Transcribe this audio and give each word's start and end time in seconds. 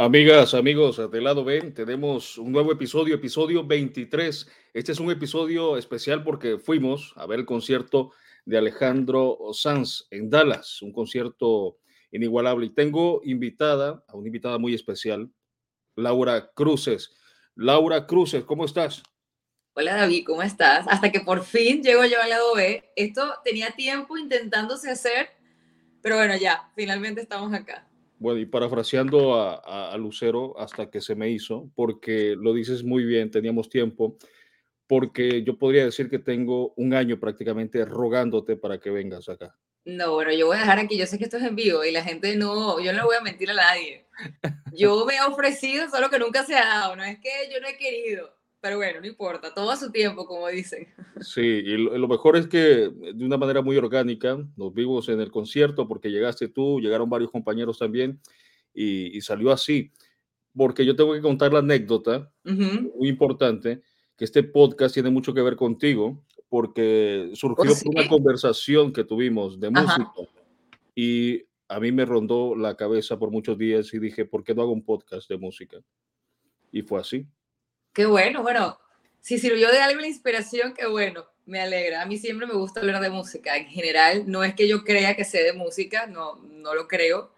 Amigas, 0.00 0.54
amigos 0.54 1.10
del 1.10 1.24
lado 1.24 1.42
B, 1.42 1.72
tenemos 1.72 2.38
un 2.38 2.52
nuevo 2.52 2.70
episodio, 2.70 3.16
episodio 3.16 3.66
23. 3.66 4.48
Este 4.72 4.92
es 4.92 5.00
un 5.00 5.10
episodio 5.10 5.76
especial 5.76 6.22
porque 6.22 6.56
fuimos 6.56 7.12
a 7.16 7.26
ver 7.26 7.40
el 7.40 7.46
concierto 7.46 8.12
de 8.44 8.58
Alejandro 8.58 9.36
Sanz 9.52 10.06
en 10.12 10.30
Dallas, 10.30 10.82
un 10.82 10.92
concierto 10.92 11.78
inigualable. 12.12 12.66
Y 12.66 12.70
tengo 12.70 13.22
invitada, 13.24 14.04
a 14.06 14.16
una 14.16 14.28
invitada 14.28 14.56
muy 14.56 14.72
especial, 14.72 15.32
Laura 15.96 16.48
Cruces. 16.54 17.10
Laura 17.56 18.06
Cruces, 18.06 18.44
¿cómo 18.44 18.66
estás? 18.66 19.02
Hola 19.72 19.96
David, 19.96 20.22
¿cómo 20.24 20.44
estás? 20.44 20.86
Hasta 20.88 21.10
que 21.10 21.22
por 21.22 21.42
fin 21.42 21.82
llego 21.82 22.04
yo 22.04 22.22
al 22.22 22.30
lado 22.30 22.54
B. 22.54 22.88
Esto 22.94 23.34
tenía 23.42 23.72
tiempo 23.72 24.16
intentándose 24.16 24.92
hacer, 24.92 25.30
pero 26.00 26.14
bueno, 26.14 26.36
ya, 26.36 26.70
finalmente 26.76 27.20
estamos 27.20 27.52
acá. 27.52 27.87
Bueno, 28.18 28.40
y 28.40 28.46
parafraseando 28.46 29.34
a, 29.40 29.96
Lucero 29.96 30.58
hasta 30.58 30.90
que 30.90 31.00
se 31.00 31.14
me 31.14 31.30
hizo, 31.30 31.70
porque 31.74 32.34
lo 32.36 32.52
dices 32.52 32.82
muy 32.82 33.04
bien, 33.04 33.30
teníamos 33.30 33.68
tiempo, 33.68 34.16
porque 34.86 35.44
yo 35.44 35.56
podría 35.56 35.84
decir 35.84 36.10
que 36.10 36.18
tengo 36.18 36.72
un 36.76 36.94
año 36.94 37.20
prácticamente 37.20 37.84
rogándote 37.84 38.56
para 38.56 38.78
que 38.78 38.90
vengas 38.90 39.28
acá. 39.28 39.56
No, 39.84 40.14
bueno, 40.14 40.32
yo 40.32 40.46
voy 40.46 40.56
a 40.56 40.60
dejar 40.60 40.78
aquí, 40.80 40.98
yo 40.98 41.06
sé 41.06 41.16
que 41.16 41.24
esto 41.24 41.36
es 41.36 41.44
en 41.44 41.56
vivo 41.56 41.84
y 41.84 41.92
la 41.92 42.02
gente 42.02 42.36
no, 42.36 42.80
yo 42.80 42.92
no 42.92 43.04
voy 43.04 43.16
a 43.16 43.22
mentir 43.22 43.50
a 43.50 43.54
nadie. 43.54 44.06
Yo 44.74 45.06
me 45.06 45.16
he 45.16 45.20
ofrecido, 45.22 45.88
solo 45.88 46.10
que 46.10 46.18
nunca 46.18 46.44
se 46.44 46.56
ha 46.56 46.64
dado, 46.64 46.96
no 46.96 47.04
es 47.04 47.18
que 47.20 47.30
yo 47.50 47.60
no 47.60 47.68
he 47.68 47.76
querido, 47.76 48.37
pero 48.60 48.76
bueno, 48.76 49.00
no 49.00 49.06
importa, 49.06 49.54
todo 49.54 49.70
a 49.70 49.76
su 49.76 49.90
tiempo, 49.90 50.26
como 50.26 50.48
dicen. 50.48 50.88
Sí, 51.20 51.40
y 51.40 51.76
lo, 51.76 52.08
mejor 52.08 52.36
es 52.36 52.48
que 52.48 52.90
de 52.90 53.24
una 53.24 53.36
manera 53.36 53.62
muy 53.62 53.76
orgánica 53.76 54.38
nos 54.56 54.74
vimos 54.74 55.08
en 55.08 55.20
el 55.20 55.30
concierto 55.30 55.86
porque 55.86 56.10
llegaste 56.10 56.48
tú, 56.48 56.80
llegaron 56.80 57.08
varios 57.08 57.30
compañeros 57.30 57.78
también 57.78 58.20
y, 58.74 59.20
salió 59.20 59.52
así. 59.52 59.92
Porque 60.56 60.84
yo 60.84 60.96
tengo 60.96 61.12
que 61.12 61.20
contar 61.20 61.52
la 61.52 61.60
anécdota 61.60 62.32
muy 62.44 63.08
importante, 63.08 63.82
que 64.16 64.24
este 64.24 64.42
podcast 64.42 64.94
tiene 64.94 65.10
mucho 65.10 65.32
que 65.32 65.42
ver 65.42 65.54
contigo, 65.54 66.24
porque 66.48 67.30
surgió 67.34 67.72
¿Oh, 67.72 67.90
una 67.90 68.08
conversación 68.08 68.92
que 68.92 69.04
tuvimos 69.04 69.60
de 69.60 69.70
música 69.70 70.12
y 70.94 71.44
a 71.68 71.78
mí 71.78 71.92
me 71.92 72.04
rondó 72.04 72.56
la 72.56 72.76
cabeza 72.76 73.18
por 73.18 73.30
muchos 73.30 73.56
días 73.56 73.92
y 73.94 73.98
dije, 73.98 74.24
¿por 74.24 74.42
qué 74.42 74.54
no 74.54 74.62
hago 74.62 74.72
un 74.72 74.84
podcast 74.84 75.28
de 75.28 75.38
música? 75.38 75.78
Y 76.72 76.82
fue 76.82 77.00
así. 77.00 77.26
Qué 77.98 78.06
bueno, 78.06 78.44
bueno, 78.44 78.78
si 79.18 79.40
sirvió 79.40 79.72
de 79.72 79.80
algo 79.80 80.00
la 80.00 80.06
inspiración, 80.06 80.72
qué 80.72 80.86
bueno, 80.86 81.26
me 81.46 81.60
alegra. 81.60 82.00
A 82.00 82.06
mí 82.06 82.16
siempre 82.16 82.46
me 82.46 82.54
gusta 82.54 82.78
hablar 82.78 83.02
de 83.02 83.10
música. 83.10 83.56
En 83.56 83.66
general, 83.66 84.22
no 84.28 84.44
es 84.44 84.54
que 84.54 84.68
yo 84.68 84.84
crea 84.84 85.16
que 85.16 85.24
sé 85.24 85.42
de 85.42 85.52
música, 85.52 86.06
no, 86.06 86.36
no 86.36 86.76
lo 86.76 86.86
creo, 86.86 87.32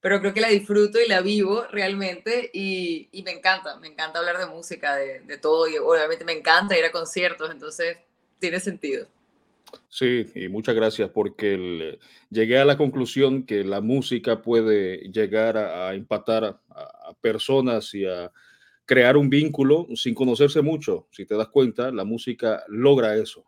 pero 0.00 0.20
creo 0.20 0.32
que 0.32 0.40
la 0.40 0.48
disfruto 0.48 0.98
y 1.02 1.06
la 1.06 1.20
vivo 1.20 1.66
realmente 1.70 2.48
y, 2.54 3.10
me 3.26 3.32
encanta, 3.32 3.78
me 3.78 3.88
encanta 3.88 4.20
hablar 4.20 4.38
de 4.38 4.46
música, 4.46 4.96
de, 4.96 5.36
todo 5.36 5.68
y 5.68 5.76
obviamente 5.76 6.24
me 6.24 6.32
encanta 6.32 6.78
ir 6.78 6.84
a 6.86 6.90
conciertos, 6.90 7.50
entonces 7.50 7.98
tiene 8.38 8.60
sentido. 8.60 9.06
Sí, 9.90 10.24
y 10.34 10.48
muchas 10.48 10.74
gracias 10.74 11.10
porque 11.10 11.98
llegué 12.30 12.58
a 12.58 12.64
la 12.64 12.78
conclusión 12.78 13.44
que 13.44 13.62
la 13.64 13.82
música 13.82 14.40
puede 14.40 15.10
llegar 15.12 15.58
a, 15.58 15.92
empatar 15.92 16.58
a 16.70 17.12
personas 17.20 17.92
y 17.92 18.06
a 18.06 18.32
crear 18.86 19.16
un 19.16 19.30
vínculo 19.30 19.86
sin 19.94 20.14
conocerse 20.14 20.60
mucho. 20.60 21.06
Si 21.10 21.24
te 21.24 21.36
das 21.36 21.48
cuenta, 21.48 21.90
la 21.90 22.04
música 22.04 22.64
logra 22.68 23.16
eso. 23.16 23.44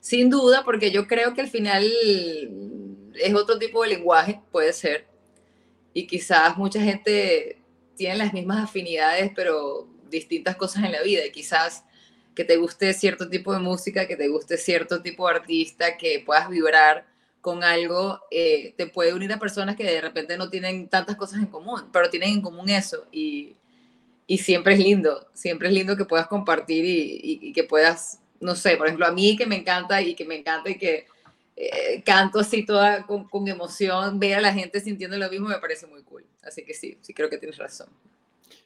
Sin 0.00 0.30
duda, 0.30 0.64
porque 0.64 0.90
yo 0.90 1.06
creo 1.06 1.34
que 1.34 1.40
al 1.40 1.48
final 1.48 1.84
es 3.14 3.34
otro 3.34 3.58
tipo 3.58 3.82
de 3.82 3.90
lenguaje, 3.90 4.40
puede 4.50 4.72
ser. 4.72 5.06
Y 5.94 6.06
quizás 6.06 6.56
mucha 6.56 6.80
gente 6.80 7.62
tiene 7.96 8.16
las 8.16 8.32
mismas 8.32 8.64
afinidades, 8.64 9.30
pero 9.34 9.88
distintas 10.10 10.56
cosas 10.56 10.84
en 10.84 10.92
la 10.92 11.02
vida. 11.02 11.24
Y 11.26 11.30
quizás 11.30 11.84
que 12.34 12.44
te 12.44 12.56
guste 12.56 12.92
cierto 12.94 13.28
tipo 13.28 13.52
de 13.52 13.60
música, 13.60 14.06
que 14.06 14.16
te 14.16 14.28
guste 14.28 14.56
cierto 14.56 15.02
tipo 15.02 15.28
de 15.28 15.34
artista, 15.34 15.96
que 15.96 16.22
puedas 16.24 16.48
vibrar 16.48 17.06
con 17.40 17.64
algo, 17.64 18.20
eh, 18.30 18.72
te 18.76 18.86
puede 18.86 19.12
unir 19.12 19.32
a 19.32 19.38
personas 19.38 19.76
que 19.76 19.84
de 19.84 20.00
repente 20.00 20.38
no 20.38 20.48
tienen 20.48 20.88
tantas 20.88 21.16
cosas 21.16 21.40
en 21.40 21.46
común, 21.46 21.90
pero 21.92 22.08
tienen 22.08 22.30
en 22.30 22.40
común 22.40 22.68
eso. 22.70 23.06
Y, 23.10 23.56
y 24.26 24.38
siempre 24.38 24.74
es 24.74 24.80
lindo, 24.80 25.26
siempre 25.32 25.68
es 25.68 25.74
lindo 25.74 25.96
que 25.96 26.04
puedas 26.04 26.26
compartir 26.26 26.84
y, 26.84 27.52
que 27.52 27.64
puedas, 27.64 28.20
no 28.40 28.54
sé, 28.54 28.76
por 28.76 28.86
ejemplo, 28.86 29.06
a 29.06 29.12
mí 29.12 29.36
que 29.36 29.46
me 29.46 29.56
encanta 29.56 30.00
y 30.00 30.14
que 30.14 30.24
me 30.24 30.36
encanta 30.36 30.70
y 30.70 30.78
que 30.78 31.06
eh, 31.56 32.02
canto 32.04 32.40
así 32.40 32.64
toda 32.64 33.06
con, 33.06 33.48
emoción, 33.48 34.18
ver 34.18 34.34
a 34.34 34.40
la 34.40 34.52
gente 34.52 34.80
sintiendo 34.80 35.16
lo 35.18 35.28
mismo 35.30 35.48
me 35.48 35.58
parece 35.58 35.86
muy 35.86 36.02
cool. 36.02 36.24
Así 36.42 36.64
que 36.64 36.74
sí, 36.74 36.98
sí 37.02 37.12
creo 37.12 37.28
que 37.28 37.38
tienes 37.38 37.58
razón. 37.58 37.88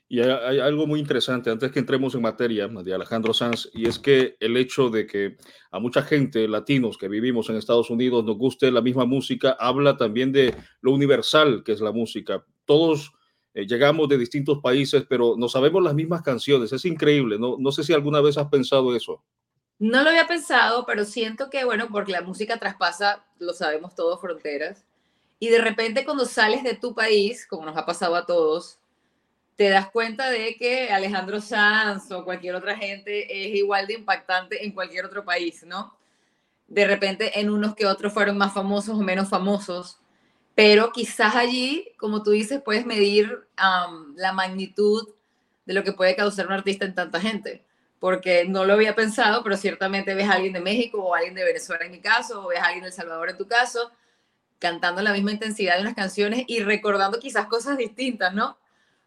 Y 0.09 0.21
hay, 0.21 0.61
algo 0.61 0.87
muy 0.87 1.01
interesante 1.01 1.51
antes 1.51 1.73
que 1.73 1.81
entremos 1.81 2.15
en 2.15 2.23
materia 2.23 2.69
de 2.69 2.95
Alejandro 2.95 3.35
Sanz, 3.35 3.69
y 3.75 3.89
es 3.89 3.99
que 3.99 4.37
el 4.39 4.57
hecho 4.57 4.89
de 4.89 5.05
que 5.05 5.37
a 5.73 5.81
mucha 5.81 6.03
gente, 6.03 6.47
latinos 6.47 6.97
que 6.97 7.09
vivimos 7.09 7.51
en 7.51 7.57
Estados 7.57 7.91
Unidos, 7.91 8.25
nos 8.25 8.39
guste 8.39 8.71
la 8.71 8.83
misma 8.83 9.05
música, 9.05 9.57
habla 9.59 9.97
también 9.97 10.31
de 10.31 10.55
lo 10.81 10.93
universal 10.93 11.65
que 11.65 11.73
es 11.73 11.81
la 11.81 11.91
música. 11.91 12.45
Todos 12.67 13.16
eh, 13.57 13.67
llegamos 13.67 14.07
de 14.07 14.19
distintos 14.19 14.59
países, 14.59 15.07
pero 15.09 15.35
no 15.35 15.49
sabemos 15.49 15.83
las 15.83 15.95
mismas 15.95 16.21
canciones. 16.21 16.75
Es 16.75 16.85
increíble. 16.85 17.39
No, 17.39 17.57
no 17.59 17.73
sé 17.73 17.83
si 17.83 17.95
alguna 17.95 18.21
vez 18.21 18.37
has 18.37 18.49
pensado 18.49 18.95
eso. 18.95 19.23
No 19.79 20.03
lo 20.03 20.11
había 20.11 20.27
pensado, 20.27 20.85
pero 20.85 21.07
siento 21.07 21.49
que, 21.49 21.65
bueno, 21.65 21.89
porque 21.91 22.13
la 22.13 22.21
música 22.21 22.59
traspasa, 22.59 23.25
lo 23.39 23.55
sabemos 23.55 23.95
todos, 23.95 24.21
fronteras. 24.21 24.85
Y 25.39 25.49
de 25.49 25.63
repente 25.63 26.05
cuando 26.05 26.27
sales 26.27 26.65
de 26.65 26.75
tu 26.75 26.95
país, 26.95 27.47
como 27.47 27.65
nos 27.65 27.79
ha 27.79 27.87
pasado 27.87 28.15
a 28.15 28.27
todos, 28.27 28.79
te 29.57 29.71
das 29.71 29.91
cuenta 29.91 30.29
de 30.29 30.57
que 30.57 30.91
Alejandro 30.91 31.41
Sanz 31.41 32.11
o 32.11 32.25
cualquier 32.25 32.57
otra 32.57 32.77
gente 32.77 33.25
es 33.43 33.55
igual 33.55 33.87
de 33.87 33.95
impactante 33.95 34.67
en 34.67 34.73
cualquier 34.73 35.07
otro 35.07 35.25
país, 35.25 35.65
¿no? 35.65 35.97
De 36.69 36.87
repente 36.87 37.41
en 37.41 37.49
unos 37.49 37.75
que 37.75 37.87
otros 37.87 38.13
fueron 38.13 38.37
más 38.37 38.53
famosos 38.53 38.99
o 38.99 39.03
menos 39.03 39.31
famosos, 39.31 39.99
pero 40.57 40.91
quizás 40.91 41.37
allí, 41.37 41.93
como 41.99 42.23
tú 42.23 42.31
dices, 42.31 42.63
puedes 42.65 42.87
medir 42.87 43.47
la 44.17 44.33
magnitud 44.33 45.07
de 45.67 45.75
lo 45.75 45.85
que 45.85 45.93
puede 45.93 46.17
causar 46.17 46.47
un 46.47 46.55
artista 46.55 46.87
en 46.87 46.95
tanta 46.95 47.21
gente, 47.21 47.63
porque 48.01 48.47
no 48.49 48.65
lo 48.65 48.73
había 48.73 48.95
pensado, 48.95 49.43
pero 49.43 49.59
ciertamente 49.59 50.15
ves 50.15 50.31
a 50.31 50.33
alguien 50.33 50.55
de 50.55 50.61
México 50.61 50.99
o 50.99 51.15
a 51.15 51.19
alguien 51.19 51.35
de 51.35 51.45
Venezuela 51.45 51.85
en 51.85 51.93
mi 51.93 52.01
caso, 52.01 52.43
o 52.43 52.49
ves 52.49 52.59
a 52.59 52.65
alguien 52.65 52.85
de 52.85 52.89
El 52.89 52.95
Salvador 52.95 53.29
en 53.29 53.37
tu 53.37 53.47
caso, 53.47 53.93
cantando 54.59 55.03
la 55.03 55.13
misma 55.13 55.33
intensidad 55.33 55.77
de 55.77 55.83
unas 55.83 55.95
canciones 55.95 56.45
y 56.47 56.61
recordando 56.61 57.21
quizás 57.21 57.49
cosas 57.49 57.77
distintas, 57.77 58.33
¿no? 58.33 58.57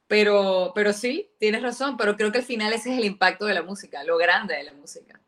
Pero, 0.08 0.72
pero 0.76 0.94
sí, 0.94 1.32
tienes 1.40 1.64
razón, 1.64 1.98
pero 1.98 2.16
creo 2.16 2.32
que 2.32 2.38
al 2.38 2.44
final 2.44 2.74
ese 2.74 2.92
es 2.92 3.00
el 3.00 3.06
impacto 3.06 3.46
de 3.46 3.56
la 3.56 3.64
música, 3.64 4.04
lo 4.04 4.18
grande 4.18 4.54
de 4.54 4.66
la 4.66 4.74
música. 4.74 5.20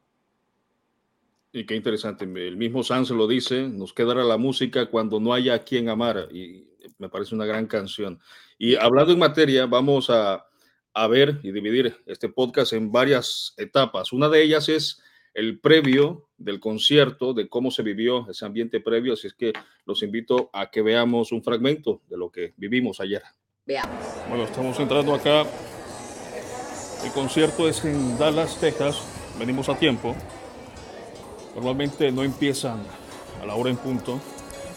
Y 1.54 1.66
qué 1.66 1.76
interesante, 1.76 2.24
el 2.24 2.56
mismo 2.56 2.82
Sanz 2.82 3.10
lo 3.10 3.28
dice, 3.28 3.68
nos 3.68 3.94
quedará 3.94 4.24
la 4.24 4.38
música 4.38 4.86
cuando 4.86 5.20
no 5.20 5.34
haya 5.34 5.56
a 5.56 5.60
quien 5.60 5.90
amar, 5.90 6.30
y 6.32 6.66
me 6.98 7.10
parece 7.10 7.36
una 7.36 7.46
gran 7.46 7.68
canción. 7.68 8.20
Y 8.58 8.76
hablando 8.76 9.12
en 9.12 9.20
materia, 9.20 9.66
vamos 9.66 10.10
a, 10.10 10.46
a 10.94 11.08
ver 11.08 11.40
y 11.44 11.52
dividir 11.52 11.98
este 12.06 12.30
podcast 12.30 12.72
en 12.72 12.92
varias 12.92 13.54
etapas. 13.58 14.14
Una 14.14 14.30
de 14.30 14.42
ellas 14.42 14.70
es 14.70 15.02
el 15.34 15.60
previo 15.60 16.30
del 16.38 16.60
concierto, 16.60 17.34
de 17.34 17.50
cómo 17.50 17.70
se 17.70 17.84
vivió 17.84 18.30
ese 18.30 18.46
ambiente 18.46 18.80
previo, 18.80 19.14
así 19.14 19.28
es 19.28 19.34
que 19.34 19.52
los 19.86 20.04
invito 20.04 20.50
a 20.54 20.70
que 20.72 20.82
veamos 20.82 21.34
un 21.34 21.44
fragmento 21.44 22.02
de 22.08 22.18
lo 22.18 22.32
que 22.32 22.54
vivimos 22.56 23.02
ayer. 23.02 23.24
Veamos. 23.66 24.06
Bueno, 24.30 24.46
estamos 24.46 24.80
entrando 24.80 25.14
acá. 25.14 25.46
El 27.04 27.12
concierto 27.12 27.68
es 27.68 27.84
en 27.84 28.18
Dallas, 28.18 28.60
Texas. 28.60 29.02
Venimos 29.38 29.70
a 29.70 29.78
tiempo. 29.78 30.16
Normalmente 31.56 32.12
no 32.12 32.24
empiezan 32.24 32.84
a 33.42 33.46
la 33.46 33.56
hora 33.56 33.70
en 33.70 33.78
punto 33.78 34.20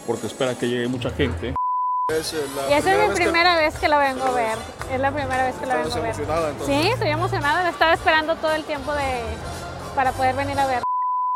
porque 0.05 0.27
espera 0.27 0.55
que 0.55 0.67
llegue 0.67 0.87
mucha 0.87 1.09
gente. 1.09 1.55
y 2.09 2.73
esa 2.73 3.03
es 3.03 3.09
mi 3.09 3.15
primera 3.15 3.55
vez 3.55 3.77
que 3.77 3.87
la 3.87 3.97
vengo 3.97 4.25
a 4.25 4.31
ver. 4.31 4.57
Es 4.91 4.99
la 4.99 5.11
primera 5.11 5.45
vez 5.45 5.55
que 5.55 5.65
la 5.65 5.75
vengo 5.77 5.93
a 5.93 5.99
ver. 5.99 6.05
emocionada 6.05 6.49
entonces? 6.49 6.75
Sí, 6.75 6.89
estoy 6.89 7.09
emocionada. 7.09 7.69
Estaba 7.69 7.93
esperando 7.93 8.35
todo 8.35 8.51
el 8.51 8.63
tiempo 8.65 8.93
de, 8.93 9.21
para 9.95 10.11
poder 10.11 10.35
venir 10.35 10.59
a 10.59 10.67
ver. 10.67 10.83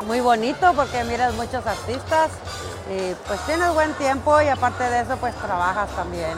Muy 0.05 0.19
bonito 0.19 0.73
porque 0.75 1.03
miras 1.03 1.33
muchos 1.35 1.65
artistas 1.65 2.31
y 2.89 3.13
pues 3.27 3.39
tienes 3.45 3.73
buen 3.73 3.93
tiempo 3.93 4.41
y 4.41 4.47
aparte 4.47 4.83
de 4.83 5.01
eso 5.01 5.17
pues 5.17 5.35
trabajas 5.35 5.89
también. 5.95 6.37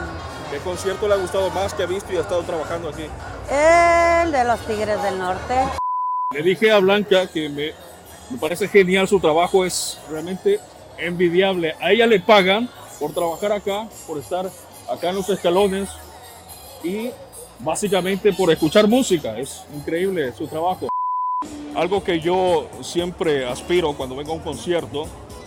¿Qué 0.50 0.58
concierto 0.58 1.08
le 1.08 1.14
ha 1.14 1.16
gustado 1.16 1.48
más 1.50 1.72
que 1.72 1.82
ha 1.82 1.86
visto 1.86 2.12
y 2.12 2.16
ha 2.16 2.20
estado 2.20 2.42
trabajando 2.42 2.88
aquí? 2.88 3.06
El 3.50 4.32
de 4.32 4.44
los 4.44 4.60
Tigres 4.60 5.02
del 5.02 5.18
Norte. 5.18 5.54
Le 6.32 6.42
dije 6.42 6.72
a 6.72 6.78
Blanca 6.78 7.26
que 7.26 7.48
me 7.48 7.72
me 8.32 8.38
parece 8.38 8.66
genial 8.66 9.06
su 9.06 9.20
trabajo, 9.20 9.64
es 9.64 9.98
realmente 10.10 10.58
envidiable. 10.98 11.74
A 11.80 11.92
ella 11.92 12.06
le 12.06 12.18
pagan 12.18 12.68
por 12.98 13.12
trabajar 13.12 13.52
acá, 13.52 13.88
por 14.06 14.18
estar 14.18 14.50
acá 14.90 15.10
en 15.10 15.16
los 15.16 15.28
escalones 15.28 15.90
y 16.82 17.10
básicamente 17.58 18.32
por 18.32 18.50
escuchar 18.50 18.88
música. 18.88 19.38
Es 19.38 19.64
increíble 19.74 20.32
su 20.32 20.46
trabajo. 20.46 20.88
Algo 21.74 22.02
que 22.02 22.20
yo 22.20 22.68
siempre 22.80 23.46
aspiro 23.46 23.92
cuando 23.94 24.16
vengo 24.16 24.32
a 24.32 24.36
un 24.36 24.42
concierto 24.42 25.06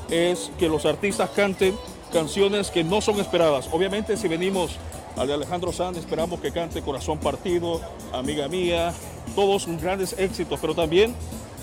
es 0.10 0.52
que 0.60 0.70
los 0.70 0.86
artistas 0.86 1.30
canten 1.32 1.76
canciones 2.14 2.70
que 2.70 2.84
no 2.84 3.02
son 3.02 3.20
esperadas. 3.20 3.68
Obviamente 3.72 4.16
si 4.16 4.28
venimos 4.28 4.76
al 5.18 5.28
de 5.28 5.34
Alejandro 5.34 5.72
Sanz 5.72 5.98
esperamos 5.98 6.40
que 6.40 6.52
cante 6.52 6.82
Corazón 6.82 7.18
Partido, 7.20 7.82
Amiga 8.14 8.48
Mía, 8.48 8.94
todos 9.36 9.68
grandes 9.82 10.14
éxitos, 10.20 10.60
pero 10.60 10.76
también 10.76 11.16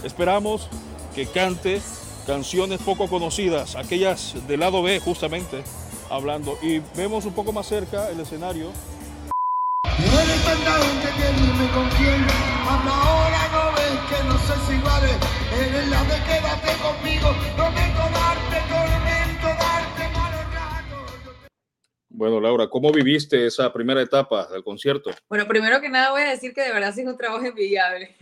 esperamos 0.05 0.69
que 1.15 1.27
cante 1.27 1.81
canciones 2.27 2.81
poco 2.81 3.09
conocidas, 3.09 3.77
aquellas 3.77 4.35
del 4.47 4.61
lado 4.61 4.83
B 4.83 5.01
justamente 5.01 5.63
hablando. 6.11 6.59
Y 6.63 6.81
vemos 6.97 7.25
un 7.25 7.35
poco 7.35 7.53
más 7.53 7.67
cerca 7.67 8.11
el 8.11 8.21
escenario. 8.21 8.71
ahora 12.91 13.49
no 13.53 13.73
ves 13.73 13.99
que 14.09 14.25
no 14.25 14.39
sé 14.39 14.55
si 14.67 14.81
vale, 14.83 15.11
eres 15.61 15.89
la 15.89 16.03
de 16.05 16.17
quédate 16.25 16.73
conmigo, 16.83 17.29
prometo 17.57 18.03
darte 18.13 18.59
tormento, 18.69 19.47
darte 19.47 20.09
malos 20.13 20.55
ratos. 20.55 21.51
Bueno, 22.09 22.41
Laura, 22.41 22.69
¿cómo 22.69 22.93
viviste 22.93 23.47
esa 23.47 23.73
primera 23.73 24.03
etapa 24.03 24.47
del 24.47 24.63
concierto? 24.63 25.11
Bueno, 25.29 25.47
primero 25.47 25.81
que 25.81 25.89
nada 25.89 26.11
voy 26.11 26.23
a 26.23 26.31
decir 26.31 26.53
que 26.55 26.63
de 26.63 26.73
verdad 26.73 26.91
ha 26.91 26.93
sido 26.93 27.11
un 27.11 27.17
trabajo 27.17 27.45
envidiable. 27.45 28.15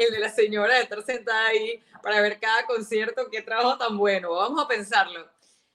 El 0.00 0.12
de 0.12 0.18
la 0.18 0.30
señora 0.30 0.76
de 0.76 0.80
estar 0.84 1.02
sentada 1.02 1.48
ahí 1.48 1.78
para 2.02 2.22
ver 2.22 2.40
cada 2.40 2.64
concierto, 2.64 3.28
qué 3.30 3.42
trabajo 3.42 3.76
tan 3.76 3.98
bueno. 3.98 4.32
Vamos 4.32 4.64
a 4.64 4.66
pensarlo. 4.66 5.28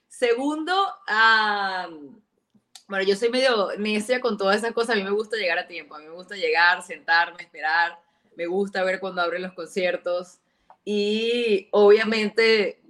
Segundo, 0.07 0.73
bueno, 2.87 3.05
yo 3.05 3.15
soy 3.15 3.29
medio 3.29 3.69
necia 3.77 4.19
con 4.19 4.35
todas 4.35 4.57
esas 4.57 4.71
cosas. 4.71 4.95
A 4.95 4.97
mí 4.97 5.03
me 5.03 5.11
gusta 5.11 5.37
llegar 5.37 5.59
a 5.59 5.67
tiempo. 5.67 5.93
A 5.93 5.99
mí 5.99 6.05
me 6.05 6.13
gusta 6.13 6.35
llegar, 6.35 6.81
sentarme, 6.81 7.43
esperar. 7.43 7.99
Me 8.35 8.47
gusta 8.47 8.83
ver 8.83 8.99
cuando 8.99 9.21
abren 9.21 9.43
los 9.43 9.53
conciertos. 9.53 10.39
Y 10.83 11.67
obviamente 11.69 12.81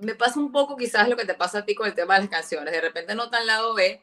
me 0.00 0.14
pasa 0.14 0.40
un 0.40 0.50
poco 0.50 0.78
quizás 0.78 1.10
lo 1.10 1.16
que 1.16 1.26
te 1.26 1.34
pasa 1.34 1.58
a 1.58 1.66
ti 1.66 1.74
con 1.74 1.88
el 1.88 1.94
tema 1.94 2.14
de 2.14 2.20
las 2.20 2.30
canciones. 2.30 2.72
De 2.72 2.80
repente 2.80 3.14
no 3.14 3.28
tan 3.28 3.46
lado 3.46 3.74
B, 3.74 4.02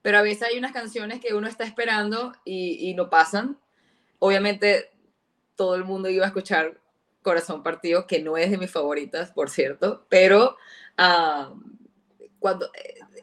pero 0.00 0.16
a 0.16 0.22
veces 0.22 0.48
hay 0.48 0.56
unas 0.56 0.72
canciones 0.72 1.20
que 1.20 1.34
uno 1.34 1.48
está 1.48 1.64
esperando 1.64 2.32
y 2.46 2.94
no 2.94 3.10
pasan. 3.10 3.58
Obviamente 4.20 4.93
todo 5.56 5.74
el 5.74 5.84
mundo 5.84 6.08
iba 6.08 6.24
a 6.24 6.28
escuchar 6.28 6.80
Corazón 7.22 7.62
Partido, 7.62 8.06
que 8.06 8.22
no 8.22 8.36
es 8.36 8.50
de 8.50 8.58
mis 8.58 8.70
favoritas, 8.70 9.32
por 9.32 9.50
cierto, 9.50 10.04
pero 10.08 10.56
cuando, 12.38 12.70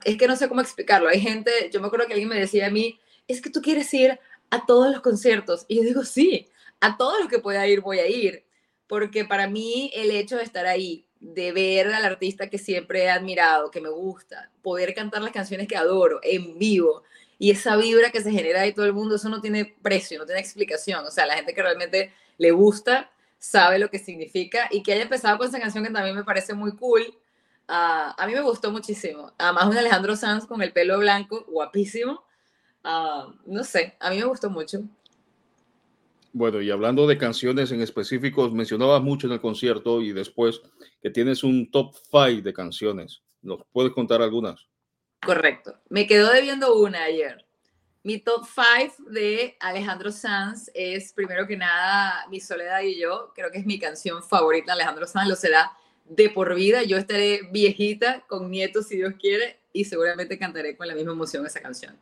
es 0.04 0.18
que 0.18 0.28
no 0.28 0.36
sé 0.36 0.50
cómo 0.50 0.62
explicarlo. 0.62 1.08
Hay 1.08 1.20
gente, 1.20 1.52
yo 1.72 1.80
me 1.80 1.88
acuerdo 1.88 2.08
que 2.08 2.14
alguien 2.14 2.30
me 2.30 2.40
decía 2.40 2.68
a 2.68 2.72
mí, 2.72 3.00
es 3.28 3.42
que 3.42 3.50
tú 3.50 3.62
quieres 3.62 3.94
ir 3.94 4.20
a 4.50 4.66
todos 4.66 4.92
los 4.92 5.02
conciertos. 5.02 5.66
Y 5.68 5.78
yo 5.78 5.84
digo, 5.84 6.04
sí, 6.04 6.50
a 6.80 6.98
todos 6.98 7.20
los 7.20 7.30
que 7.30 7.40
pueda 7.40 7.66
ir 7.68 7.82
voy 7.82 8.00
a 8.00 8.08
ir, 8.08 8.44
porque 8.88 9.24
para 9.24 9.48
mí 9.48 9.92
el 9.94 10.12
hecho 10.12 10.38
de 10.38 10.44
estar 10.44 10.66
ahí, 10.66 11.06
de 11.20 11.52
ver 11.52 11.94
al 11.94 12.04
artista 12.04 12.50
que 12.50 12.58
siempre 12.58 13.04
he 13.04 13.10
admirado, 13.10 13.70
que 13.70 13.80
me 13.80 13.90
gusta, 13.90 14.52
poder 14.64 14.94
cantar 14.96 15.22
las 15.22 15.32
canciones 15.32 15.68
que 15.68 15.78
adoro 15.78 16.20
en 16.24 16.58
vivo 16.58 17.04
y 17.42 17.50
esa 17.50 17.76
vibra 17.76 18.12
que 18.12 18.22
se 18.22 18.32
genera 18.32 18.62
de 18.62 18.72
todo 18.72 18.86
el 18.86 18.94
mundo, 18.94 19.16
eso 19.16 19.28
no 19.28 19.42
tiene 19.42 19.76
precio, 19.82 20.20
no 20.20 20.28
tiene 20.28 20.40
explicación. 20.40 21.04
O 21.08 21.10
sea, 21.10 21.26
la 21.26 21.34
gente 21.34 21.56
que 21.56 21.64
realmente 21.64 22.14
le 22.38 22.52
gusta 22.52 23.10
sabe 23.40 23.80
lo 23.80 23.90
que 23.90 23.98
significa 23.98 24.68
y 24.70 24.84
que 24.84 24.94
haya 24.94 25.02
empezado 25.02 25.40
con 25.40 25.48
esa 25.48 25.60
canción 25.60 25.84
que 25.84 25.90
también 25.90 26.16
me 26.16 26.24
parece 26.24 26.54
muy 26.54 26.72
cool. 26.74 27.02
Uh, 27.68 28.14
a 28.16 28.26
mí 28.28 28.34
me 28.36 28.42
gustó 28.42 28.72
muchísimo. 28.72 29.34
Además, 29.40 29.66
un 29.66 29.76
Alejandro 29.76 30.16
Sanz 30.16 30.46
con 30.46 30.62
el 30.62 30.72
pelo 30.72 31.00
blanco, 31.00 31.44
guapísimo. 31.50 32.24
Uh, 32.86 33.34
no 33.48 33.64
sé, 33.64 33.96
a 34.00 34.12
mí 34.12 34.18
me 34.18 34.26
gustó 34.26 34.52
mucho. 34.52 34.84
Bueno, 36.34 36.62
y 36.62 36.70
hablando 36.70 37.08
de 37.08 37.18
canciones 37.18 37.72
en 37.72 37.82
específicos, 37.82 38.54
mencionabas 38.54 39.02
mucho 39.02 39.26
en 39.26 39.34
el 39.34 39.42
concierto 39.42 40.00
y 40.04 40.14
después 40.14 40.62
que 41.02 41.10
tienes 41.10 41.44
un 41.44 41.72
top 41.72 41.96
5 42.12 42.44
de 42.44 42.54
canciones. 42.54 43.24
¿Nos 43.42 43.62
puedes 43.74 43.94
contar 43.94 44.22
algunas? 44.22 44.68
Correcto. 45.24 45.80
Me 45.90 46.08
quedó 46.08 46.32
debiendo 46.32 46.76
una 46.76 47.04
ayer. 47.04 47.46
Mi 48.04 48.18
top 48.18 48.46
5 48.46 49.12
de 49.12 49.56
Alejandro 49.60 50.12
Sanz 50.12 50.72
es, 50.74 51.14
primero 51.14 51.46
que 51.46 51.56
nada, 51.56 52.26
Mi 52.30 52.40
Soledad 52.40 52.82
y 52.82 53.00
yo. 53.00 53.32
Creo 53.36 53.52
que 53.52 53.60
es 53.60 53.66
mi 53.66 53.78
canción 53.78 54.24
favorita. 54.24 54.74
Alejandro 54.74 55.06
Sanz 55.06 55.30
lo 55.30 55.36
será 55.36 55.72
de 56.06 56.30
por 56.30 56.56
vida. 56.56 56.82
Yo 56.84 56.98
estaré 56.98 57.42
viejita, 57.52 58.22
con 58.28 58.50
nietos, 58.50 58.88
si 58.88 58.98
Dios 58.98 59.14
quiere, 59.20 59.60
y 59.72 59.86
seguramente 59.86 60.40
cantaré 60.40 60.76
con 60.76 60.88
la 60.88 60.96
misma 60.96 61.12
emoción 61.12 61.46
esa 61.46 61.62
canción. 61.62 61.96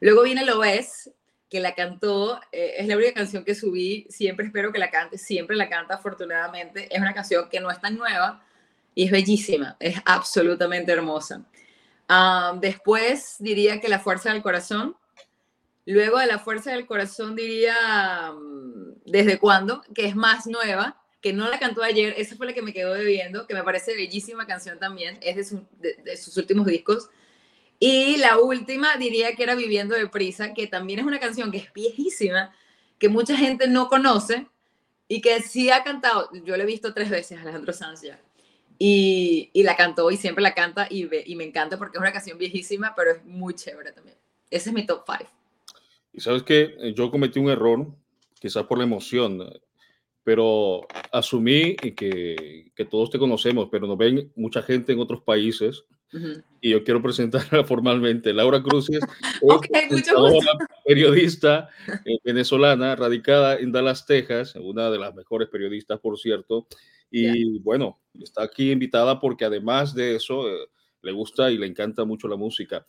Luego 0.00 0.22
viene 0.22 0.44
Lo 0.44 0.62
Es, 0.62 1.10
que 1.48 1.60
la 1.60 1.74
cantó, 1.74 2.40
eh, 2.52 2.74
es 2.76 2.86
la 2.86 2.96
única 2.96 3.14
canción 3.14 3.44
que 3.44 3.54
subí. 3.54 4.06
Siempre 4.08 4.46
espero 4.46 4.72
que 4.72 4.78
la 4.78 4.90
cante, 4.90 5.18
siempre 5.18 5.56
la 5.56 5.68
canta, 5.68 5.94
afortunadamente. 5.94 6.94
Es 6.94 7.00
una 7.00 7.12
canción 7.12 7.48
que 7.48 7.60
no 7.60 7.70
es 7.70 7.80
tan 7.80 7.96
nueva 7.96 8.44
y 8.94 9.06
es 9.06 9.10
bellísima, 9.10 9.76
es 9.80 10.00
absolutamente 10.04 10.92
hermosa. 10.92 11.44
Después 12.60 13.36
diría 13.38 13.80
que 13.80 13.88
La 13.88 14.00
Fuerza 14.00 14.32
del 14.32 14.42
Corazón. 14.42 14.96
Luego 15.86 16.18
de 16.18 16.26
La 16.26 16.38
Fuerza 16.38 16.72
del 16.72 16.86
Corazón 16.86 17.34
diría 17.34 18.32
mm, 18.32 18.80
¿Desde 19.10 19.38
cuándo? 19.38 19.82
Que 19.94 20.06
es 20.06 20.14
más 20.14 20.46
nueva, 20.46 20.96
que 21.20 21.32
no 21.32 21.48
la 21.48 21.58
cantó 21.58 21.82
ayer, 21.82 22.14
esa 22.16 22.36
fue 22.36 22.46
la 22.46 22.52
que 22.52 22.62
me 22.62 22.72
quedó 22.72 22.94
debiendo, 22.94 23.46
que 23.46 23.54
me 23.54 23.64
parece 23.64 23.94
bellísima 23.94 24.46
canción 24.46 24.78
también, 24.78 25.18
es 25.20 25.52
de, 25.80 26.16
sus 26.16 26.36
últimos 26.36 26.66
discos. 26.66 27.10
Y 27.78 28.18
la 28.18 28.38
última 28.38 28.96
diría 28.96 29.34
que 29.34 29.42
era 29.42 29.54
Viviendo 29.54 29.94
de 29.94 30.06
Prisa, 30.06 30.54
que 30.54 30.66
también 30.66 31.00
es 31.00 31.06
una 31.06 31.18
canción 31.18 31.50
que 31.50 31.58
es 31.58 31.72
viejísima, 31.72 32.54
que 32.98 33.08
mucha 33.08 33.36
gente 33.36 33.66
no 33.66 33.88
conoce 33.88 34.46
y 35.08 35.20
que 35.20 35.42
sí 35.42 35.70
ha 35.70 35.82
cantado, 35.82 36.30
yo 36.44 36.56
la 36.56 36.62
he 36.62 36.66
visto 36.66 36.94
tres 36.94 37.10
veces, 37.10 37.40
Alejandro 37.40 37.72
Sanz 37.72 38.02
ya, 38.02 38.20
y, 38.82 39.50
y 39.52 39.62
la 39.62 39.76
cantó 39.76 40.10
y 40.10 40.16
siempre 40.16 40.42
la 40.42 40.54
canta 40.54 40.86
y, 40.88 41.06
y 41.30 41.36
me 41.36 41.44
encanta 41.44 41.76
porque 41.76 41.98
es 41.98 42.00
una 42.00 42.14
canción 42.14 42.38
viejísima, 42.38 42.94
pero 42.96 43.10
es 43.10 43.22
muy 43.26 43.52
chévere 43.52 43.92
también. 43.92 44.16
Ese 44.50 44.70
es 44.70 44.74
mi 44.74 44.86
top 44.86 45.04
five. 45.04 45.28
Y 46.14 46.20
sabes 46.22 46.42
que 46.42 46.94
yo 46.96 47.10
cometí 47.10 47.38
un 47.38 47.50
error, 47.50 47.86
quizás 48.40 48.64
por 48.64 48.78
la 48.78 48.84
emoción, 48.84 49.52
pero 50.24 50.88
asumí 51.12 51.76
que, 51.76 52.72
que 52.74 52.84
todos 52.86 53.10
te 53.10 53.18
conocemos, 53.18 53.68
pero 53.70 53.86
nos 53.86 53.98
ven 53.98 54.32
mucha 54.34 54.62
gente 54.62 54.92
en 54.92 55.00
otros 55.00 55.20
países. 55.20 55.84
Y 56.62 56.70
yo 56.70 56.82
quiero 56.82 57.02
presentarla 57.02 57.62
formalmente. 57.64 58.32
Laura 58.32 58.62
Cruz 58.62 58.88
es 58.90 59.00
periodista 60.86 61.68
eh, 62.06 62.16
venezolana, 62.24 62.96
radicada 62.96 63.56
en 63.58 63.72
Dallas, 63.72 64.06
Texas, 64.06 64.54
una 64.56 64.90
de 64.90 64.98
las 64.98 65.14
mejores 65.14 65.48
periodistas, 65.48 66.00
por 66.00 66.18
cierto. 66.18 66.66
Y 67.10 67.58
bueno, 67.60 68.00
está 68.20 68.44
aquí 68.44 68.70
invitada 68.70 69.18
porque 69.18 69.44
además 69.44 69.94
de 69.94 70.16
eso, 70.16 70.48
eh, 70.48 70.68
le 71.02 71.12
gusta 71.12 71.50
y 71.50 71.58
le 71.58 71.66
encanta 71.66 72.04
mucho 72.04 72.28
la 72.28 72.36
música. 72.36 72.86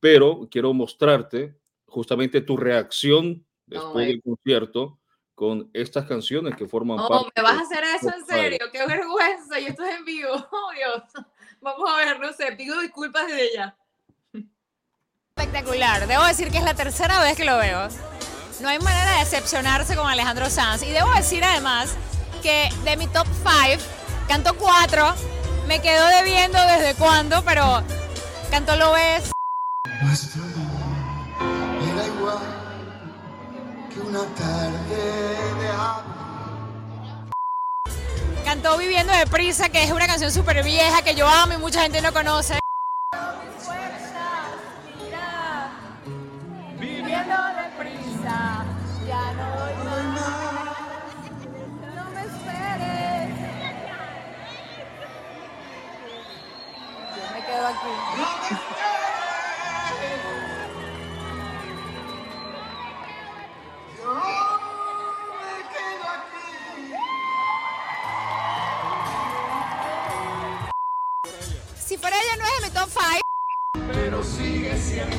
Pero 0.00 0.48
quiero 0.50 0.72
mostrarte 0.72 1.56
justamente 1.86 2.40
tu 2.40 2.56
reacción 2.56 3.44
después 3.66 4.06
del 4.06 4.22
concierto 4.22 4.98
con 5.34 5.70
estas 5.72 6.06
canciones 6.06 6.54
que 6.56 6.68
forman 6.68 6.98
oh, 6.98 7.08
parte. 7.08 7.30
¿Me 7.36 7.42
vas 7.42 7.58
a 7.58 7.62
hacer 7.62 7.84
eso 7.84 8.12
en 8.14 8.26
serio? 8.26 8.58
¡Qué 8.72 8.86
vergüenza! 8.86 9.58
Y 9.58 9.66
esto 9.66 9.84
es 9.84 9.96
en 9.96 10.04
vivo. 10.04 10.32
¡Oh, 10.52 10.72
Dios! 10.74 11.26
Vamos 11.60 11.90
a 11.90 11.96
ver, 11.96 12.20
no 12.20 12.32
sé, 12.32 12.52
pido 12.56 12.80
disculpas 12.80 13.26
de 13.26 13.44
ella. 13.44 13.76
Espectacular. 15.36 16.06
Debo 16.06 16.24
decir 16.24 16.50
que 16.50 16.58
es 16.58 16.64
la 16.64 16.74
tercera 16.74 17.22
vez 17.22 17.36
que 17.36 17.44
lo 17.44 17.56
veo. 17.56 17.88
No 18.60 18.68
hay 18.68 18.78
manera 18.78 19.14
de 19.14 19.20
decepcionarse 19.20 19.96
con 19.96 20.06
Alejandro 20.06 20.50
Sanz. 20.50 20.82
Y 20.82 20.90
debo 20.90 21.10
decir 21.14 21.42
además 21.42 21.96
que 22.40 22.70
de 22.84 22.96
mi 22.96 23.06
top 23.06 23.26
5, 23.26 23.82
canto 24.28 24.54
4. 24.54 25.14
Me 25.66 25.80
quedo 25.80 26.06
debiendo 26.08 26.58
desde 26.66 26.94
cuándo, 26.94 27.42
pero 27.44 27.82
canto 28.50 28.76
lo 28.76 28.92
ves. 28.92 29.30
una 34.10 34.24
tarde 34.34 34.96
de 35.60 35.70
Cantó 38.44 38.76
Viviendo 38.76 39.12
de 39.12 39.26
Prisa, 39.26 39.68
que 39.68 39.84
es 39.84 39.92
una 39.92 40.06
canción 40.06 40.32
súper 40.32 40.64
vieja 40.64 41.02
que 41.02 41.14
yo 41.14 41.28
amo 41.28 41.52
y 41.54 41.58
mucha 41.58 41.82
gente 41.82 42.00
no 42.00 42.12
conoce. 42.12 42.59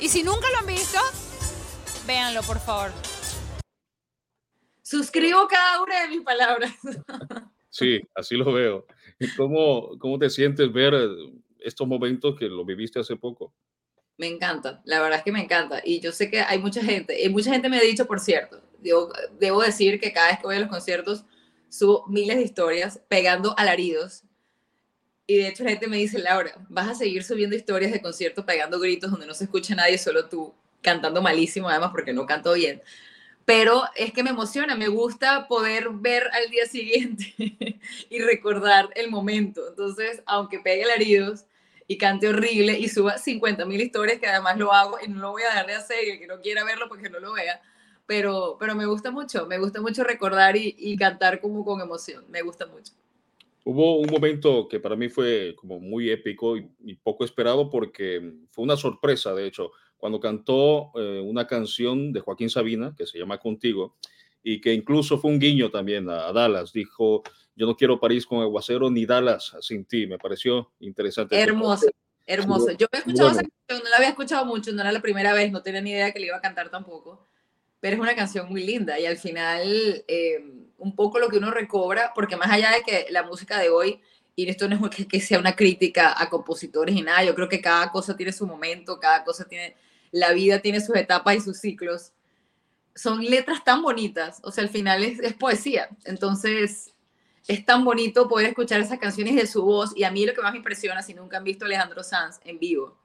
y 0.00 0.08
si 0.08 0.22
nunca 0.22 0.48
lo 0.50 0.58
han 0.58 0.66
visto, 0.66 0.98
véanlo 2.06 2.42
por 2.42 2.58
favor. 2.58 2.90
Suscribo 4.82 5.46
cada 5.48 5.82
una 5.82 6.02
de 6.02 6.08
mis 6.08 6.20
palabras. 6.22 6.72
Sí, 7.70 8.00
así 8.14 8.36
lo 8.36 8.52
veo. 8.52 8.86
¿Cómo, 9.36 9.98
cómo 9.98 10.16
te 10.16 10.30
sientes 10.30 10.72
ver 10.72 10.94
estos 11.58 11.88
momentos 11.88 12.36
que 12.38 12.46
lo 12.46 12.64
viviste 12.64 13.00
hace 13.00 13.16
poco? 13.16 13.52
Me 14.16 14.28
encanta, 14.28 14.80
la 14.84 15.00
verdad 15.00 15.18
es 15.18 15.24
que 15.24 15.32
me 15.32 15.42
encanta. 15.42 15.82
Y 15.84 15.98
yo 15.98 16.12
sé 16.12 16.30
que 16.30 16.40
hay 16.40 16.60
mucha 16.60 16.84
gente, 16.84 17.20
y 17.20 17.28
mucha 17.30 17.50
gente 17.50 17.68
me 17.68 17.78
ha 17.78 17.82
dicho, 17.82 18.06
por 18.06 18.20
cierto, 18.20 18.62
yo 18.80 19.08
debo 19.40 19.60
decir 19.62 19.98
que 19.98 20.12
cada 20.12 20.28
vez 20.28 20.38
que 20.38 20.46
voy 20.46 20.56
a 20.56 20.60
los 20.60 20.68
conciertos 20.68 21.24
subo 21.68 22.06
miles 22.06 22.36
de 22.36 22.44
historias 22.44 23.00
pegando 23.08 23.58
alaridos. 23.58 24.22
Y 25.26 25.38
de 25.38 25.48
hecho 25.48 25.64
la 25.64 25.70
gente 25.70 25.86
me 25.88 25.96
dice, 25.96 26.18
Laura, 26.18 26.54
vas 26.68 26.88
a 26.88 26.94
seguir 26.94 27.24
subiendo 27.24 27.56
historias 27.56 27.92
de 27.92 28.02
conciertos 28.02 28.44
pegando 28.44 28.78
gritos 28.78 29.10
donde 29.10 29.26
no 29.26 29.34
se 29.34 29.44
escucha 29.44 29.74
nadie, 29.74 29.96
solo 29.98 30.28
tú, 30.28 30.54
cantando 30.82 31.22
malísimo 31.22 31.68
además 31.68 31.90
porque 31.92 32.12
no 32.12 32.26
canto 32.26 32.52
bien. 32.52 32.82
Pero 33.44 33.84
es 33.96 34.12
que 34.12 34.22
me 34.22 34.30
emociona, 34.30 34.74
me 34.76 34.88
gusta 34.88 35.48
poder 35.48 35.90
ver 35.90 36.24
al 36.32 36.50
día 36.50 36.66
siguiente 36.66 37.34
y 38.10 38.18
recordar 38.20 38.90
el 38.94 39.10
momento. 39.10 39.68
Entonces, 39.68 40.22
aunque 40.26 40.60
pegue 40.60 40.84
alaridos, 40.84 41.44
y 41.86 41.98
cante 41.98 42.28
horrible 42.28 42.78
y 42.78 42.88
suba 42.88 43.18
50 43.18 43.64
mil 43.66 43.80
historias 43.80 44.18
que 44.18 44.26
además 44.26 44.56
lo 44.58 44.72
hago 44.72 44.98
y 45.04 45.08
no 45.08 45.20
lo 45.20 45.30
voy 45.32 45.42
a 45.42 45.54
dar 45.54 45.66
de 45.66 45.74
hacer 45.74 45.98
el 46.08 46.18
que 46.18 46.26
no 46.26 46.40
quiera 46.40 46.64
verlo 46.64 46.88
porque 46.88 47.10
no 47.10 47.20
lo 47.20 47.32
vea. 47.32 47.60
Pero, 48.06 48.56
pero 48.60 48.74
me 48.74 48.86
gusta 48.86 49.10
mucho, 49.10 49.46
me 49.46 49.58
gusta 49.58 49.80
mucho 49.80 50.04
recordar 50.04 50.56
y, 50.56 50.74
y 50.78 50.96
cantar 50.96 51.40
como 51.40 51.64
con 51.64 51.80
emoción, 51.80 52.24
me 52.28 52.42
gusta 52.42 52.66
mucho. 52.66 52.92
Hubo 53.64 53.96
un 53.96 54.10
momento 54.10 54.68
que 54.68 54.78
para 54.78 54.94
mí 54.94 55.08
fue 55.08 55.54
como 55.56 55.80
muy 55.80 56.10
épico 56.10 56.56
y, 56.56 56.68
y 56.84 56.94
poco 56.96 57.24
esperado 57.24 57.70
porque 57.70 58.34
fue 58.50 58.64
una 58.64 58.76
sorpresa, 58.76 59.34
de 59.34 59.46
hecho, 59.46 59.72
cuando 59.96 60.20
cantó 60.20 60.92
eh, 60.96 61.20
una 61.24 61.46
canción 61.46 62.12
de 62.12 62.20
Joaquín 62.20 62.50
Sabina 62.50 62.94
que 62.94 63.06
se 63.06 63.18
llama 63.18 63.38
Contigo 63.38 63.96
y 64.42 64.60
que 64.60 64.74
incluso 64.74 65.16
fue 65.18 65.30
un 65.30 65.38
guiño 65.38 65.70
también 65.70 66.10
a, 66.10 66.28
a 66.28 66.32
Dallas. 66.34 66.74
Dijo, 66.74 67.22
yo 67.56 67.66
no 67.66 67.74
quiero 67.74 67.98
París 67.98 68.26
con 68.26 68.40
aguacero 68.40 68.90
ni 68.90 69.06
Dallas 69.06 69.56
sin 69.62 69.86
ti. 69.86 70.06
Me 70.06 70.18
pareció 70.18 70.72
interesante. 70.80 71.40
Hermoso, 71.40 71.86
hermoso. 72.26 72.72
Yo 72.72 72.86
he 72.92 72.98
escuchado 72.98 73.30
esa 73.30 73.42
canción, 73.42 73.82
no 73.82 73.88
la 73.88 73.96
había 73.96 74.10
escuchado 74.10 74.44
mucho, 74.44 74.72
no 74.72 74.82
era 74.82 74.92
la 74.92 75.00
primera 75.00 75.32
vez, 75.32 75.50
no 75.50 75.62
tenía 75.62 75.80
ni 75.80 75.92
idea 75.92 76.12
que 76.12 76.20
le 76.20 76.26
iba 76.26 76.36
a 76.36 76.42
cantar 76.42 76.68
tampoco, 76.68 77.26
pero 77.80 77.96
es 77.96 78.02
una 78.02 78.14
canción 78.14 78.46
muy 78.50 78.62
linda 78.64 79.00
y 79.00 79.06
al 79.06 79.16
final 79.16 80.04
eh, 80.06 80.63
un 80.78 80.94
poco 80.94 81.18
lo 81.18 81.28
que 81.28 81.38
uno 81.38 81.50
recobra, 81.50 82.12
porque 82.14 82.36
más 82.36 82.50
allá 82.50 82.70
de 82.72 82.82
que 82.82 83.06
la 83.10 83.22
música 83.22 83.58
de 83.58 83.70
hoy, 83.70 84.00
y 84.36 84.48
esto 84.48 84.68
no 84.68 84.88
es 84.88 85.06
que, 85.06 85.20
sea 85.20 85.38
una 85.38 85.54
crítica 85.54 86.14
a 86.20 86.28
compositores 86.28 86.94
y 86.94 87.02
nada, 87.02 87.24
yo 87.24 87.34
creo 87.34 87.48
que 87.48 87.60
cada 87.60 87.90
cosa 87.90 88.16
tiene 88.16 88.32
su 88.32 88.46
momento, 88.46 88.98
cada 88.98 89.24
cosa 89.24 89.44
tiene, 89.44 89.76
la 90.10 90.32
vida 90.32 90.60
tiene 90.60 90.80
sus 90.80 90.96
etapas 90.96 91.36
y 91.36 91.40
sus 91.40 91.58
ciclos. 91.58 92.12
Son 92.94 93.24
letras 93.24 93.64
tan 93.64 93.82
bonitas, 93.82 94.40
o 94.42 94.50
sea, 94.50 94.64
al 94.64 94.70
final 94.70 95.02
es, 95.04 95.20
es 95.20 95.34
poesía. 95.34 95.88
Entonces, 96.04 96.94
es 97.46 97.64
tan 97.64 97.84
bonito 97.84 98.28
poder 98.28 98.48
escuchar 98.48 98.80
esas 98.80 98.98
canciones 98.98 99.36
de 99.36 99.46
su 99.46 99.62
voz 99.62 99.92
y 99.96 100.04
a 100.04 100.10
mí 100.10 100.24
lo 100.24 100.34
que 100.34 100.42
más 100.42 100.52
me 100.52 100.58
impresiona, 100.58 101.02
si 101.02 101.14
nunca 101.14 101.36
han 101.36 101.44
visto 101.44 101.64
a 101.64 101.66
Alejandro 101.66 102.02
Sanz 102.02 102.40
en 102.44 102.58
vivo, 102.58 102.96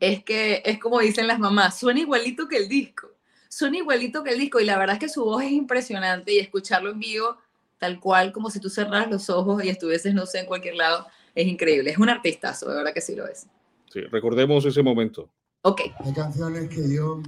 es 0.00 0.24
que 0.24 0.62
es 0.64 0.78
como 0.78 1.00
dicen 1.00 1.26
las 1.26 1.38
mamás, 1.38 1.78
suena 1.78 2.00
igualito 2.00 2.48
que 2.48 2.56
el 2.56 2.68
disco, 2.68 3.15
suena 3.56 3.78
igualito 3.78 4.22
que 4.22 4.32
el 4.32 4.38
disco 4.38 4.60
y 4.60 4.66
la 4.66 4.76
verdad 4.76 4.96
es 4.96 5.00
que 5.00 5.08
su 5.08 5.24
voz 5.24 5.42
es 5.42 5.50
impresionante 5.50 6.30
y 6.30 6.38
escucharlo 6.38 6.90
en 6.90 6.98
vivo 6.98 7.38
tal 7.78 8.00
cual 8.00 8.30
como 8.30 8.50
si 8.50 8.60
tú 8.60 8.68
cerraras 8.68 9.10
los 9.10 9.30
ojos 9.30 9.64
y 9.64 9.70
estuvieses, 9.70 10.12
no 10.12 10.26
sé, 10.26 10.40
en 10.40 10.46
cualquier 10.46 10.74
lado, 10.74 11.06
es 11.34 11.46
increíble, 11.46 11.90
es 11.90 11.98
un 11.98 12.10
artistazo, 12.10 12.68
de 12.68 12.76
verdad 12.76 12.92
que 12.92 13.00
sí 13.00 13.14
lo 13.14 13.26
es. 13.26 13.46
Sí, 13.90 14.00
recordemos 14.10 14.64
ese 14.66 14.82
momento. 14.82 15.30
Ok. 15.62 15.80
Hay 16.04 16.12
canciones 16.12 16.68
que 16.68 16.94
yo 16.94 17.22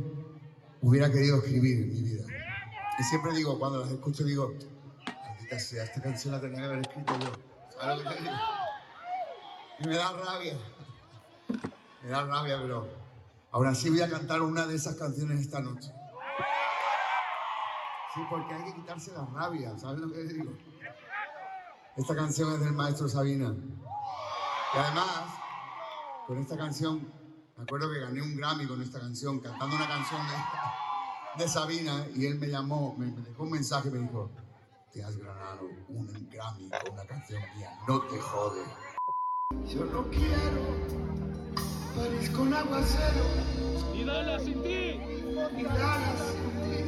hubiera 0.82 1.10
querido 1.10 1.38
escribir 1.38 1.82
en 1.82 1.88
mi 1.94 2.02
vida. 2.02 2.24
Y 2.98 3.02
siempre 3.04 3.32
digo, 3.34 3.58
cuando 3.58 3.80
las 3.80 3.90
escucho, 3.90 4.24
digo, 4.24 4.54
maldita 5.06 5.58
sea, 5.58 5.84
esta 5.84 6.02
canción 6.02 6.34
la 6.34 6.40
tenía 6.40 6.58
que 6.58 6.64
haber 6.64 6.80
escrito 6.80 7.18
yo. 7.20 7.32
¿Sabes 7.78 8.04
lo 8.04 8.10
que 8.10 8.16
te 8.16 8.22
digo? 8.22 8.34
Y 9.80 9.88
me 9.88 9.96
da 9.96 10.12
rabia. 10.12 10.58
Me 12.02 12.10
da 12.10 12.24
rabia, 12.24 12.58
pero 12.60 12.88
aún 13.50 13.66
así 13.66 13.88
voy 13.88 14.02
a 14.02 14.10
cantar 14.10 14.42
una 14.42 14.66
de 14.66 14.76
esas 14.76 14.94
canciones 14.96 15.40
esta 15.40 15.60
noche. 15.60 15.90
Sí, 18.18 18.24
porque 18.28 18.52
hay 18.52 18.64
que 18.64 18.74
quitarse 18.74 19.12
la 19.12 19.24
rabia, 19.26 19.78
¿sabes 19.78 20.00
lo 20.00 20.08
que 20.08 20.24
te 20.24 20.34
digo? 20.34 20.52
Esta 21.96 22.16
canción 22.16 22.52
es 22.54 22.60
del 22.60 22.72
maestro 22.72 23.08
Sabina. 23.08 23.54
Y 24.74 24.76
además, 24.76 25.34
con 26.26 26.38
esta 26.38 26.56
canción, 26.56 27.12
me 27.56 27.62
acuerdo 27.62 27.92
que 27.92 28.00
gané 28.00 28.20
un 28.20 28.36
Grammy 28.36 28.66
con 28.66 28.82
esta 28.82 28.98
canción, 28.98 29.38
cantando 29.38 29.76
una 29.76 29.86
canción 29.86 30.20
de, 30.26 31.44
de 31.44 31.48
Sabina, 31.48 32.06
y 32.12 32.26
él 32.26 32.40
me 32.40 32.48
llamó, 32.48 32.96
me, 32.98 33.06
me 33.06 33.22
dejó 33.22 33.44
un 33.44 33.52
mensaje 33.52 33.88
y 33.88 33.92
me 33.92 34.00
dijo, 34.00 34.32
te 34.92 35.04
has 35.04 35.16
ganado 35.16 35.68
un 35.86 36.28
Grammy 36.28 36.70
con 36.70 36.94
una 36.94 37.06
canción 37.06 37.40
mía, 37.56 37.70
no 37.86 38.00
te 38.00 38.18
jode. 38.18 38.64
Yo 39.68 39.84
no 39.84 40.10
quiero 40.10 41.08
París 41.94 42.30
con 42.30 42.52
aguacero. 42.52 43.24
Y 43.94 44.02
Dallas 44.02 44.42
sin 44.42 44.60
ti. 44.60 45.00
Y 45.56 45.62
Dallas 45.62 46.18
sin 46.32 46.86
ti. 46.86 46.87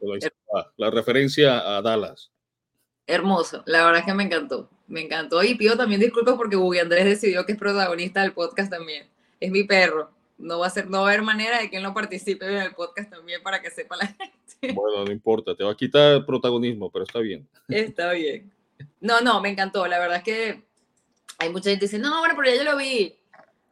Pero 0.00 0.12
ahí 0.14 0.18
está, 0.18 0.72
la 0.76 0.90
referencia 0.90 1.76
a 1.76 1.82
Dallas. 1.82 2.30
Hermoso, 3.06 3.62
la 3.66 3.84
verdad 3.84 4.00
es 4.00 4.06
que 4.06 4.14
me 4.14 4.22
encantó, 4.24 4.70
me 4.86 5.00
encantó. 5.02 5.42
Y 5.42 5.54
pido 5.56 5.76
también 5.76 6.00
disculpas 6.00 6.36
porque 6.36 6.56
Buggy 6.56 6.78
Andrés 6.78 7.04
decidió 7.04 7.44
que 7.44 7.52
es 7.52 7.58
protagonista 7.58 8.22
del 8.22 8.32
podcast 8.32 8.70
también. 8.70 9.08
Es 9.40 9.50
mi 9.50 9.64
perro. 9.64 10.10
No 10.38 10.60
va 10.60 10.68
a 10.68 10.70
ser, 10.70 10.88
no 10.88 11.02
va 11.02 11.08
a 11.08 11.12
haber 11.12 11.22
manera 11.22 11.58
de 11.58 11.68
que 11.68 11.76
él 11.76 11.82
no 11.82 11.92
participe 11.92 12.46
en 12.46 12.62
el 12.62 12.74
podcast 12.74 13.10
también 13.10 13.42
para 13.42 13.60
que 13.60 13.70
sepa 13.70 13.96
la 13.96 14.06
gente. 14.58 14.72
Bueno, 14.72 15.04
no 15.04 15.12
importa, 15.12 15.54
te 15.54 15.64
va 15.64 15.72
a 15.72 15.76
quitar 15.76 16.24
protagonismo, 16.24 16.90
pero 16.90 17.04
está 17.04 17.18
bien. 17.18 17.46
Está 17.68 18.12
bien. 18.12 18.50
No, 19.00 19.20
no, 19.20 19.40
me 19.40 19.50
encantó. 19.50 19.86
La 19.86 19.98
verdad 19.98 20.18
es 20.18 20.22
que 20.22 20.62
hay 21.38 21.48
mucha 21.50 21.70
gente 21.70 21.86
que 21.86 21.86
dice, 21.86 21.98
no, 21.98 22.20
bueno, 22.20 22.34
pero 22.36 22.48
ya 22.50 22.62
yo 22.62 22.70
lo 22.70 22.76
vi. 22.76 23.16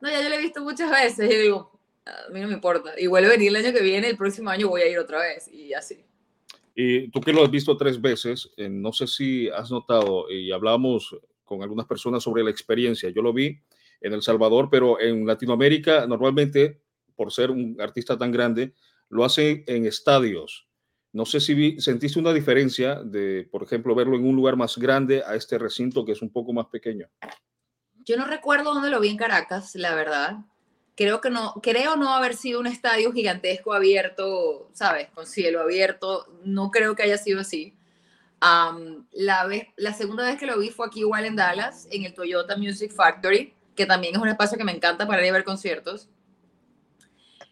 No, 0.01 0.11
ya 0.11 0.21
yo 0.21 0.29
lo 0.29 0.35
he 0.35 0.43
visto 0.43 0.63
muchas 0.63 0.91
veces. 0.91 1.31
Y 1.31 1.33
yo 1.33 1.41
digo, 1.41 1.81
a 2.07 2.31
mí 2.31 2.41
no 2.41 2.49
me 2.49 2.55
importa. 2.55 2.93
Y 2.99 3.07
vuelve 3.07 3.29
a 3.29 3.33
venir 3.33 3.49
el 3.49 3.65
año 3.65 3.73
que 3.73 3.83
viene, 3.83 4.09
el 4.09 4.17
próximo 4.17 4.51
año 4.51 4.69
voy 4.69 4.83
a 4.83 4.89
ir 4.89 4.99
otra 4.99 5.21
vez. 5.21 5.49
Y 5.49 5.75
así. 5.75 6.05
Y 6.81 7.09
tú 7.09 7.21
que 7.21 7.33
lo 7.33 7.43
has 7.43 7.51
visto 7.51 7.77
tres 7.77 8.01
veces, 8.01 8.53
eh, 8.57 8.69
no 8.69 8.93
sé 8.93 9.09
si 9.09 9.49
has 9.49 9.69
notado, 9.69 10.31
y 10.31 10.53
hablábamos 10.53 11.13
con 11.43 11.61
algunas 11.61 11.87
personas 11.87 12.23
sobre 12.23 12.45
la 12.45 12.51
experiencia. 12.51 13.11
Yo 13.11 13.21
lo 13.21 13.33
vi 13.33 13.59
en 14.01 14.13
El 14.13 14.23
Salvador, 14.23 14.69
pero 14.71 15.01
en 15.01 15.27
Latinoamérica 15.27 16.07
normalmente, 16.07 16.81
por 17.17 17.33
ser 17.33 17.51
un 17.51 17.77
artista 17.81 18.17
tan 18.17 18.31
grande, 18.31 18.75
lo 19.09 19.25
hace 19.25 19.65
en 19.67 19.87
estadios. 19.87 20.69
No 21.13 21.27
sé 21.27 21.41
si 21.41 21.53
vi, 21.53 21.81
sentiste 21.81 22.21
una 22.21 22.33
diferencia 22.33 23.03
de, 23.03 23.49
por 23.51 23.65
ejemplo, 23.65 23.93
verlo 23.97 24.15
en 24.15 24.25
un 24.25 24.37
lugar 24.37 24.55
más 24.55 24.79
grande 24.79 25.25
a 25.27 25.35
este 25.35 25.59
recinto 25.59 26.05
que 26.05 26.13
es 26.13 26.23
un 26.23 26.31
poco 26.31 26.53
más 26.53 26.67
pequeño. 26.67 27.09
Yo 28.05 28.17
no 28.17 28.25
recuerdo 28.25 28.73
dónde 28.73 28.91
lo 28.91 29.01
vi 29.01 29.09
en 29.09 29.17
Caracas, 29.17 29.75
la 29.75 29.97
verdad. 29.97 30.37
Creo 30.99 31.21
que 31.21 31.31
no, 31.31 31.55
creo 31.63 31.95
no 31.95 32.13
haber 32.13 32.35
sido 32.35 32.59
un 32.59 32.67
estadio 32.67 33.13
gigantesco 33.13 33.73
abierto, 33.73 34.69
¿sabes? 34.73 35.09
Con 35.15 35.29
cielo 35.29 35.61
abierto. 35.61 36.27
No 36.43 36.73
creo 36.73 36.97
que 36.97 37.05
haya 37.05 37.17
sido 37.17 37.39
así. 37.39 37.73
Um, 38.43 39.07
la, 39.13 39.47
vez, 39.47 39.69
la 39.77 39.95
segunda 39.95 40.25
vez 40.25 40.41
que 40.41 40.47
lo 40.47 40.59
vi 40.59 40.71
fue 40.71 40.89
aquí 40.89 40.99
igual 40.99 41.25
en 41.25 41.37
Dallas, 41.37 41.87
en 41.93 42.05
el 42.05 42.15
Toyota 42.15 42.57
Music 42.57 42.91
Factory, 42.91 43.55
que 43.77 43.87
también 43.87 44.17
es 44.17 44.21
un 44.21 44.27
espacio 44.27 44.59
que 44.59 44.65
me 44.65 44.73
encanta 44.73 45.07
para 45.07 45.23
ir 45.23 45.31
a 45.31 45.35
ver 45.35 45.45
conciertos. 45.45 46.09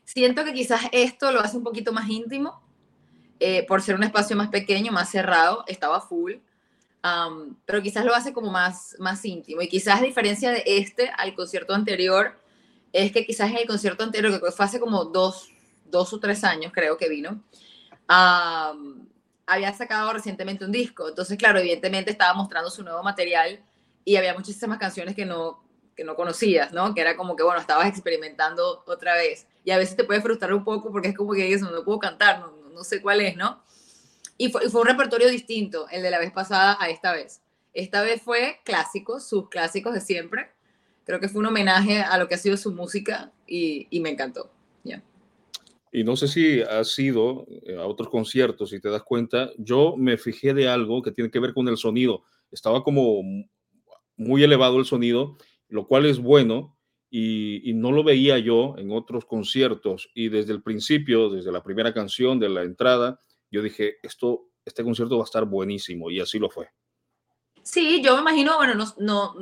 Siento 0.03 0.45
que 0.45 0.53
quizás 0.53 0.81
esto 0.91 1.31
lo 1.31 1.39
hace 1.39 1.57
un 1.57 1.63
poquito 1.63 1.93
más 1.93 2.11
íntimo, 2.11 2.61
eh, 3.39 3.65
por 3.69 3.81
ser 3.81 3.95
un 3.95 4.03
espacio 4.03 4.35
más 4.35 4.49
pequeño, 4.49 4.91
más 4.91 5.09
cerrado, 5.09 5.63
estaba 5.69 6.01
full, 6.01 6.33
um, 7.05 7.55
pero 7.65 7.81
quizás 7.81 8.05
lo 8.05 8.13
hace 8.13 8.33
como 8.33 8.51
más, 8.51 8.97
más 8.99 9.25
íntimo. 9.25 9.63
Y 9.63 9.69
quizás 9.69 10.01
a 10.01 10.05
diferencia 10.05 10.51
de 10.51 10.65
este 10.67 11.13
al 11.17 11.33
concierto 11.37 11.75
anterior, 11.75 12.45
es 12.97 13.13
que 13.13 13.27
quizás 13.27 13.51
en 13.51 13.59
el 13.59 13.67
concierto 13.67 14.05
anterior, 14.05 14.41
que 14.41 14.51
fue 14.51 14.65
hace 14.65 14.81
como 14.81 15.05
dos, 15.05 15.51
dos 15.85 16.13
o 16.15 16.19
tres 16.19 16.43
años, 16.45 16.73
creo 16.73 16.97
que 16.97 17.09
vino, 17.09 17.43
había 18.09 19.73
sacado 19.75 20.13
recientemente 20.13 20.65
un 20.65 20.73
disco. 20.73 21.09
Entonces, 21.09 21.37
claro, 21.37 21.59
evidentemente 21.59 22.11
estaba 22.11 22.33
mostrando 22.33 22.71
su 22.71 22.83
nuevo 22.83 23.03
material 23.03 23.63
y 24.05 24.17
había 24.17 24.33
muchísimas 24.33 24.79
canciones 24.79 25.15
que 25.15 25.27
no, 25.27 25.63
que 25.95 26.05
no 26.05 26.17
conocías, 26.17 26.73
¿no? 26.73 26.95
Que 26.95 27.03
era 27.03 27.17
como 27.17 27.37
que, 27.37 27.43
bueno, 27.43 27.61
estabas 27.61 27.87
experimentando 27.89 28.83
otra 28.87 29.15
vez. 29.15 29.47
Y 29.63 29.73
a 29.73 29.79
veces 29.79 29.97
te 29.97 30.05
puede 30.05 30.23
frustrar 30.23 30.55
un 30.55 30.65
poco 30.65 30.91
porque 30.91 31.09
es 31.09 31.17
como 31.17 31.35
que 31.35 31.53
eso, 31.53 31.71
no 31.71 31.85
puedo 31.85 31.99
cantar, 31.99 32.41
no, 32.41 32.53
no 32.73 32.83
sé 32.83 33.03
cuál 33.03 33.21
es, 33.21 33.37
¿no? 33.37 33.63
Y 34.39 34.51
fue, 34.51 34.65
y 34.65 34.71
fue, 34.71 34.81
un 34.81 34.87
repertorio 34.87 35.29
distinto, 35.29 35.87
el 35.91 36.03
de 36.03 36.11
la 36.11 36.19
vez 36.19 36.33
pasada 36.33 36.79
a 36.81 36.89
esta 36.89 37.13
vez. 37.13 37.43
Esta 37.75 38.01
vez 38.01 38.23
fue 38.23 38.61
clásicos, 38.65 39.29
sus 39.29 39.51
clásicos 39.51 39.93
de 39.93 40.01
siempre. 40.01 40.56
Creo 41.07 41.21
que 41.21 41.29
fue 41.29 41.39
un 41.39 41.47
homenaje 41.47 42.01
a 42.01 42.19
lo 42.19 42.27
que 42.27 42.35
ha 42.35 42.39
sido 42.39 42.57
su 42.57 42.73
música 42.73 43.33
y, 43.47 43.89
me 44.01 44.11
encantó. 44.11 44.51
ya 44.83 45.05
Y 45.93 46.03
no 46.03 46.17
sé 46.17 46.27
si 46.27 46.61
has 46.63 46.99
ido 46.99 47.47
eh, 47.49 47.77
a 47.77 47.87
otros 47.87 48.09
conciertos 48.09 48.73
y 48.73 48.81
te 48.81 48.91
das 48.91 49.05
cuenta, 49.05 49.53
yo 49.57 49.97
me 49.97 50.19
fijé 50.19 50.53
de 50.53 50.69
algo 50.69 51.03
que 51.03 51.13
tiene 51.13 51.31
que 51.31 51.39
ver 51.39 51.55
con 51.55 51.69
el 51.69 51.77
sonido. 51.77 52.25
Estaba 52.51 52.83
como 52.83 53.23
muy 54.17 54.43
elevado 54.43 54.81
el 54.81 54.85
sonido, 54.85 55.39
lo 55.69 55.87
cual 55.87 56.07
es 56.07 56.19
bueno, 56.19 56.77
y, 57.09 57.71
y, 57.71 57.73
no 57.73 57.93
lo 57.93 58.03
veía 58.03 58.39
yo 58.41 58.75
en 58.77 58.91
otros 58.91 59.27
conciertos. 59.27 60.11
Y 60.13 60.29
desde 60.29 60.53
el 60.53 60.63
principio, 60.63 61.31
desde 61.31 61.53
la 61.53 61.63
primera 61.63 61.95
canción, 61.95 62.41
de 62.41 62.49
la 62.49 62.65
entrada, 62.65 63.21
yo 63.49 63.63
dije, 63.63 63.99
esto, 64.03 64.49
este 64.65 64.83
concierto 64.83 65.17
va 65.17 65.23
a 65.23 65.25
estar 65.25 65.45
buenísimo, 65.45 66.11
y 66.11 66.19
así 66.19 66.41
lo 66.41 66.51
fue. 66.51 66.69
Sí, 67.67 68.01
yo 68.01 68.15
me 68.15 68.21
imagino, 68.21 68.55
bueno, 68.55 68.75
no, 68.75 68.95
no, 68.99 69.35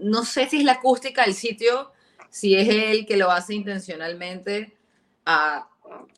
no 0.00 0.24
sé 0.24 0.48
si 0.48 0.58
es 0.58 0.64
la 0.64 0.72
acústica 0.72 1.22
del 1.22 1.32
sitio, 1.32 1.92
si 2.28 2.56
es 2.56 2.68
él 2.68 3.06
que 3.06 3.16
lo 3.16 3.30
hace 3.30 3.54
intencionalmente, 3.54 4.76
a, 5.24 5.68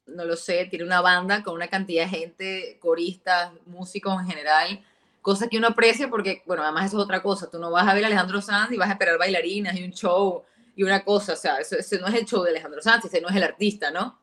no 0.06 0.24
lo 0.24 0.36
sé, 0.36 0.64
tiene 0.70 0.86
una 0.86 1.02
banda 1.02 1.42
con 1.42 1.52
una 1.52 1.68
cantidad 1.68 2.04
de 2.04 2.08
gente, 2.08 2.78
coristas, 2.80 3.52
músicos 3.66 4.18
en 4.22 4.26
general, 4.26 4.82
cosa 5.20 5.48
que 5.48 5.58
uno 5.58 5.66
aprecia 5.66 6.08
porque, 6.08 6.42
bueno, 6.46 6.62
además 6.62 6.86
eso 6.86 6.96
es 6.96 7.04
otra 7.04 7.22
cosa, 7.22 7.50
tú 7.50 7.58
no 7.58 7.70
vas 7.70 7.86
a 7.86 7.92
ver 7.92 8.04
a 8.04 8.06
Alejandro 8.06 8.40
Sanz 8.40 8.72
y 8.72 8.78
vas 8.78 8.88
a 8.88 8.92
esperar 8.92 9.18
bailarinas 9.18 9.76
y 9.76 9.84
un 9.84 9.92
show 9.92 10.42
y 10.74 10.82
una 10.82 11.04
cosa, 11.04 11.34
o 11.34 11.36
sea, 11.36 11.58
ese 11.58 11.98
no 11.98 12.06
es 12.06 12.14
el 12.14 12.24
show 12.24 12.42
de 12.42 12.52
Alejandro 12.52 12.80
Sanz, 12.80 13.04
ese 13.04 13.20
no 13.20 13.28
es 13.28 13.36
el 13.36 13.42
artista, 13.42 13.90
¿no? 13.90 14.18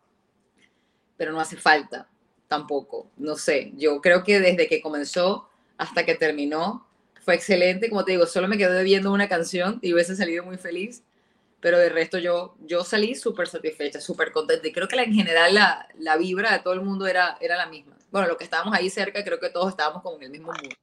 Pero 1.15 1.31
no 1.33 1.39
hace 1.39 1.55
falta 1.55 2.09
tampoco, 2.47 3.11
no 3.17 3.35
sé, 3.35 3.73
yo 3.75 4.01
creo 4.01 4.23
que 4.23 4.39
desde 4.39 4.67
que 4.67 4.81
comenzó 4.81 5.47
hasta 5.77 6.03
que 6.03 6.15
terminó, 6.15 6.86
fue 7.27 7.35
excelente, 7.35 7.89
como 7.89 8.05
te 8.05 8.13
digo, 8.13 8.25
solo 8.25 8.47
me 8.47 8.57
quedé 8.57 8.81
viendo 8.85 9.11
una 9.11 9.27
canción 9.27 9.79
y 9.81 9.93
hubiese 9.93 10.15
salido 10.15 10.45
muy 10.45 10.55
feliz, 10.55 11.03
pero 11.59 11.77
de 11.77 11.89
resto 11.89 12.19
yo, 12.19 12.55
yo 12.61 12.85
salí 12.85 13.15
súper 13.15 13.49
satisfecha, 13.49 13.99
súper 13.99 14.31
contenta 14.31 14.65
y 14.65 14.71
creo 14.71 14.87
que 14.87 14.95
en 14.95 15.13
general 15.13 15.53
la, 15.53 15.89
la, 15.99 16.15
vibra 16.15 16.53
de 16.53 16.59
todo 16.59 16.73
el 16.73 16.79
mundo 16.79 17.05
era, 17.05 17.37
era 17.41 17.57
la 17.57 17.65
misma. 17.65 17.97
Bueno, 18.11 18.29
lo 18.29 18.37
que 18.37 18.45
estábamos 18.45 18.73
ahí 18.73 18.89
cerca, 18.89 19.25
creo 19.25 19.41
que 19.41 19.49
todos 19.49 19.67
estábamos 19.71 20.03
como 20.03 20.15
en 20.15 20.23
el 20.23 20.29
mismo 20.29 20.53
mundo. 20.53 20.73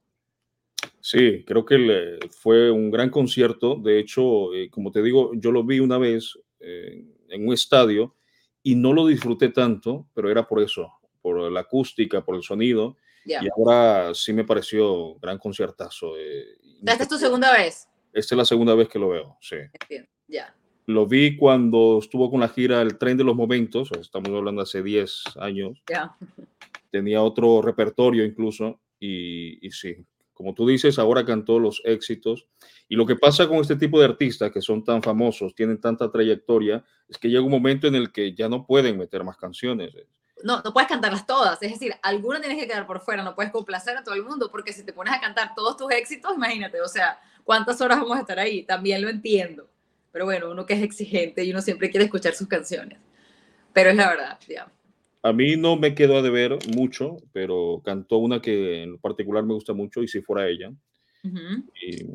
Sí, 1.00 1.42
creo 1.46 1.64
que 1.64 1.78
le, 1.78 2.18
fue 2.28 2.70
un 2.70 2.90
gran 2.90 3.08
concierto. 3.08 3.76
De 3.76 3.98
hecho, 3.98 4.52
eh, 4.52 4.68
como 4.68 4.92
te 4.92 5.02
digo, 5.02 5.32
yo 5.36 5.50
lo 5.50 5.64
vi 5.64 5.80
una 5.80 5.96
vez 5.96 6.38
eh, 6.60 7.06
en 7.30 7.48
un 7.48 7.54
estadio 7.54 8.16
y 8.62 8.74
no 8.74 8.92
lo 8.92 9.06
disfruté 9.06 9.48
tanto, 9.48 10.10
pero 10.12 10.30
era 10.30 10.46
por 10.46 10.62
eso, 10.62 10.92
por 11.22 11.50
la 11.50 11.60
acústica, 11.60 12.22
por 12.22 12.36
el 12.36 12.42
sonido 12.42 12.98
Yeah. 13.24 13.42
Y 13.44 13.48
ahora 13.56 14.14
sí 14.14 14.32
me 14.32 14.44
pareció 14.44 15.14
gran 15.16 15.38
conciertazo. 15.38 16.16
Eh, 16.18 16.58
¿Esta 16.84 17.02
es 17.04 17.08
tu 17.08 17.18
segunda 17.18 17.52
vez? 17.52 17.88
Esta 18.12 18.34
es 18.34 18.38
la 18.38 18.44
segunda 18.44 18.74
vez 18.74 18.88
que 18.88 18.98
lo 18.98 19.08
veo, 19.08 19.36
sí. 19.40 19.56
Ya. 19.90 20.06
Yeah. 20.28 20.56
Lo 20.86 21.06
vi 21.06 21.36
cuando 21.36 21.98
estuvo 22.00 22.30
con 22.30 22.40
la 22.40 22.48
gira 22.48 22.82
El 22.82 22.98
Tren 22.98 23.16
de 23.16 23.24
los 23.24 23.34
Momentos, 23.34 23.90
estamos 23.98 24.28
hablando 24.30 24.60
hace 24.60 24.82
10 24.82 25.22
años. 25.40 25.82
Yeah. 25.88 26.14
Tenía 26.90 27.22
otro 27.22 27.62
repertorio 27.62 28.24
incluso 28.24 28.80
y, 29.00 29.66
y 29.66 29.70
sí, 29.70 29.96
como 30.34 30.52
tú 30.52 30.66
dices, 30.66 30.98
ahora 30.98 31.24
cantó 31.24 31.58
los 31.58 31.80
éxitos. 31.84 32.46
Y 32.88 32.96
lo 32.96 33.06
que 33.06 33.16
pasa 33.16 33.48
con 33.48 33.58
este 33.58 33.76
tipo 33.76 33.98
de 33.98 34.06
artistas 34.06 34.50
que 34.52 34.60
son 34.60 34.84
tan 34.84 35.02
famosos, 35.02 35.54
tienen 35.54 35.80
tanta 35.80 36.10
trayectoria, 36.10 36.84
es 37.08 37.16
que 37.16 37.28
llega 37.28 37.42
un 37.42 37.50
momento 37.50 37.86
en 37.86 37.94
el 37.94 38.12
que 38.12 38.34
ya 38.34 38.48
no 38.48 38.66
pueden 38.66 38.98
meter 38.98 39.24
más 39.24 39.36
canciones 39.36 39.94
no, 40.44 40.60
no 40.62 40.72
puedes 40.72 40.88
cantarlas 40.88 41.26
todas, 41.26 41.60
es 41.62 41.72
decir, 41.72 41.94
alguna 42.02 42.38
tienes 42.38 42.58
que 42.58 42.68
quedar 42.68 42.86
por 42.86 43.00
fuera, 43.00 43.24
no 43.24 43.34
puedes 43.34 43.50
complacer 43.50 43.96
a 43.96 44.04
todo 44.04 44.14
el 44.14 44.22
mundo, 44.22 44.50
porque 44.50 44.72
si 44.72 44.84
te 44.84 44.92
pones 44.92 45.14
a 45.14 45.20
cantar 45.20 45.54
todos 45.54 45.76
tus 45.76 45.90
éxitos, 45.90 46.34
imagínate, 46.36 46.80
o 46.82 46.88
sea, 46.88 47.18
¿cuántas 47.42 47.80
horas 47.80 47.98
vamos 47.98 48.18
a 48.18 48.20
estar 48.20 48.38
ahí? 48.38 48.62
También 48.62 49.00
lo 49.00 49.08
entiendo, 49.08 49.68
pero 50.12 50.26
bueno, 50.26 50.50
uno 50.50 50.66
que 50.66 50.74
es 50.74 50.82
exigente 50.82 51.42
y 51.42 51.50
uno 51.50 51.62
siempre 51.62 51.90
quiere 51.90 52.04
escuchar 52.04 52.34
sus 52.34 52.46
canciones, 52.46 52.98
pero 53.72 53.90
es 53.90 53.96
la 53.96 54.08
verdad, 54.08 54.38
digamos. 54.46 54.72
A 55.22 55.32
mí 55.32 55.56
no 55.56 55.76
me 55.76 55.94
quedó 55.94 56.18
a 56.18 56.22
deber 56.22 56.58
mucho, 56.76 57.16
pero 57.32 57.80
cantó 57.82 58.18
una 58.18 58.42
que 58.42 58.82
en 58.82 58.98
particular 58.98 59.42
me 59.44 59.54
gusta 59.54 59.72
mucho 59.72 60.02
y 60.02 60.08
si 60.08 60.20
fuera 60.20 60.46
ella. 60.46 60.68
Uh 61.22 61.28
-huh. 61.28 61.64
Y 61.80 62.06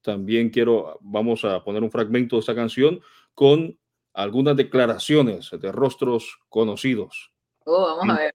también 0.00 0.50
quiero, 0.50 0.96
vamos 1.00 1.44
a 1.44 1.64
poner 1.64 1.82
un 1.82 1.90
fragmento 1.90 2.36
de 2.36 2.40
esta 2.40 2.54
canción 2.54 3.00
con 3.34 3.76
algunas 4.12 4.56
declaraciones 4.56 5.50
de 5.50 5.72
rostros 5.72 6.38
conocidos. 6.48 7.33
Oh, 7.64 7.96
vamos 7.96 8.16
a 8.16 8.20
ver. 8.20 8.34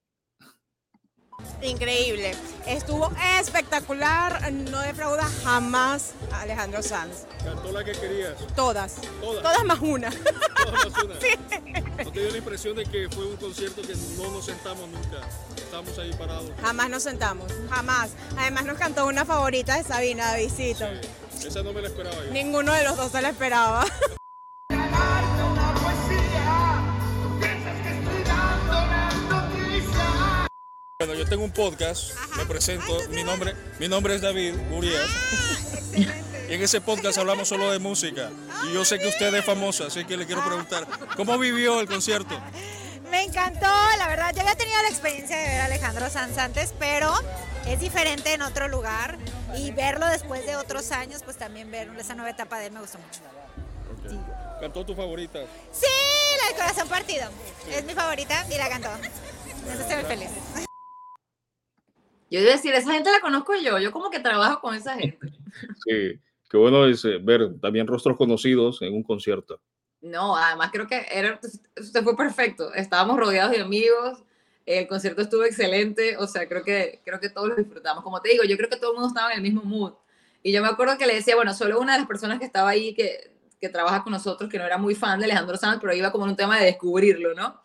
Increíble. 1.62 2.36
Estuvo 2.66 3.12
espectacular. 3.40 4.52
No 4.52 4.82
defrauda 4.82 5.24
jamás 5.44 6.14
a 6.32 6.42
Alejandro 6.42 6.82
Sanz. 6.82 7.26
¿Cantó 7.44 7.72
la 7.72 7.84
que 7.84 7.92
querías? 7.94 8.34
Todas. 8.56 8.96
Todas. 9.22 9.44
Todas 9.44 9.64
más 9.66 9.80
una. 9.80 10.10
Todas 10.12 10.90
más 10.92 11.04
una. 11.04 11.16
Sí. 11.20 12.04
¿No 12.04 12.12
te 12.12 12.22
dio 12.22 12.32
la 12.32 12.38
impresión 12.38 12.76
de 12.76 12.86
que 12.86 13.10
fue 13.10 13.26
un 13.26 13.36
concierto 13.36 13.82
que 13.82 13.94
no 14.18 14.32
nos 14.32 14.46
sentamos 14.46 14.88
nunca? 14.90 15.20
Estamos 15.56 15.98
ahí 16.00 16.14
parados. 16.14 16.50
Jamás 16.62 16.90
nos 16.90 17.04
sentamos. 17.04 17.52
Jamás. 17.70 18.12
Además 18.38 18.66
nos 18.66 18.78
cantó 18.78 19.06
una 19.06 19.26
favorita 19.26 19.76
de 19.76 19.84
Sabina, 19.84 20.32
Davidito. 20.32 20.86
Sí. 21.38 21.48
Esa 21.48 21.62
no 21.62 21.74
me 21.74 21.82
la 21.82 21.88
esperaba 21.88 22.16
yo. 22.26 22.32
Ninguno 22.32 22.74
de 22.74 22.84
los 22.84 22.98
dos 22.98 23.12
se 23.12 23.22
la 23.22 23.30
esperaba. 23.30 23.86
Bueno, 31.02 31.14
yo 31.14 31.26
tengo 31.26 31.46
un 31.46 31.52
podcast, 31.52 32.12
Ajá. 32.12 32.40
me 32.40 32.46
presento, 32.46 32.98
Ay, 33.00 33.08
mi 33.16 33.24
nombre, 33.24 33.56
mi 33.80 33.88
nombre 33.88 34.16
es 34.16 34.22
David 34.22 34.54
Urias. 34.70 35.10
Y 36.50 36.54
en 36.54 36.62
ese 36.62 36.82
podcast 36.82 37.18
hablamos 37.18 37.48
solo 37.48 37.72
de 37.72 37.80
música. 37.80 38.30
Y 38.68 38.74
yo 38.74 38.84
sé 38.84 39.00
que 39.00 39.08
usted 39.08 39.34
es 39.34 39.46
famosa, 39.46 39.86
así 39.86 40.04
que 40.04 40.18
le 40.18 40.26
quiero 40.26 40.44
preguntar, 40.44 40.86
¿cómo 41.16 41.38
vivió 41.38 41.80
el 41.80 41.88
concierto? 41.88 42.38
Me 43.12 43.24
encantó, 43.24 43.68
la 43.98 44.10
verdad. 44.10 44.34
Yo 44.36 44.42
había 44.42 44.56
tenido 44.56 44.82
la 44.82 44.90
experiencia 44.90 45.38
de 45.38 45.44
ver 45.46 45.62
a 45.62 45.66
Alejandro 45.66 46.10
Sanz 46.10 46.38
antes, 46.38 46.74
pero 46.78 47.14
es 47.66 47.80
diferente 47.80 48.34
en 48.34 48.42
otro 48.42 48.68
lugar. 48.68 49.18
Y 49.56 49.72
verlo 49.72 50.06
después 50.06 50.46
de 50.46 50.58
otros 50.58 50.92
años, 50.92 51.22
pues 51.24 51.38
también 51.38 51.72
ver 51.72 51.90
esa 51.98 52.14
nueva 52.16 52.32
etapa 52.32 52.60
de 52.60 52.66
él 52.66 52.74
me 52.74 52.82
gustó 52.82 52.98
mucho. 52.98 53.22
Okay. 54.06 54.20
¿Cantó 54.60 54.86
tu 54.86 54.94
favorita? 54.96 55.40
Sí, 55.72 55.86
la 56.42 56.48
del 56.48 56.56
corazón 56.58 56.90
partido. 56.90 57.30
Es 57.72 57.86
mi 57.86 57.94
favorita 57.94 58.46
y 58.54 58.58
la 58.58 58.68
cantó. 58.68 58.90
Entonces 59.48 59.80
estoy 59.80 59.96
muy 59.96 60.06
feliz. 60.06 60.69
Yo 62.30 62.40
iba 62.40 62.50
a 62.50 62.56
decir, 62.56 62.74
esa 62.74 62.92
gente 62.92 63.12
la 63.12 63.22
conozco 63.22 63.54
yo, 63.56 63.80
yo 63.80 63.92
como 63.92 64.10
que 64.10 64.20
trabajo 64.20 64.62
con 64.62 64.76
esa 64.76 64.96
gente. 64.96 65.32
Sí, 65.84 66.20
qué 66.50 66.58
bueno 66.58 66.86
es 66.86 67.04
eh, 67.06 67.18
ver 67.22 67.60
también 67.60 67.88
rostros 67.88 68.18
conocidos 68.18 68.82
en 68.82 68.94
un 68.94 69.04
concierto. 69.04 69.60
No, 70.02 70.38
además 70.38 70.70
creo 70.72 70.88
que 70.88 71.06
era, 71.12 71.40
usted 71.78 72.04
fue 72.04 72.16
perfecto, 72.16 72.74
estábamos 72.74 73.18
rodeados 73.18 73.52
de 73.52 73.62
amigos, 73.62 74.24
el 74.66 74.88
concierto 74.88 75.22
estuvo 75.22 75.44
excelente, 75.44 76.16
o 76.18 76.28
sea, 76.28 76.48
creo 76.48 76.64
que, 76.64 77.02
creo 77.04 77.20
que 77.20 77.30
todos 77.30 77.50
lo 77.50 77.56
disfrutamos. 77.56 78.04
Como 78.04 78.22
te 78.22 78.30
digo, 78.30 78.44
yo 78.44 78.56
creo 78.56 78.70
que 78.70 78.78
todo 78.78 78.92
el 78.92 78.98
mundo 78.98 79.08
estaba 79.10 79.32
en 79.32 79.38
el 79.38 79.42
mismo 79.42 79.64
mood. 79.64 79.94
Y 80.44 80.52
yo 80.52 80.62
me 80.62 80.68
acuerdo 80.68 80.98
que 80.98 81.08
le 81.08 81.16
decía, 81.16 81.36
bueno, 81.36 81.54
solo 81.54 81.80
una 81.80 81.94
de 81.94 82.00
las 82.00 82.08
personas 82.08 82.40
que 82.40 82.46
estaba 82.46 82.70
ahí, 82.70 82.94
que, 82.94 83.32
que 83.60 83.70
trabaja 83.70 84.04
con 84.04 84.14
nosotros, 84.14 84.50
que 84.50 84.60
no 84.60 84.66
era 84.66 84.78
muy 84.78 84.96
fan 84.96 85.20
de 85.20 85.26
Alejandro 85.26 85.58
Sanz, 85.58 85.80
pero 85.82 85.94
iba 85.94 86.12
como 86.12 86.26
en 86.26 86.32
un 86.32 86.36
tema 86.38 86.60
de 86.60 86.66
descubrirlo, 86.66 87.34
¿no? 87.34 87.60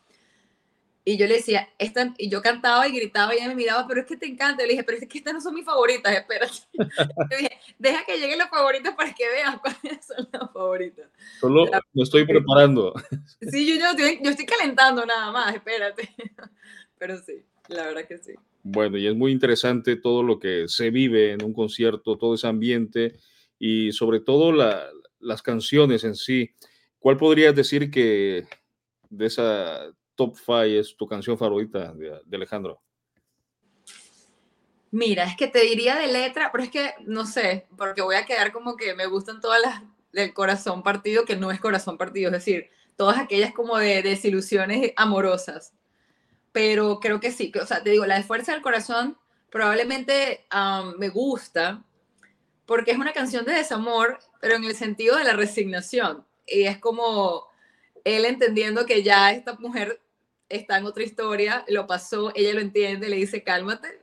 Y 1.06 1.18
yo 1.18 1.26
le 1.26 1.34
decía, 1.34 1.68
esta, 1.78 2.14
y 2.16 2.30
yo 2.30 2.40
cantaba 2.40 2.88
y 2.88 2.96
gritaba 2.96 3.34
y 3.34 3.38
ella 3.38 3.48
me 3.48 3.54
miraba, 3.54 3.86
pero 3.86 4.00
es 4.00 4.06
que 4.06 4.16
te 4.16 4.26
encanta. 4.26 4.62
Y 4.62 4.66
le 4.66 4.72
dije, 4.72 4.84
pero 4.84 4.96
es 4.96 5.06
que 5.06 5.18
estas 5.18 5.34
no 5.34 5.40
son 5.42 5.54
mis 5.54 5.66
favoritas, 5.66 6.16
espérate. 6.16 6.54
le 7.30 7.36
dije, 7.36 7.60
deja 7.78 8.04
que 8.06 8.16
lleguen 8.16 8.38
las 8.38 8.48
favoritas 8.48 8.94
para 8.94 9.12
que 9.12 9.28
veas 9.28 9.58
cuáles 9.58 10.06
son 10.06 10.26
las 10.32 10.50
favoritas. 10.50 11.10
Solo 11.40 11.66
me 11.92 12.02
estoy 12.02 12.24
preparando. 12.24 12.94
Sí, 13.50 13.66
yo, 13.66 13.78
yo, 13.78 13.90
estoy, 13.90 14.20
yo 14.24 14.30
estoy 14.30 14.46
calentando 14.46 15.04
nada 15.04 15.30
más, 15.30 15.54
espérate. 15.54 16.08
Pero 16.98 17.18
sí, 17.18 17.44
la 17.68 17.84
verdad 17.84 18.08
que 18.08 18.16
sí. 18.16 18.32
Bueno, 18.62 18.96
y 18.96 19.06
es 19.06 19.14
muy 19.14 19.30
interesante 19.30 19.96
todo 19.96 20.22
lo 20.22 20.38
que 20.38 20.68
se 20.68 20.90
vive 20.90 21.32
en 21.32 21.44
un 21.44 21.52
concierto, 21.52 22.16
todo 22.16 22.34
ese 22.34 22.46
ambiente 22.46 23.18
y 23.58 23.92
sobre 23.92 24.20
todo 24.20 24.52
la, 24.52 24.88
las 25.20 25.42
canciones 25.42 26.02
en 26.04 26.14
sí. 26.14 26.50
¿Cuál 26.98 27.18
podrías 27.18 27.54
decir 27.54 27.90
que 27.90 28.46
de 29.10 29.26
esa 29.26 29.92
top 30.14 30.36
5 30.36 30.62
es 30.62 30.96
tu 30.96 31.06
canción 31.06 31.36
favorita 31.38 31.92
de, 31.92 32.36
Alejandro? 32.36 32.80
Mira, 34.90 35.24
es 35.24 35.36
que 35.36 35.48
te 35.48 35.60
diría 35.60 35.96
de 35.96 36.06
letra, 36.06 36.50
pero 36.52 36.64
es 36.64 36.70
que 36.70 36.94
no 37.04 37.26
sé, 37.26 37.66
porque 37.76 38.02
voy 38.02 38.14
a 38.14 38.26
quedar 38.26 38.52
como 38.52 38.76
que 38.76 38.94
me 38.94 39.06
gustan 39.06 39.40
todas 39.40 39.60
las 39.60 39.82
del 40.12 40.32
corazón 40.32 40.84
partido, 40.84 41.24
que 41.24 41.36
no 41.36 41.50
es 41.50 41.60
corazón 41.60 41.98
partido, 41.98 42.28
es 42.28 42.32
decir, 42.32 42.70
todas 42.96 43.18
aquellas 43.18 43.52
como 43.52 43.76
de 43.78 44.02
desilusiones 44.02 44.92
amorosas. 44.96 45.74
Pero 46.52 47.00
creo 47.00 47.18
que 47.18 47.32
sí, 47.32 47.50
o 47.60 47.66
sea, 47.66 47.82
te 47.82 47.90
digo, 47.90 48.06
la 48.06 48.16
de 48.16 48.22
Fuerza 48.22 48.52
del 48.52 48.62
Corazón 48.62 49.18
probablemente 49.50 50.46
me 50.98 51.08
gusta 51.08 51.82
porque 52.66 52.92
es 52.92 52.98
una 52.98 53.12
canción 53.12 53.44
de 53.44 53.52
desamor, 53.52 54.18
pero 54.40 54.54
en 54.54 54.64
el 54.64 54.76
sentido 54.76 55.16
de 55.16 55.24
la 55.24 55.34
resignación. 55.34 56.24
Y 56.46 56.62
es 56.64 56.78
como 56.78 57.46
él 58.04 58.24
entendiendo 58.24 58.86
que 58.86 59.02
ya 59.02 59.32
esta 59.32 59.54
mujer 59.54 60.00
está 60.48 60.78
en 60.78 60.86
otra 60.86 61.02
historia, 61.02 61.64
lo 61.68 61.86
pasó, 61.86 62.32
ella 62.34 62.54
lo 62.54 62.60
entiende, 62.60 63.08
le 63.08 63.16
dice, 63.16 63.42
cálmate, 63.42 64.00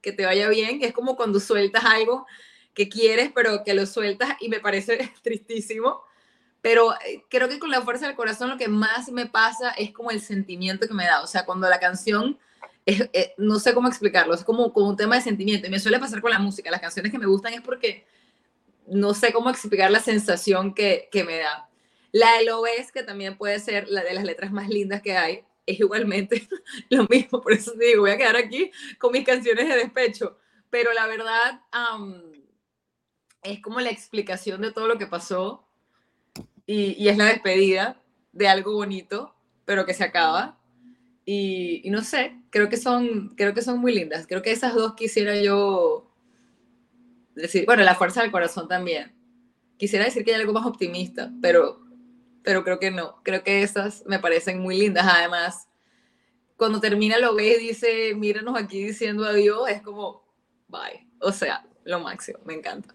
que 0.00 0.12
te 0.12 0.26
vaya 0.26 0.48
bien, 0.48 0.80
es 0.82 0.92
como 0.92 1.16
cuando 1.16 1.40
sueltas 1.40 1.84
algo 1.84 2.26
que 2.74 2.88
quieres, 2.88 3.30
pero 3.34 3.64
que 3.64 3.74
lo 3.74 3.86
sueltas 3.86 4.36
y 4.40 4.48
me 4.48 4.60
parece 4.60 5.12
tristísimo, 5.22 6.02
pero 6.60 6.94
eh, 7.06 7.24
creo 7.28 7.48
que 7.48 7.58
con 7.58 7.70
la 7.70 7.82
fuerza 7.82 8.06
del 8.06 8.16
corazón 8.16 8.50
lo 8.50 8.56
que 8.56 8.68
más 8.68 9.10
me 9.10 9.26
pasa 9.26 9.70
es 9.72 9.92
como 9.92 10.10
el 10.10 10.20
sentimiento 10.20 10.88
que 10.88 10.94
me 10.94 11.04
da. 11.04 11.22
O 11.22 11.26
sea, 11.26 11.44
cuando 11.44 11.68
la 11.68 11.78
canción, 11.78 12.38
eh, 12.86 13.34
no 13.36 13.58
sé 13.58 13.74
cómo 13.74 13.86
explicarlo, 13.86 14.34
es 14.34 14.44
como, 14.44 14.72
como 14.72 14.88
un 14.88 14.96
tema 14.96 15.16
de 15.16 15.20
sentimiento. 15.20 15.68
Me 15.68 15.78
suele 15.78 15.98
pasar 15.98 16.22
con 16.22 16.30
la 16.30 16.38
música. 16.38 16.70
Las 16.70 16.80
canciones 16.80 17.12
que 17.12 17.18
me 17.18 17.26
gustan 17.26 17.52
es 17.52 17.60
porque 17.60 18.06
no 18.86 19.12
sé 19.12 19.30
cómo 19.32 19.50
explicar 19.50 19.90
la 19.90 20.00
sensación 20.00 20.72
que, 20.72 21.10
que 21.12 21.22
me 21.22 21.36
da. 21.36 21.68
La 22.12 22.38
de 22.38 22.44
Loves, 22.44 22.92
que 22.92 23.02
también 23.02 23.36
puede 23.36 23.58
ser 23.58 23.88
la 23.88 24.02
de 24.02 24.14
las 24.14 24.24
letras 24.24 24.50
más 24.50 24.68
lindas 24.68 25.02
que 25.02 25.16
hay, 25.18 25.44
es 25.66 25.80
igualmente 25.80 26.46
lo 26.90 27.06
mismo. 27.08 27.40
Por 27.40 27.52
eso 27.52 27.72
digo, 27.74 28.02
voy 28.02 28.10
a 28.10 28.16
quedar 28.16 28.36
aquí 28.36 28.70
con 28.98 29.12
mis 29.12 29.24
canciones 29.24 29.68
de 29.68 29.76
despecho. 29.76 30.38
Pero 30.70 30.92
la 30.92 31.06
verdad, 31.06 31.60
es 33.42 33.60
como 33.60 33.80
la 33.80 33.90
explicación 33.90 34.60
de 34.62 34.72
todo 34.72 34.88
lo 34.88 34.98
que 34.98 35.06
pasó 35.06 35.68
y, 36.66 37.08
es 37.08 37.16
la 37.16 37.26
despedida 37.26 38.02
de 38.32 38.48
algo 38.48 38.72
bonito, 38.72 39.36
pero 39.64 39.86
que 39.86 39.94
se 39.94 40.04
acaba. 40.04 40.58
Y, 41.24 41.82
no 41.90 42.02
sé, 42.02 42.36
creo 42.50 42.68
que, 42.68 42.76
son, 42.76 43.34
creo 43.36 43.54
que 43.54 43.62
son 43.62 43.78
muy 43.78 43.94
lindas. 43.94 44.26
Creo 44.26 44.42
que 44.42 44.50
esas 44.50 44.74
dos 44.74 44.94
quisiera 44.94 45.40
yo 45.40 46.10
decir, 47.34 47.64
bueno, 47.66 47.84
la 47.84 47.94
fuerza 47.94 48.22
del 48.22 48.32
corazón 48.32 48.66
también. 48.66 49.14
Quisiera 49.76 50.04
decir 50.04 50.24
que 50.24 50.34
hay 50.34 50.40
algo 50.40 50.52
más 50.52 50.66
optimista, 50.66 51.32
pero, 51.40 51.83
pero 52.44 52.62
creo 52.62 52.78
que 52.78 52.92
no. 52.92 53.20
Creo 53.24 53.42
que 53.42 53.62
esas 53.62 54.04
me 54.06 54.20
parecen 54.20 54.60
muy 54.60 54.78
lindas. 54.78 55.06
Además, 55.08 55.66
cuando 56.56 56.80
termina 56.80 57.18
lo 57.18 57.34
ve 57.34 57.56
y 57.56 57.68
dice, 57.68 58.14
míranos 58.14 58.56
aquí 58.56 58.84
diciendo 58.84 59.24
adiós, 59.24 59.68
es 59.68 59.82
como, 59.82 60.22
bye. 60.68 61.08
O 61.20 61.32
sea, 61.32 61.66
lo 61.84 62.00
máximo, 62.00 62.38
me 62.44 62.54
encanta. 62.54 62.94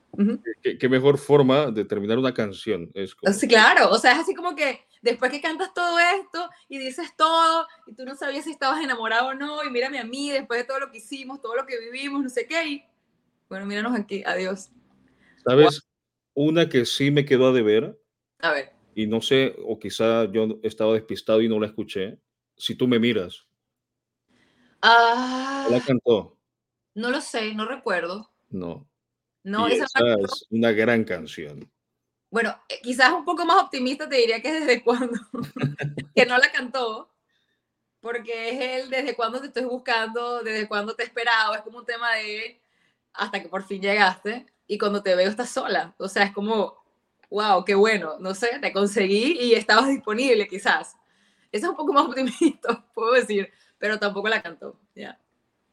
¿Qué, 0.61 0.87
mejor 0.87 1.17
forma 1.17 1.71
de 1.71 1.83
terminar 1.83 2.17
una 2.17 2.33
canción. 2.33 2.91
Es 2.93 3.15
Sí, 3.33 3.47
claro, 3.47 3.89
o 3.89 3.97
sea, 3.97 4.13
es 4.13 4.19
así 4.19 4.35
como 4.35 4.55
que 4.55 4.85
después 5.01 5.31
que 5.31 5.41
cantas 5.41 5.73
todo 5.73 5.97
esto 5.97 6.49
y 6.67 6.77
dices 6.77 7.15
todo 7.17 7.65
y 7.87 7.93
tú 7.93 8.05
no 8.05 8.15
sabías 8.15 8.45
si 8.45 8.51
estabas 8.51 8.83
enamorado 8.83 9.29
o 9.29 9.33
no 9.33 9.63
y 9.63 9.69
mírame 9.69 9.97
a 9.97 10.03
mí 10.03 10.29
después 10.29 10.59
de 10.59 10.65
todo 10.65 10.79
lo 10.79 10.91
que 10.91 10.97
hicimos, 10.97 11.41
todo 11.41 11.55
lo 11.55 11.65
que 11.65 11.79
vivimos, 11.79 12.21
no 12.21 12.29
sé 12.29 12.45
qué, 12.45 12.67
y 12.67 12.83
bueno, 13.47 13.65
míranos 13.65 13.97
aquí, 13.97 14.23
adiós. 14.25 14.69
¿Sabes? 15.43 15.81
Una 16.33 16.69
que 16.69 16.85
sí 16.85 17.09
me 17.09 17.25
quedó 17.25 17.47
a 17.47 17.53
deber. 17.53 17.99
A 18.39 18.51
ver. 18.51 18.78
Y 18.99 19.07
no 19.07 19.21
sé, 19.21 19.55
o 19.65 19.79
quizá 19.79 20.29
yo 20.29 20.59
estaba 20.61 20.91
despistado 20.91 21.41
y 21.41 21.47
no 21.47 21.57
la 21.57 21.67
escuché. 21.67 22.19
Si 22.57 22.75
tú 22.75 22.85
me 22.85 22.99
miras. 22.99 23.47
Ah. 24.81 25.69
¿La 25.71 25.79
cantó? 25.79 26.37
No 26.95 27.09
lo 27.09 27.21
sé, 27.21 27.53
no 27.53 27.65
recuerdo. 27.65 28.29
No. 28.49 28.89
No, 29.41 29.69
esa, 29.69 29.85
es 30.21 30.45
una 30.49 30.73
gran 30.73 31.05
canción. 31.05 31.71
Bueno, 32.29 32.53
eh, 32.67 32.81
quizás 32.83 33.13
un 33.13 33.23
poco 33.23 33.45
más 33.45 33.63
optimista 33.63 34.09
te 34.09 34.17
diría 34.17 34.41
que 34.41 34.51
desde 34.51 34.83
cuando, 34.83 35.17
que 36.13 36.25
no 36.25 36.37
la 36.37 36.51
cantó, 36.51 37.09
porque 38.01 38.49
es 38.49 38.83
el 38.83 38.89
desde 38.89 39.15
cuando 39.15 39.39
te 39.39 39.47
estoy 39.47 39.63
buscando, 39.63 40.43
desde 40.43 40.67
cuando 40.67 40.93
te 40.93 41.03
he 41.03 41.05
esperado, 41.05 41.55
es 41.55 41.61
como 41.61 41.77
un 41.77 41.85
tema 41.85 42.15
de 42.15 42.61
hasta 43.13 43.41
que 43.41 43.47
por 43.47 43.63
fin 43.63 43.81
llegaste 43.81 44.45
y 44.67 44.77
cuando 44.77 45.01
te 45.01 45.15
veo 45.15 45.29
estás 45.29 45.51
sola, 45.51 45.95
o 45.97 46.09
sea, 46.09 46.23
es 46.23 46.33
como, 46.33 46.78
wow, 47.29 47.63
qué 47.63 47.75
bueno, 47.75 48.17
no 48.19 48.33
sé, 48.33 48.59
te 48.61 48.71
conseguí 48.71 49.37
y 49.39 49.53
estabas 49.53 49.87
disponible 49.89 50.47
quizás. 50.47 50.95
Eso 51.51 51.65
es 51.65 51.69
un 51.69 51.75
poco 51.75 51.93
más 51.93 52.05
optimista, 52.05 52.85
puedo 52.93 53.13
decir, 53.13 53.49
pero 53.77 53.97
tampoco 53.99 54.29
la 54.29 54.41
cantó, 54.41 54.79
ya. 54.95 55.19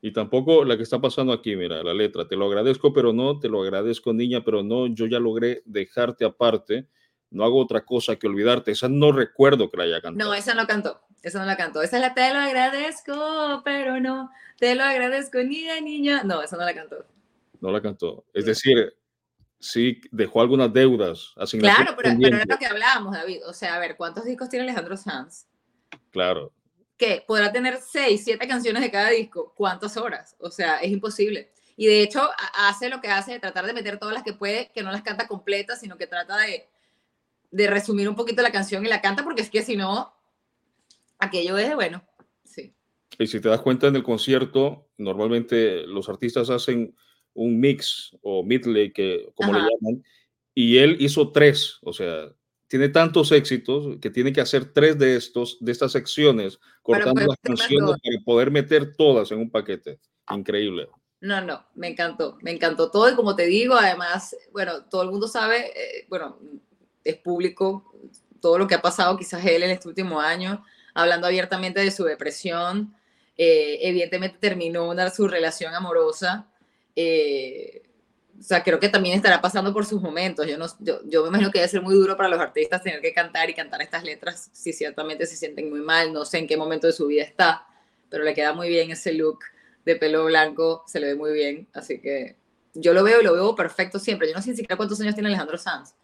Y 0.00 0.12
tampoco 0.12 0.64
la 0.64 0.76
que 0.76 0.82
está 0.82 1.00
pasando 1.00 1.32
aquí, 1.32 1.56
mira, 1.56 1.82
la 1.82 1.94
letra, 1.94 2.28
te 2.28 2.36
lo 2.36 2.46
agradezco, 2.46 2.92
pero 2.92 3.12
no, 3.12 3.40
te 3.40 3.48
lo 3.48 3.62
agradezco, 3.62 4.12
niña, 4.12 4.44
pero 4.44 4.62
no, 4.62 4.86
yo 4.86 5.06
ya 5.06 5.18
logré 5.18 5.62
dejarte 5.64 6.24
aparte, 6.24 6.86
no 7.30 7.44
hago 7.44 7.60
otra 7.60 7.84
cosa 7.84 8.16
que 8.16 8.26
olvidarte. 8.26 8.72
Esa 8.72 8.88
no 8.88 9.12
recuerdo 9.12 9.70
que 9.70 9.76
la 9.76 9.84
haya 9.84 10.00
cantado. 10.00 10.30
No, 10.30 10.34
esa 10.34 10.54
no 10.54 10.66
cantó, 10.66 11.00
esa 11.22 11.38
no 11.40 11.46
la 11.46 11.56
cantó. 11.56 11.82
Esa 11.82 11.96
es 11.96 12.02
la 12.02 12.14
te 12.14 12.32
lo 12.32 12.38
agradezco, 12.38 13.62
pero 13.64 14.00
no, 14.00 14.30
te 14.58 14.74
lo 14.74 14.84
agradezco, 14.84 15.38
niña, 15.38 15.80
niña. 15.80 16.22
No, 16.24 16.42
esa 16.42 16.56
no 16.56 16.64
la 16.64 16.74
cantó. 16.74 17.04
No 17.60 17.70
la 17.70 17.80
cantó. 17.80 18.24
Es 18.32 18.44
decir, 18.44 18.94
sí 19.58 20.00
dejó 20.10 20.40
algunas 20.40 20.72
deudas. 20.72 21.34
Claro, 21.58 21.94
pero, 21.96 22.16
pero 22.20 22.36
era 22.36 22.44
lo 22.46 22.58
que 22.58 22.66
hablábamos, 22.66 23.14
David. 23.14 23.46
O 23.46 23.52
sea, 23.52 23.76
a 23.76 23.78
ver, 23.78 23.96
¿cuántos 23.96 24.24
discos 24.24 24.48
tiene 24.48 24.64
Alejandro 24.64 24.96
Sanz? 24.96 25.46
Claro 26.10 26.52
que 26.96 27.22
podrá 27.26 27.52
tener 27.52 27.78
seis, 27.78 28.22
siete 28.24 28.48
canciones 28.48 28.82
de 28.82 28.90
cada 28.90 29.10
disco, 29.10 29.52
¿cuántas 29.54 29.96
horas? 29.96 30.34
O 30.38 30.50
sea, 30.50 30.78
es 30.78 30.90
imposible. 30.90 31.52
Y 31.76 31.86
de 31.86 32.02
hecho 32.02 32.26
hace 32.54 32.88
lo 32.88 33.00
que 33.00 33.08
hace 33.08 33.32
de 33.32 33.38
tratar 33.38 33.66
de 33.66 33.74
meter 33.74 33.98
todas 33.98 34.14
las 34.14 34.22
que 34.22 34.32
puede, 34.32 34.70
que 34.72 34.82
no 34.82 34.90
las 34.90 35.02
canta 35.02 35.28
completas, 35.28 35.80
sino 35.80 35.98
que 35.98 36.06
trata 36.06 36.38
de, 36.38 36.68
de 37.50 37.66
resumir 37.66 38.08
un 38.08 38.16
poquito 38.16 38.40
la 38.40 38.50
canción 38.50 38.84
y 38.84 38.88
la 38.88 39.02
canta, 39.02 39.24
porque 39.24 39.42
es 39.42 39.50
que 39.50 39.62
si 39.62 39.76
no, 39.76 40.14
aquello 41.18 41.58
es 41.58 41.74
bueno. 41.74 42.02
Sí. 42.44 42.74
Y 43.18 43.26
si 43.26 43.40
te 43.40 43.50
das 43.50 43.60
cuenta 43.60 43.88
en 43.88 43.96
el 43.96 44.02
concierto, 44.02 44.88
normalmente 44.96 45.86
los 45.86 46.08
artistas 46.08 46.48
hacen 46.48 46.96
un 47.36 47.60
mix 47.60 48.16
o 48.22 48.42
medley, 48.42 48.92
que, 48.92 49.28
como 49.34 49.52
le 49.52 49.60
llaman, 49.60 50.04
y 50.54 50.78
él 50.78 50.96
hizo 51.00 51.30
tres, 51.30 51.78
o 51.82 51.92
sea, 51.92 52.32
tiene 52.68 52.88
tantos 52.88 53.30
éxitos 53.30 53.98
que 54.00 54.10
tiene 54.10 54.32
que 54.32 54.40
hacer 54.40 54.72
tres 54.72 54.98
de 54.98 55.16
estos, 55.16 55.58
de 55.60 55.70
estas 55.70 55.92
secciones, 55.92 56.58
cortando 56.82 57.26
las 57.26 57.38
canciones 57.40 57.96
para 58.02 58.24
poder 58.24 58.50
meter 58.50 58.96
todas 58.96 59.30
en 59.30 59.38
un 59.38 59.50
paquete. 59.50 60.00
Increíble. 60.30 60.88
No, 61.20 61.40
no, 61.40 61.64
me 61.74 61.88
encantó, 61.88 62.38
me 62.42 62.50
encantó 62.50 62.90
todo 62.90 63.10
y 63.10 63.14
como 63.14 63.36
te 63.36 63.46
digo, 63.46 63.74
además, 63.74 64.36
bueno, 64.52 64.84
todo 64.84 65.02
el 65.02 65.10
mundo 65.10 65.28
sabe, 65.28 65.66
eh, 65.68 66.06
bueno, 66.08 66.38
es 67.04 67.16
público 67.16 67.92
todo 68.40 68.58
lo 68.58 68.66
que 68.66 68.74
ha 68.74 68.82
pasado 68.82 69.16
quizás 69.16 69.44
él 69.44 69.62
en 69.62 69.70
este 69.70 69.88
último 69.88 70.20
año, 70.20 70.64
hablando 70.94 71.26
abiertamente 71.26 71.80
de 71.80 71.90
su 71.90 72.04
depresión, 72.04 72.94
eh, 73.36 73.78
evidentemente 73.82 74.38
terminó 74.40 74.88
una, 74.88 75.10
su 75.10 75.28
relación 75.28 75.74
amorosa, 75.74 76.46
eh, 76.96 77.82
o 78.38 78.42
sea, 78.42 78.62
creo 78.62 78.78
que 78.78 78.88
también 78.88 79.16
estará 79.16 79.40
pasando 79.40 79.72
por 79.72 79.86
sus 79.86 80.00
momentos. 80.00 80.46
Yo, 80.46 80.58
no, 80.58 80.66
yo, 80.80 81.00
yo, 81.04 81.22
me 81.22 81.28
imagino 81.28 81.50
que 81.50 81.58
debe 81.58 81.68
ser 81.68 81.82
muy 81.82 81.94
duro 81.94 82.16
para 82.16 82.28
los 82.28 82.40
artistas 82.40 82.82
tener 82.82 83.00
que 83.00 83.12
cantar 83.12 83.48
y 83.48 83.54
cantar 83.54 83.80
estas 83.82 84.04
letras 84.04 84.50
si 84.52 84.72
ciertamente 84.72 85.26
se 85.26 85.36
sienten 85.36 85.70
muy 85.70 85.80
mal. 85.80 86.12
No 86.12 86.24
sé 86.24 86.38
en 86.38 86.46
qué 86.46 86.56
momento 86.56 86.86
de 86.86 86.92
su 86.92 87.06
vida 87.06 87.22
está, 87.22 87.66
pero 88.08 88.24
le 88.24 88.34
queda 88.34 88.52
muy 88.52 88.68
bien 88.68 88.90
ese 88.90 89.12
look 89.14 89.40
de 89.84 89.96
pelo 89.96 90.24
blanco, 90.26 90.84
se 90.86 91.00
le 91.00 91.08
ve 91.08 91.14
muy 91.14 91.32
bien. 91.32 91.68
Así 91.72 92.00
que 92.00 92.36
yo 92.74 92.92
lo 92.92 93.02
veo 93.04 93.20
y 93.20 93.24
lo 93.24 93.32
veo 93.32 93.54
perfecto 93.54 93.98
siempre. 93.98 94.28
Yo 94.28 94.34
no 94.34 94.42
sé 94.42 94.50
ni 94.50 94.56
siquiera 94.56 94.76
cuántos 94.76 95.00
años 95.00 95.14
tiene 95.14 95.28
Alejandro 95.28 95.58
Sanz. 95.58 95.94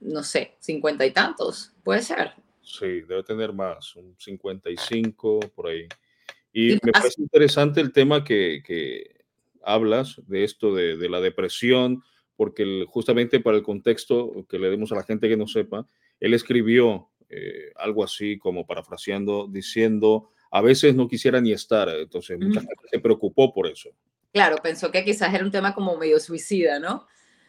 No 0.00 0.22
sé, 0.22 0.56
cincuenta 0.60 1.06
y 1.06 1.12
tantos, 1.12 1.72
puede 1.82 2.02
ser. 2.02 2.32
Sí, 2.60 3.00
debe 3.02 3.22
tener 3.22 3.52
más, 3.52 3.96
un 3.96 4.14
55 4.18 5.40
por 5.54 5.68
ahí. 5.68 5.86
Y 6.52 6.78
me 6.82 6.92
parece 6.92 7.20
interesante 7.20 7.80
el 7.80 7.92
tema 7.92 8.22
que, 8.22 8.62
que 8.64 9.13
hablas 9.64 10.20
de 10.26 10.44
esto, 10.44 10.74
de, 10.74 11.08
la 11.08 11.20
depresión, 11.20 12.02
porque 12.36 12.84
justamente 12.88 13.40
para 13.40 13.56
el 13.56 13.62
contexto 13.62 14.46
que 14.48 14.58
le 14.58 14.70
demos 14.70 14.92
a 14.92 14.96
la 14.96 15.04
gente 15.04 15.28
que 15.28 15.36
no 15.36 15.46
sepa, 15.46 15.86
él 16.20 16.34
escribió 16.34 17.10
eh, 17.28 17.72
algo 17.76 18.04
así 18.04 18.38
como 18.38 18.66
parafraseando, 18.66 19.46
diciendo, 19.48 20.30
a 20.50 20.60
veces 20.60 20.94
no 20.94 21.08
quisiera 21.08 21.40
ni 21.40 21.52
estar, 21.52 21.88
entonces 21.88 22.38
mucha 22.38 22.60
gente 22.60 22.88
se 22.90 22.98
preocupó 23.00 23.52
por 23.52 23.66
eso. 23.66 23.90
Claro, 24.32 24.56
pensó 24.62 24.90
que 24.90 25.04
quizás 25.04 25.32
era 25.32 25.44
un 25.44 25.50
tema 25.50 25.74
como 25.74 25.96
medio 25.96 26.18
suicida, 26.18 26.78
¿no? 26.78 27.06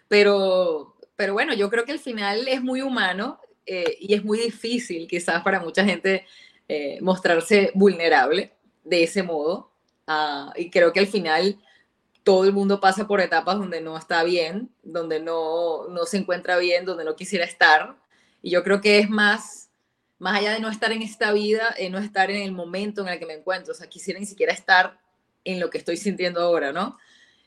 Pero, 0.08 0.97
pero 1.15 1.34
bueno, 1.34 1.54
yo 1.54 1.69
creo 1.69 1.86
que 1.86 1.91
al 1.91 1.99
final 1.99 2.47
es 2.47 2.62
muy 2.62 2.82
humano 2.82 3.39
eh, 3.65 3.97
y 3.99 4.13
es 4.13 4.23
muy 4.23 4.39
difícil 4.39 5.08
quizás 5.08 5.41
para 5.41 5.60
mucha 5.60 5.84
gente 5.84 6.25
eh, 6.67 6.99
mostrarse 7.01 7.71
vulnerable 7.73 8.54
de 8.84 9.04
ese 9.04 9.23
modo. 9.23 9.71
Ah, 10.08 10.54
y 10.56 10.69
creo 10.69 10.93
que 10.93 10.99
al 10.99 11.08
final 11.08 11.60
todo 12.25 12.43
el 12.43 12.53
mundo 12.53 12.79
pasa 12.79 13.05
por 13.05 13.21
etapas 13.21 13.59
donde 13.59 13.81
no 13.81 13.95
está 13.95 14.23
bien, 14.23 14.71
donde 14.81 15.19
no, 15.19 15.88
no 15.89 16.05
se 16.05 16.17
encuentra 16.17 16.57
bien, 16.57 16.83
donde 16.83 17.05
no 17.05 17.15
quisiera 17.15 17.45
estar. 17.45 17.97
Y 18.41 18.49
yo 18.49 18.63
creo 18.63 18.81
que 18.81 18.97
es 18.97 19.11
más, 19.11 19.69
más 20.17 20.39
allá 20.39 20.53
de 20.53 20.59
no 20.59 20.71
estar 20.71 20.91
en 20.91 21.03
esta 21.03 21.31
vida, 21.33 21.75
eh, 21.77 21.91
no 21.91 21.99
estar 21.99 22.31
en 22.31 22.41
el 22.41 22.51
momento 22.51 23.03
en 23.03 23.09
el 23.09 23.19
que 23.19 23.27
me 23.27 23.35
encuentro. 23.35 23.73
O 23.73 23.75
sea, 23.75 23.88
quisiera 23.88 24.19
ni 24.19 24.25
siquiera 24.25 24.51
estar 24.51 24.99
en 25.43 25.59
lo 25.59 25.69
que 25.69 25.77
estoy 25.77 25.97
sintiendo 25.97 26.41
ahora, 26.41 26.73
¿no? 26.73 26.97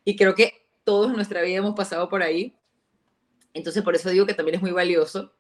Y 0.05 0.15
creo 0.15 0.37
que 0.37 0.65
todos 0.85 1.09
en 1.09 1.17
nuestra 1.17 1.43
vida 1.43 1.59
hemos 1.59 1.75
pasado 1.75 2.09
por 2.09 2.23
ahí. 2.23 2.55
Entonces, 3.55 3.83
por 3.83 3.97
eso 3.97 4.11
digo 4.11 4.27
que 4.27 4.35
también 4.35 4.55
es 4.55 4.63
muy 4.63 4.71
valioso 4.71 5.35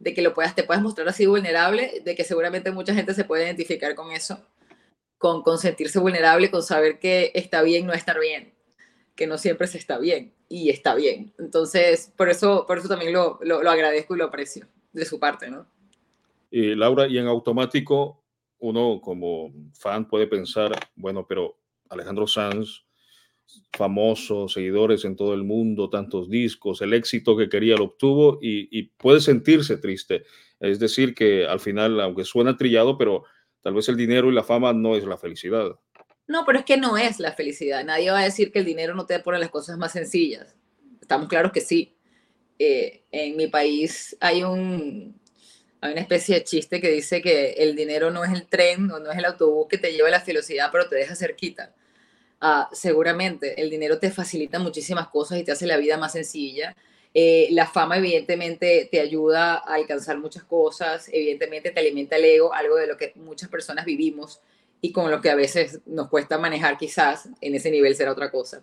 de 0.00 0.12
que 0.12 0.20
lo 0.20 0.34
puedas, 0.34 0.54
te 0.54 0.64
puedas 0.64 0.82
mostrar 0.82 1.08
así 1.08 1.24
vulnerable, 1.24 2.02
de 2.04 2.14
que 2.14 2.24
seguramente 2.24 2.70
mucha 2.70 2.92
gente 2.92 3.14
se 3.14 3.24
puede 3.24 3.44
identificar 3.44 3.94
con 3.94 4.12
eso, 4.12 4.46
con, 5.16 5.42
con 5.42 5.56
sentirse 5.56 5.98
vulnerable, 5.98 6.50
con 6.50 6.62
saber 6.62 6.98
que 6.98 7.32
está 7.34 7.62
bien 7.62 7.86
no 7.86 7.94
estar 7.94 8.20
bien 8.20 8.52
que 9.14 9.26
no 9.26 9.38
siempre 9.38 9.66
se 9.66 9.78
está 9.78 9.98
bien 9.98 10.34
y 10.48 10.70
está 10.70 10.94
bien. 10.94 11.32
Entonces, 11.38 12.12
por 12.16 12.28
eso, 12.28 12.64
por 12.66 12.78
eso 12.78 12.88
también 12.88 13.12
lo, 13.12 13.38
lo, 13.42 13.58
agradezco 13.68 14.14
y 14.14 14.18
lo 14.18 14.24
aprecio 14.24 14.66
de 14.92 15.04
su 15.04 15.18
parte, 15.18 15.50
¿no? 15.50 15.66
Y 16.50 16.74
Laura, 16.74 17.06
y 17.06 17.18
en 17.18 17.26
automático, 17.26 18.22
uno 18.58 19.00
como 19.02 19.52
fan 19.74 20.06
puede 20.06 20.26
pensar, 20.26 20.72
bueno, 20.94 21.26
pero 21.26 21.58
Alejandro 21.88 22.26
Sanz 22.26 22.84
famoso, 23.72 24.48
seguidores 24.48 25.04
en 25.04 25.16
todo 25.16 25.34
el 25.34 25.44
mundo, 25.44 25.90
tantos 25.90 26.28
discos, 26.28 26.80
el 26.82 26.92
éxito 26.92 27.36
que 27.36 27.48
quería 27.48 27.76
lo 27.76 27.84
obtuvo 27.84 28.38
y, 28.40 28.82
puede 28.98 29.20
sentirse 29.20 29.76
triste. 29.78 30.24
Es 30.60 30.78
decir, 30.78 31.14
que 31.14 31.46
al 31.46 31.60
final, 31.60 32.00
aunque 32.00 32.24
suena 32.24 32.56
trillado, 32.56 32.96
pero 32.96 33.24
tal 33.60 33.74
vez 33.74 33.88
el 33.88 33.96
dinero 33.96 34.30
y 34.30 34.34
la 34.34 34.44
fama 34.44 34.72
no 34.72 34.96
es 34.96 35.04
la 35.04 35.16
felicidad. 35.16 35.78
No, 36.26 36.44
pero 36.46 36.60
es 36.60 36.64
que 36.64 36.76
no 36.76 36.96
es 36.96 37.18
la 37.18 37.32
felicidad. 37.32 37.84
Nadie 37.84 38.10
va 38.10 38.20
a 38.20 38.24
decir 38.24 38.52
que 38.52 38.60
el 38.60 38.64
dinero 38.64 38.94
no 38.94 39.06
te 39.06 39.18
pone 39.20 39.38
las 39.38 39.50
cosas 39.50 39.76
más 39.78 39.92
sencillas. 39.92 40.54
Estamos 41.00 41.28
claros 41.28 41.52
que 41.52 41.60
sí. 41.60 41.96
Eh, 42.58 43.02
en 43.10 43.36
mi 43.36 43.48
país 43.48 44.16
hay 44.20 44.44
un, 44.44 45.20
hay 45.80 45.92
una 45.92 46.00
especie 46.00 46.36
de 46.36 46.44
chiste 46.44 46.80
que 46.80 46.90
dice 46.90 47.20
que 47.20 47.52
el 47.52 47.74
dinero 47.74 48.10
no 48.10 48.24
es 48.24 48.32
el 48.32 48.46
tren 48.46 48.90
o 48.90 49.00
no 49.00 49.10
es 49.10 49.18
el 49.18 49.24
autobús 49.24 49.66
que 49.68 49.78
te 49.78 49.92
lleva 49.92 50.08
a 50.08 50.12
la 50.12 50.20
felicidad, 50.20 50.68
pero 50.70 50.88
te 50.88 50.96
deja 50.96 51.16
cerquita. 51.16 51.74
Ah, 52.40 52.68
seguramente 52.72 53.60
el 53.60 53.70
dinero 53.70 53.98
te 53.98 54.10
facilita 54.10 54.58
muchísimas 54.58 55.08
cosas 55.08 55.38
y 55.38 55.44
te 55.44 55.52
hace 55.52 55.66
la 55.66 55.76
vida 55.76 55.96
más 55.98 56.12
sencilla. 56.12 56.76
Eh, 57.14 57.48
la 57.50 57.66
fama 57.66 57.98
evidentemente 57.98 58.88
te 58.90 59.00
ayuda 59.00 59.54
a 59.54 59.74
alcanzar 59.74 60.18
muchas 60.18 60.44
cosas, 60.44 61.08
evidentemente 61.12 61.72
te 61.72 61.80
alimenta 61.80 62.16
el 62.16 62.24
ego, 62.24 62.54
algo 62.54 62.76
de 62.76 62.86
lo 62.86 62.96
que 62.96 63.12
muchas 63.16 63.48
personas 63.48 63.84
vivimos 63.84 64.40
y 64.82 64.92
con 64.92 65.10
lo 65.10 65.22
que 65.22 65.30
a 65.30 65.34
veces 65.34 65.80
nos 65.86 66.08
cuesta 66.10 66.36
manejar 66.36 66.76
quizás, 66.76 67.30
en 67.40 67.54
ese 67.54 67.70
nivel 67.70 67.96
será 67.96 68.12
otra 68.12 68.30
cosa. 68.30 68.62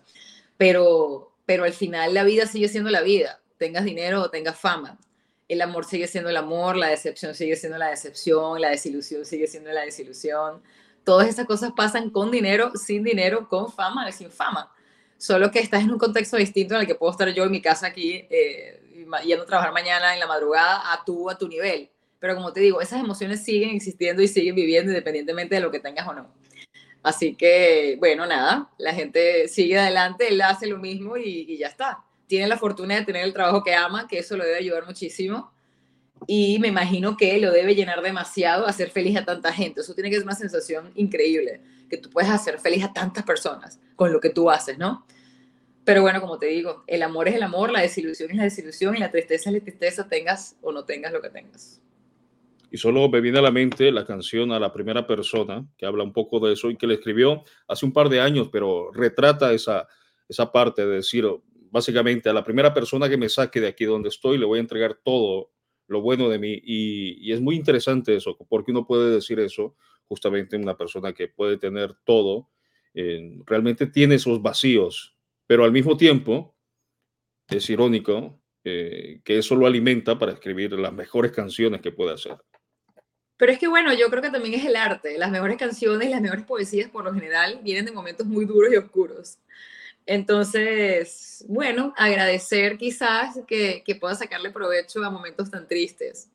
Pero, 0.56 1.32
pero 1.46 1.64
al 1.64 1.72
final 1.72 2.14
la 2.14 2.22
vida 2.22 2.46
sigue 2.46 2.68
siendo 2.68 2.90
la 2.90 3.00
vida, 3.00 3.40
tengas 3.58 3.84
dinero 3.84 4.22
o 4.22 4.30
tengas 4.30 4.56
fama. 4.56 4.98
El 5.48 5.60
amor 5.62 5.84
sigue 5.84 6.06
siendo 6.06 6.30
el 6.30 6.36
amor, 6.36 6.76
la 6.76 6.86
decepción 6.86 7.34
sigue 7.34 7.56
siendo 7.56 7.78
la 7.78 7.88
decepción, 7.88 8.60
la 8.60 8.70
desilusión 8.70 9.24
sigue 9.24 9.48
siendo 9.48 9.72
la 9.72 9.80
desilusión 9.80 10.62
todas 11.04 11.28
esas 11.28 11.46
cosas 11.46 11.72
pasan 11.72 12.10
con 12.10 12.30
dinero, 12.30 12.72
sin 12.74 13.02
dinero, 13.02 13.48
con 13.48 13.72
fama, 13.72 14.10
sin 14.12 14.30
fama. 14.30 14.72
Solo 15.18 15.50
que 15.50 15.58
estás 15.60 15.82
en 15.82 15.90
un 15.90 15.98
contexto 15.98 16.36
distinto 16.36 16.74
en 16.74 16.82
el 16.82 16.86
que 16.86 16.94
puedo 16.94 17.12
estar 17.12 17.28
yo 17.30 17.44
en 17.44 17.50
mi 17.50 17.60
casa 17.60 17.88
aquí, 17.88 18.26
eh, 18.30 18.80
yendo 19.24 19.42
a 19.42 19.46
trabajar 19.46 19.72
mañana 19.72 20.14
en 20.14 20.20
la 20.20 20.26
madrugada, 20.26 20.92
a 20.92 21.04
tú, 21.04 21.28
a 21.28 21.36
tu 21.36 21.48
nivel. 21.48 21.90
Pero 22.20 22.36
como 22.36 22.52
te 22.52 22.60
digo, 22.60 22.80
esas 22.80 23.00
emociones 23.00 23.42
siguen 23.42 23.70
existiendo 23.70 24.22
y 24.22 24.28
siguen 24.28 24.54
viviendo 24.54 24.92
independientemente 24.92 25.56
de 25.56 25.60
lo 25.60 25.70
que 25.70 25.80
tengas 25.80 26.06
o 26.06 26.14
no. 26.14 26.32
Así 27.02 27.34
que, 27.34 27.96
bueno, 27.98 28.26
nada, 28.26 28.70
la 28.78 28.92
gente 28.92 29.48
sigue 29.48 29.78
adelante, 29.78 30.28
él 30.28 30.40
hace 30.42 30.66
lo 30.66 30.78
mismo 30.78 31.16
y, 31.16 31.56
ya 31.56 31.68
está. 31.68 32.04
Tiene 32.26 32.46
la 32.46 32.58
fortuna 32.58 32.96
de 32.96 33.04
tener 33.06 33.24
el 33.24 33.32
trabajo 33.32 33.64
que 33.64 33.74
ama, 33.74 34.06
que 34.06 34.18
eso 34.18 34.36
lo 34.36 34.44
debe 34.44 34.58
ayudar 34.58 34.86
muchísimo 34.86 35.50
y 36.26 36.58
me 36.58 36.68
imagino 36.68 37.16
que 37.16 37.40
lo 37.40 37.50
debe 37.50 37.74
llenar 37.74 38.02
demasiado 38.02 38.66
hacer 38.66 38.90
feliz 38.90 39.16
a 39.16 39.24
tanta 39.24 39.52
gente. 39.52 39.80
Eso 39.80 39.94
tiene 39.94 40.10
que 40.10 40.16
ser 40.16 40.24
una 40.24 40.34
sensación 40.34 40.92
increíble, 40.94 41.62
que 41.88 41.96
tú 41.96 42.10
puedes 42.10 42.30
hacer 42.30 42.60
feliz 42.60 42.84
a 42.84 42.92
tantas 42.92 43.24
personas 43.24 43.80
con 43.96 44.12
lo 44.12 44.20
que 44.20 44.30
tú 44.30 44.50
haces, 44.50 44.76
¿no? 44.76 45.06
Pero 45.84 46.02
bueno, 46.02 46.20
como 46.20 46.38
te 46.38 46.46
digo, 46.46 46.84
el 46.86 47.02
amor 47.02 47.28
es 47.28 47.34
el 47.34 47.42
amor, 47.42 47.72
la 47.72 47.80
desilusión 47.80 48.30
es 48.30 48.36
la 48.36 48.44
desilusión 48.44 48.94
y 48.94 49.00
la 49.00 49.10
tristeza 49.10 49.48
es 49.48 49.54
la 49.54 49.60
tristeza, 49.60 50.08
tengas 50.08 50.56
o 50.60 50.70
no 50.70 50.84
tengas 50.84 51.12
lo 51.12 51.22
que 51.22 51.30
tengas. 51.30 51.80
Y 52.70 52.78
solo 52.78 53.08
me 53.08 53.20
viene 53.20 53.38
a 53.38 53.42
la 53.42 53.50
mente 53.50 53.90
la 53.90 54.06
canción 54.06 54.52
a 54.52 54.60
la 54.60 54.72
primera 54.72 55.06
persona 55.06 55.66
que 55.76 55.86
habla 55.86 56.04
un 56.04 56.12
poco 56.12 56.38
de 56.40 56.52
eso 56.52 56.70
y 56.70 56.76
que 56.76 56.86
le 56.86 56.94
escribió 56.94 57.42
hace 57.66 57.84
un 57.84 57.92
par 57.92 58.08
de 58.08 58.20
años, 58.20 58.48
pero 58.52 58.92
retrata 58.92 59.52
esa, 59.52 59.88
esa 60.28 60.52
parte 60.52 60.86
de 60.86 60.96
decir, 60.96 61.26
básicamente, 61.70 62.28
a 62.28 62.32
la 62.32 62.44
primera 62.44 62.72
persona 62.72 63.08
que 63.08 63.16
me 63.16 63.28
saque 63.28 63.60
de 63.60 63.68
aquí 63.68 63.84
donde 63.84 64.08
estoy, 64.08 64.38
le 64.38 64.46
voy 64.46 64.58
a 64.58 64.62
entregar 64.62 64.98
todo 65.02 65.50
lo 65.88 66.00
bueno 66.00 66.28
de 66.28 66.38
mí. 66.38 66.60
Y, 66.62 67.32
es 67.32 67.40
muy 67.40 67.56
interesante 67.56 68.14
eso, 68.14 68.38
porque 68.48 68.70
uno 68.70 68.86
puede 68.86 69.10
decir 69.10 69.40
eso 69.40 69.76
justamente 70.06 70.56
una 70.56 70.76
persona 70.76 71.12
que 71.12 71.28
puede 71.28 71.56
tener 71.56 71.94
todo, 72.04 72.50
eh, 72.94 73.38
realmente 73.46 73.86
tiene 73.86 74.16
esos 74.16 74.42
vacíos, 74.42 75.16
pero 75.46 75.64
al 75.64 75.70
mismo 75.70 75.96
tiempo 75.96 76.56
es 77.48 77.70
irónico 77.70 78.40
eh, 78.64 79.20
que 79.24 79.38
eso 79.38 79.54
lo 79.54 79.66
alimenta 79.66 80.18
para 80.18 80.32
escribir 80.32 80.72
las 80.72 80.92
mejores 80.92 81.30
canciones 81.30 81.80
que 81.80 81.92
puede 81.92 82.14
hacer. 82.14 82.36
Pero 83.40 83.52
es 83.52 83.58
que 83.58 83.68
bueno, 83.68 83.94
yo 83.94 84.10
creo 84.10 84.20
que 84.20 84.28
también 84.28 84.52
es 84.54 84.66
el 84.66 84.76
arte. 84.76 85.16
Las 85.16 85.30
mejores 85.30 85.56
canciones, 85.56 86.10
las 86.10 86.20
mejores 86.20 86.44
poesías 86.44 86.90
por 86.90 87.04
lo 87.04 87.14
general 87.14 87.58
vienen 87.62 87.86
de 87.86 87.90
momentos 87.90 88.26
muy 88.26 88.44
duros 88.44 88.70
y 88.70 88.76
oscuros. 88.76 89.38
Entonces, 90.04 91.42
bueno, 91.48 91.94
agradecer 91.96 92.76
quizás 92.76 93.40
que, 93.48 93.82
que 93.82 93.94
pueda 93.94 94.14
sacarle 94.14 94.50
provecho 94.50 95.02
a 95.02 95.08
momentos 95.08 95.50
tan 95.50 95.66
tristes. 95.66 96.28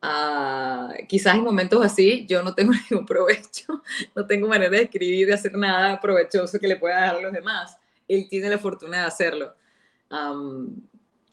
Uh, 0.00 1.04
quizás 1.08 1.34
en 1.34 1.42
momentos 1.42 1.84
así 1.84 2.24
yo 2.28 2.40
no 2.44 2.54
tengo 2.54 2.72
ningún 2.88 3.04
provecho, 3.04 3.82
no 4.14 4.24
tengo 4.24 4.46
manera 4.46 4.70
de 4.70 4.82
escribir, 4.82 5.26
de 5.26 5.34
hacer 5.34 5.56
nada 5.56 6.00
provechoso 6.00 6.60
que 6.60 6.68
le 6.68 6.76
pueda 6.76 7.00
dar 7.00 7.16
a 7.16 7.20
los 7.20 7.32
demás. 7.32 7.76
Él 8.06 8.28
tiene 8.30 8.48
la 8.48 8.58
fortuna 8.58 8.98
de 8.98 9.06
hacerlo. 9.06 9.56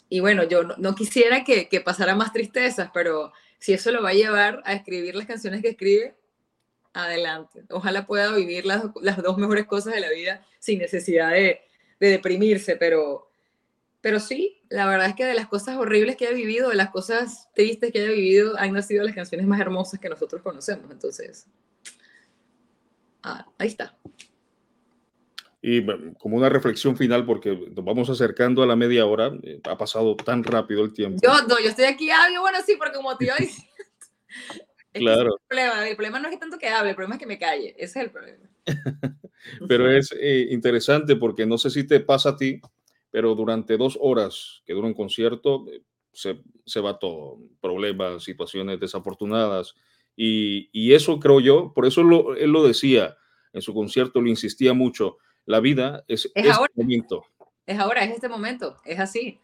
Y 0.10 0.20
bueno, 0.20 0.44
yo 0.44 0.64
no, 0.64 0.96
quisiera 0.96 1.44
que, 1.44 1.68
que, 1.68 1.82
pasara 1.82 2.16
más 2.16 2.32
tristezas, 2.32 2.90
pero 2.94 3.34
si 3.60 3.74
eso 3.74 3.92
lo 3.92 4.04
va 4.04 4.10
a 4.10 4.14
llevar 4.14 4.62
a 4.66 4.74
escribir 4.74 5.16
las 5.16 5.26
canciones 5.26 5.62
que 5.62 5.70
escribe, 5.70 6.16
adelante. 6.94 7.64
Ojalá 7.70 8.06
pueda 8.06 8.34
vivir 8.34 8.66
las, 8.66 8.84
las 9.02 9.22
dos 9.22 9.38
mejores 9.38 9.66
cosas 9.66 9.94
de 9.94 10.00
la 10.00 10.10
vida 10.10 10.46
sin 10.60 10.80
necesidad 10.80 11.32
de, 11.32 11.62
de, 12.00 12.08
deprimirse, 12.08 12.78
pero, 12.78 13.30
pero 14.02 14.20
sí, 14.20 14.62
la 14.70 14.88
verdad 14.88 15.10
es 15.10 15.16
que 15.16 15.26
de 15.26 15.34
las 15.34 15.48
cosas 15.48 15.78
horribles 15.78 16.16
que 16.16 16.26
he 16.26 16.34
vivido, 16.34 16.70
de 16.70 16.76
las 16.76 16.92
cosas 16.92 17.50
tristes 17.54 17.92
que 17.92 18.04
he 18.04 18.08
vivido, 18.08 18.58
han 18.58 18.72
nacido 18.72 19.04
las 19.04 19.16
canciones 19.16 19.46
más 19.46 19.60
hermosas 19.60 20.00
que 20.00 20.10
nosotros 20.10 20.42
conocemos. 20.42 20.90
Entonces, 20.90 21.48
ah, 23.24 23.46
ahí 23.58 23.68
está. 23.68 23.98
Y 25.68 25.84
como 26.20 26.38
una 26.38 26.48
reflexión 26.48 26.96
final, 26.96 27.26
porque 27.26 27.50
nos 27.76 27.84
vamos 27.84 28.08
acercando 28.12 28.62
a 28.62 28.68
la 28.68 28.76
media 28.76 29.08
hora, 29.08 29.32
eh, 29.42 29.60
ha 29.64 29.76
pasado 29.76 30.16
tan 30.16 30.44
rápido 30.44 30.84
el 30.84 30.94
tiempo. 30.94 31.20
Yo, 31.24 31.34
no, 31.48 31.60
yo 31.60 31.70
estoy 31.70 31.86
aquí, 31.86 32.12
ah, 32.12 32.28
bueno, 32.40 32.60
sí, 32.64 32.76
porque 32.78 32.96
como 32.96 33.18
te 33.18 33.26
iba 33.26 33.36
diciendo, 33.40 33.74
claro. 34.94 35.34
el, 35.34 35.48
problema. 35.48 35.90
el 35.90 35.96
problema 35.96 36.20
no 36.20 36.28
es 36.28 36.36
que 36.36 36.40
tanto 36.40 36.60
que 36.60 36.68
hable, 36.68 36.92
el 36.92 36.96
problema 36.96 37.16
es 37.16 37.20
que 37.20 37.26
me 37.26 37.40
calle. 37.40 37.74
Ese 37.80 37.98
es 37.98 38.06
el 38.06 38.12
problema. 38.12 38.48
pero 39.68 39.90
es 39.92 40.14
eh, 40.20 40.50
interesante 40.52 41.16
porque 41.16 41.48
no 41.48 41.58
sé 41.58 41.72
si 41.72 41.88
te 41.88 42.00
pasa 42.00 42.30
a 42.30 42.38
ti, 42.38 42.62
pero 43.10 43.34
durante 43.34 43.76
dos 43.76 43.98
horas 44.00 44.62
que 44.68 44.74
dura 44.74 44.86
un 44.86 44.94
concierto 44.94 45.66
eh, 45.72 45.82
se, 46.14 46.44
se, 46.64 46.80
va 46.80 47.00
todo, 47.00 47.40
problemas, 47.60 48.24
situaciones 48.24 48.80
desafortunadas. 48.80 49.74
Y, 50.16 50.70
y 50.72 50.94
eso 50.94 51.20
creo 51.20 51.40
yo, 51.40 51.74
por 51.74 51.88
eso 51.88 52.04
lo, 52.04 52.36
él 52.36 52.52
lo 52.52 52.68
decía 52.68 53.18
en 53.52 53.64
su 53.64 53.74
concierto, 53.74 54.22
lo 54.22 54.30
insistía 54.30 54.74
mucho, 54.74 55.18
la 55.46 55.60
vida 55.60 56.04
es, 56.08 56.30
es 56.36 56.46
este 56.46 56.68
momento. 56.76 57.26
Es 57.66 57.80
ahora, 57.80 58.04
es 58.04 58.12
este 58.12 58.30
momento, 58.30 58.80
es 58.86 59.00
así. 59.00 59.40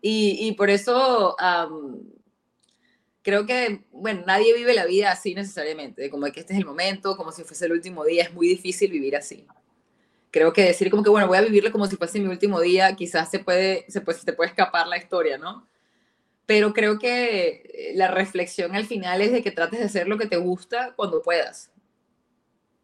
Y, 0.00 0.38
y 0.40 0.52
por 0.52 0.70
eso 0.70 1.36
creo 3.26 3.44
que, 3.44 3.80
bueno, 3.90 4.22
nadie 4.24 4.54
vive 4.54 4.72
la 4.72 4.86
vida 4.86 5.10
así 5.10 5.34
necesariamente, 5.34 6.10
como 6.10 6.26
que 6.26 6.40
este 6.40 6.52
es 6.52 6.60
el 6.60 6.64
momento, 6.64 7.16
como 7.16 7.32
si 7.32 7.42
fuese 7.42 7.66
el 7.66 7.72
último 7.72 8.04
día, 8.04 8.22
es 8.22 8.32
muy 8.32 8.46
difícil 8.46 8.90
vivir 8.92 9.16
así. 9.16 9.44
Creo 10.30 10.52
que 10.52 10.62
decir 10.62 10.90
como 10.90 11.02
que, 11.02 11.10
bueno, 11.10 11.26
voy 11.26 11.38
a 11.38 11.42
vivirlo 11.42 11.72
como 11.72 11.86
si 11.86 11.96
fuese 11.96 12.20
mi 12.20 12.28
último 12.28 12.60
día, 12.60 12.94
quizás 12.94 13.28
se 13.28 13.40
puede, 13.40 13.84
se 13.88 14.00
puede, 14.00 14.18
se 14.20 14.26
te 14.26 14.32
puede 14.32 14.50
escapar 14.50 14.86
la 14.86 14.96
historia, 14.96 15.38
¿no? 15.38 15.66
Pero 16.46 16.72
creo 16.72 17.00
que 17.00 17.92
la 17.96 18.08
reflexión 18.12 18.76
al 18.76 18.86
final 18.86 19.20
es 19.20 19.32
de 19.32 19.42
que 19.42 19.50
trates 19.50 19.80
de 19.80 19.86
hacer 19.86 20.06
lo 20.06 20.18
que 20.18 20.26
te 20.26 20.36
gusta 20.36 20.92
cuando 20.94 21.20
puedas, 21.20 21.72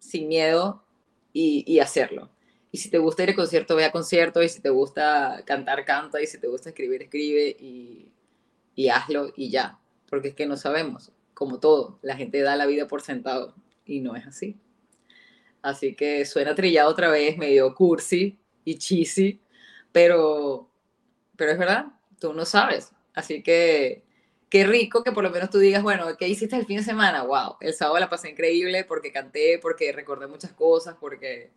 sin 0.00 0.26
miedo 0.26 0.84
y, 1.32 1.62
y 1.72 1.78
hacerlo. 1.78 2.30
Y 2.72 2.78
si 2.78 2.90
te 2.90 2.98
gusta 2.98 3.22
ir 3.22 3.30
a 3.30 3.36
concierto, 3.36 3.76
ve 3.76 3.84
a 3.84 3.92
concierto, 3.92 4.42
y 4.42 4.48
si 4.48 4.60
te 4.60 4.70
gusta 4.70 5.42
cantar, 5.44 5.84
canta, 5.84 6.20
y 6.20 6.26
si 6.26 6.38
te 6.40 6.48
gusta 6.48 6.70
escribir, 6.70 7.02
escribe, 7.02 7.56
y, 7.60 8.10
y 8.74 8.88
hazlo, 8.88 9.32
y 9.36 9.50
ya 9.50 9.78
porque 10.12 10.28
es 10.28 10.34
que 10.34 10.44
no 10.44 10.58
sabemos, 10.58 11.10
como 11.32 11.58
todo, 11.58 11.98
la 12.02 12.14
gente 12.14 12.42
da 12.42 12.54
la 12.54 12.66
vida 12.66 12.86
por 12.86 13.00
sentado 13.00 13.54
y 13.86 14.00
no 14.00 14.14
es 14.14 14.26
así. 14.26 14.60
Así 15.62 15.94
que 15.94 16.26
suena 16.26 16.54
trillado 16.54 16.90
otra 16.90 17.08
vez, 17.08 17.38
medio 17.38 17.74
cursi 17.74 18.38
y 18.62 18.76
cheesy, 18.76 19.40
pero, 19.90 20.68
pero 21.34 21.52
es 21.52 21.58
verdad, 21.58 21.86
tú 22.20 22.34
no 22.34 22.44
sabes. 22.44 22.92
Así 23.14 23.42
que 23.42 24.04
qué 24.50 24.66
rico 24.66 25.02
que 25.02 25.12
por 25.12 25.24
lo 25.24 25.30
menos 25.30 25.48
tú 25.48 25.56
digas, 25.58 25.82
bueno, 25.82 26.04
¿qué 26.18 26.28
hiciste 26.28 26.56
el 26.56 26.66
fin 26.66 26.76
de 26.76 26.82
semana? 26.82 27.22
Wow, 27.22 27.56
el 27.62 27.72
sábado 27.72 27.98
la 27.98 28.10
pasé 28.10 28.28
increíble 28.28 28.84
porque 28.84 29.12
canté, 29.12 29.58
porque 29.62 29.92
recordé 29.92 30.26
muchas 30.26 30.52
cosas, 30.52 30.94
porque, 31.00 31.52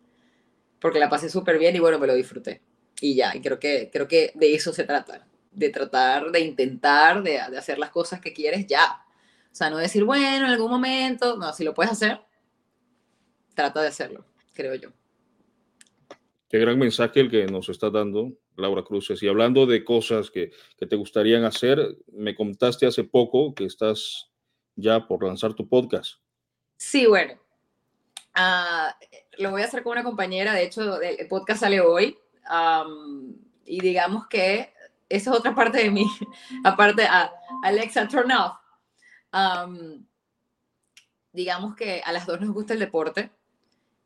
porque 0.80 0.98
la 0.98 1.08
pasé 1.08 1.28
súper 1.28 1.58
bien 1.58 1.76
y 1.76 1.78
bueno, 1.78 1.98
me 1.98 2.06
lo 2.06 2.14
disfruté. 2.14 2.62
Y 3.00 3.14
ya, 3.14 3.34
y 3.34 3.40
creo 3.40 3.58
que, 3.58 3.90
creo 3.92 4.08
que 4.08 4.32
de 4.34 4.54
eso 4.54 4.72
se 4.72 4.84
trata 4.84 5.26
de 5.56 5.70
tratar, 5.70 6.30
de 6.30 6.40
intentar, 6.40 7.22
de, 7.22 7.40
de, 7.50 7.58
hacer 7.58 7.78
las 7.78 7.90
cosas 7.90 8.20
que 8.20 8.32
quieres 8.32 8.66
ya. 8.66 9.02
O 9.50 9.54
sea, 9.54 9.70
no 9.70 9.78
decir, 9.78 10.04
bueno, 10.04 10.36
en 10.36 10.44
algún 10.44 10.70
momento, 10.70 11.36
no, 11.38 11.52
si 11.54 11.64
lo 11.64 11.72
puedes 11.72 11.92
hacer, 11.92 12.20
trata 13.54 13.80
de 13.80 13.88
hacerlo, 13.88 14.26
creo 14.52 14.74
yo. 14.74 14.90
Qué 16.48 16.58
gran 16.58 16.78
mensaje 16.78 17.20
el 17.20 17.30
que 17.30 17.46
nos 17.46 17.70
está 17.70 17.90
dando 17.90 18.32
Laura 18.56 18.84
Cruces. 18.84 19.22
Y 19.22 19.28
hablando 19.28 19.64
de 19.66 19.82
cosas 19.82 20.30
que, 20.30 20.52
que 20.76 20.86
te 20.86 20.94
gustarían 20.94 21.44
hacer, 21.44 21.96
me 22.12 22.36
contaste 22.36 22.86
hace 22.86 23.02
poco 23.02 23.54
que 23.54 23.64
estás 23.64 24.30
ya 24.76 25.08
por 25.08 25.24
lanzar 25.24 25.54
tu 25.54 25.66
podcast. 25.66 26.20
Sí, 26.76 27.06
bueno. 27.06 27.45
Ah, 28.36 28.94
lo 29.38 29.50
voy 29.50 29.62
a 29.62 29.64
hacer 29.64 29.82
con 29.82 29.92
una 29.92 30.04
compañera, 30.04 30.52
de 30.52 30.64
hecho, 30.64 31.00
el 31.00 31.26
podcast 31.26 31.60
sale 31.60 31.80
hoy. 31.80 32.18
y 33.64 33.80
digamos 33.80 34.26
que 34.28 34.72
esa 35.08 35.30
es 35.30 35.36
otra 35.36 35.54
parte 35.54 35.78
de 35.78 35.90
mí, 35.90 36.04
aparte 36.64 37.04
a 37.04 37.32
Alexa, 37.62 38.08
turn 38.08 38.30
off. 38.32 38.56
digamos 41.32 41.74
que 41.76 42.02
a 42.04 42.12
las 42.12 42.26
dos 42.26 42.40
nos 42.40 42.50
gusta 42.50 42.74
el 42.74 42.80
deporte 42.80 43.30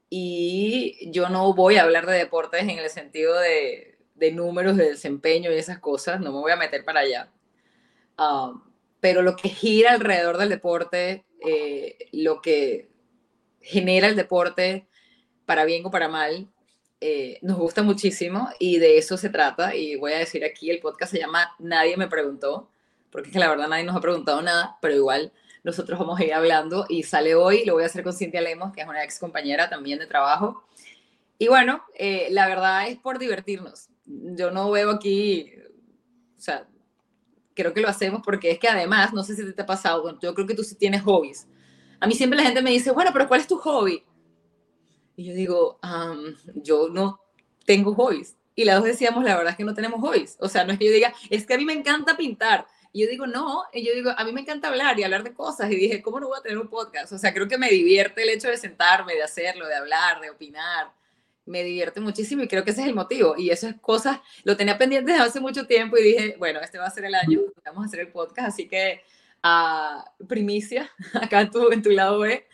y 0.08 1.10
yo 1.12 1.28
no 1.28 1.54
voy 1.54 1.76
a 1.76 1.82
hablar 1.82 2.06
de 2.06 2.16
deportes 2.18 2.62
en 2.62 2.70
el 2.70 2.90
sentido 2.90 3.38
de, 3.38 3.98
de 4.14 4.32
números, 4.32 4.76
de 4.76 4.90
desempeño 4.90 5.50
y 5.50 5.56
esas 5.56 5.78
cosas, 5.78 6.20
no 6.20 6.32
me 6.32 6.38
voy 6.38 6.52
a 6.52 6.56
meter 6.56 6.84
para 6.84 7.00
allá. 7.00 7.32
pero 9.00 9.22
lo 9.22 9.34
que 9.34 9.48
gira 9.48 9.92
alrededor 9.92 10.38
del 10.38 10.50
deporte, 10.50 11.24
eh, 11.40 12.08
lo 12.12 12.40
que 12.42 12.89
genera 13.60 14.08
el 14.08 14.16
deporte, 14.16 14.86
para 15.46 15.64
bien 15.64 15.84
o 15.84 15.90
para 15.90 16.08
mal, 16.08 16.48
eh, 17.00 17.38
nos 17.42 17.56
gusta 17.56 17.82
muchísimo 17.82 18.50
y 18.58 18.78
de 18.78 18.98
eso 18.98 19.16
se 19.16 19.30
trata. 19.30 19.74
Y 19.74 19.96
voy 19.96 20.12
a 20.12 20.18
decir 20.18 20.44
aquí, 20.44 20.70
el 20.70 20.80
podcast 20.80 21.12
se 21.12 21.18
llama 21.18 21.54
Nadie 21.58 21.96
me 21.96 22.08
preguntó, 22.08 22.70
porque 23.10 23.28
es 23.28 23.32
que 23.32 23.40
la 23.40 23.48
verdad 23.48 23.68
nadie 23.68 23.84
nos 23.84 23.96
ha 23.96 24.00
preguntado 24.00 24.42
nada, 24.42 24.78
pero 24.80 24.94
igual 24.94 25.32
nosotros 25.62 25.98
vamos 25.98 26.20
a 26.20 26.24
ir 26.24 26.34
hablando 26.34 26.86
y 26.88 27.02
sale 27.02 27.34
hoy, 27.34 27.64
lo 27.64 27.74
voy 27.74 27.82
a 27.82 27.86
hacer 27.86 28.02
con 28.02 28.12
Cintia 28.12 28.40
Lemos, 28.40 28.72
que 28.72 28.82
es 28.82 28.88
una 28.88 29.04
ex 29.04 29.18
compañera 29.18 29.68
también 29.68 29.98
de 29.98 30.06
trabajo. 30.06 30.64
Y 31.38 31.48
bueno, 31.48 31.82
eh, 31.94 32.28
la 32.30 32.46
verdad 32.48 32.88
es 32.88 32.98
por 32.98 33.18
divertirnos. 33.18 33.88
Yo 34.04 34.50
no 34.50 34.70
veo 34.70 34.90
aquí, 34.90 35.52
o 36.36 36.40
sea, 36.40 36.66
creo 37.54 37.72
que 37.72 37.80
lo 37.80 37.88
hacemos 37.88 38.22
porque 38.24 38.50
es 38.50 38.58
que 38.58 38.68
además, 38.68 39.12
no 39.12 39.22
sé 39.22 39.34
si 39.36 39.52
te 39.52 39.62
ha 39.62 39.66
pasado, 39.66 40.18
yo 40.20 40.34
creo 40.34 40.46
que 40.46 40.54
tú 40.54 40.62
sí 40.62 40.74
tienes 40.74 41.02
hobbies. 41.02 41.46
A 42.00 42.06
mí 42.06 42.14
siempre 42.14 42.38
la 42.38 42.44
gente 42.44 42.62
me 42.62 42.70
dice, 42.70 42.90
bueno, 42.90 43.10
pero 43.12 43.28
¿cuál 43.28 43.40
es 43.40 43.46
tu 43.46 43.58
hobby? 43.58 44.02
Y 45.16 45.24
yo 45.24 45.34
digo, 45.34 45.78
yo 46.54 46.88
no 46.88 47.20
tengo 47.66 47.94
hobbies. 47.94 48.36
Y 48.54 48.64
las 48.64 48.76
dos 48.76 48.86
decíamos, 48.86 49.22
la 49.22 49.36
verdad 49.36 49.52
es 49.52 49.56
que 49.56 49.64
no 49.64 49.74
tenemos 49.74 50.00
hobbies. 50.00 50.36
O 50.40 50.48
sea, 50.48 50.64
no 50.64 50.72
es 50.72 50.78
que 50.78 50.86
yo 50.86 50.92
diga, 50.92 51.14
es 51.28 51.46
que 51.46 51.54
a 51.54 51.58
mí 51.58 51.64
me 51.64 51.72
encanta 51.72 52.16
pintar. 52.16 52.66
Y 52.92 53.04
yo 53.04 53.10
digo, 53.10 53.26
no, 53.26 53.64
y 53.72 53.84
yo 53.84 53.94
digo, 53.94 54.10
a 54.16 54.24
mí 54.24 54.32
me 54.32 54.40
encanta 54.40 54.68
hablar 54.68 54.98
y 54.98 55.04
hablar 55.04 55.22
de 55.22 55.32
cosas. 55.32 55.70
Y 55.70 55.76
dije, 55.76 56.02
¿cómo 56.02 56.18
no 56.18 56.28
voy 56.28 56.38
a 56.38 56.42
tener 56.42 56.58
un 56.58 56.68
podcast? 56.68 57.12
O 57.12 57.18
sea, 57.18 57.32
creo 57.32 57.46
que 57.46 57.58
me 57.58 57.70
divierte 57.70 58.22
el 58.22 58.30
hecho 58.30 58.48
de 58.48 58.56
sentarme, 58.56 59.14
de 59.14 59.22
hacerlo, 59.22 59.66
de 59.66 59.74
hablar, 59.74 60.20
de 60.20 60.30
opinar. 60.30 60.90
Me 61.46 61.62
divierte 61.62 62.00
muchísimo 62.00 62.42
y 62.42 62.48
creo 62.48 62.64
que 62.64 62.72
ese 62.72 62.82
es 62.82 62.88
el 62.88 62.94
motivo. 62.94 63.34
Y 63.36 63.50
eso 63.50 63.68
es 63.68 63.76
cosas, 63.80 64.20
lo 64.44 64.56
tenía 64.56 64.76
pendiente 64.76 65.12
desde 65.12 65.24
hace 65.24 65.40
mucho 65.40 65.66
tiempo 65.66 65.96
y 65.98 66.02
dije, 66.02 66.36
bueno, 66.38 66.60
este 66.60 66.78
va 66.78 66.86
a 66.86 66.90
ser 66.90 67.04
el 67.04 67.14
año, 67.14 67.40
vamos 67.64 67.84
a 67.84 67.86
hacer 67.86 68.00
el 68.00 68.08
podcast. 68.08 68.48
Así 68.48 68.68
que, 68.68 69.02
a 69.42 70.04
primicia, 70.28 70.90
acá 71.14 71.42
en 71.42 71.50
tu, 71.50 71.70
en 71.72 71.82
tu 71.82 71.90
lado 71.90 72.20
B, 72.20 72.46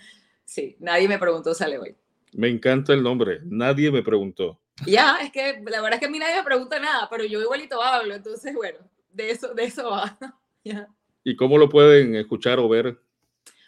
sí, 0.44 0.76
nadie 0.78 1.08
me 1.08 1.18
preguntó, 1.18 1.54
sale 1.54 1.78
hoy. 1.78 1.96
Me 2.32 2.48
encanta 2.48 2.92
el 2.92 3.02
nombre, 3.02 3.40
nadie 3.44 3.90
me 3.90 4.02
preguntó. 4.02 4.60
Ya, 4.84 5.18
es 5.22 5.32
que 5.32 5.62
la 5.64 5.80
verdad 5.80 5.94
es 5.94 6.00
que 6.00 6.06
a 6.06 6.10
mí 6.10 6.18
nadie 6.18 6.36
me 6.36 6.44
pregunta 6.44 6.78
nada, 6.78 7.08
pero 7.08 7.24
yo 7.24 7.40
igualito 7.40 7.82
hablo, 7.82 8.14
entonces 8.14 8.54
bueno, 8.54 8.78
de 9.10 9.30
eso, 9.30 9.54
de 9.54 9.64
eso 9.64 9.90
va. 9.90 10.18
¿Y 11.24 11.36
cómo 11.36 11.58
lo 11.58 11.68
pueden 11.68 12.14
escuchar 12.14 12.58
o 12.58 12.68
ver? 12.68 13.00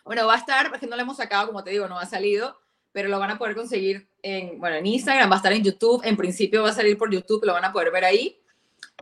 Bueno, 0.05 0.27
va 0.27 0.35
a 0.35 0.39
estar, 0.39 0.71
porque 0.71 0.87
no 0.87 0.97
lo 0.97 1.03
hemos 1.03 1.17
sacado, 1.17 1.47
como 1.47 1.65
te 1.65 1.71
digo, 1.71 1.89
no 1.89 1.99
ha 1.99 2.07
salido, 2.07 2.59
pero 2.93 3.09
lo 3.09 3.19
van 3.19 3.31
a 3.31 3.39
poder 3.39 3.55
conseguir 3.55 4.09
en, 4.23 4.59
bueno, 4.59 4.77
en 4.77 4.87
Instagram, 4.87 5.31
va 5.31 5.35
a 5.35 5.39
estar 5.39 5.53
en 5.53 5.63
YouTube, 5.63 6.03
en 6.05 6.17
principio 6.17 6.63
va 6.63 6.71
a 6.71 6.73
salir 6.73 6.97
por 6.97 7.11
YouTube, 7.11 7.45
lo 7.45 7.53
van 7.53 7.65
a 7.65 7.73
poder 7.73 7.91
ver 7.91 8.05
ahí. 8.05 8.41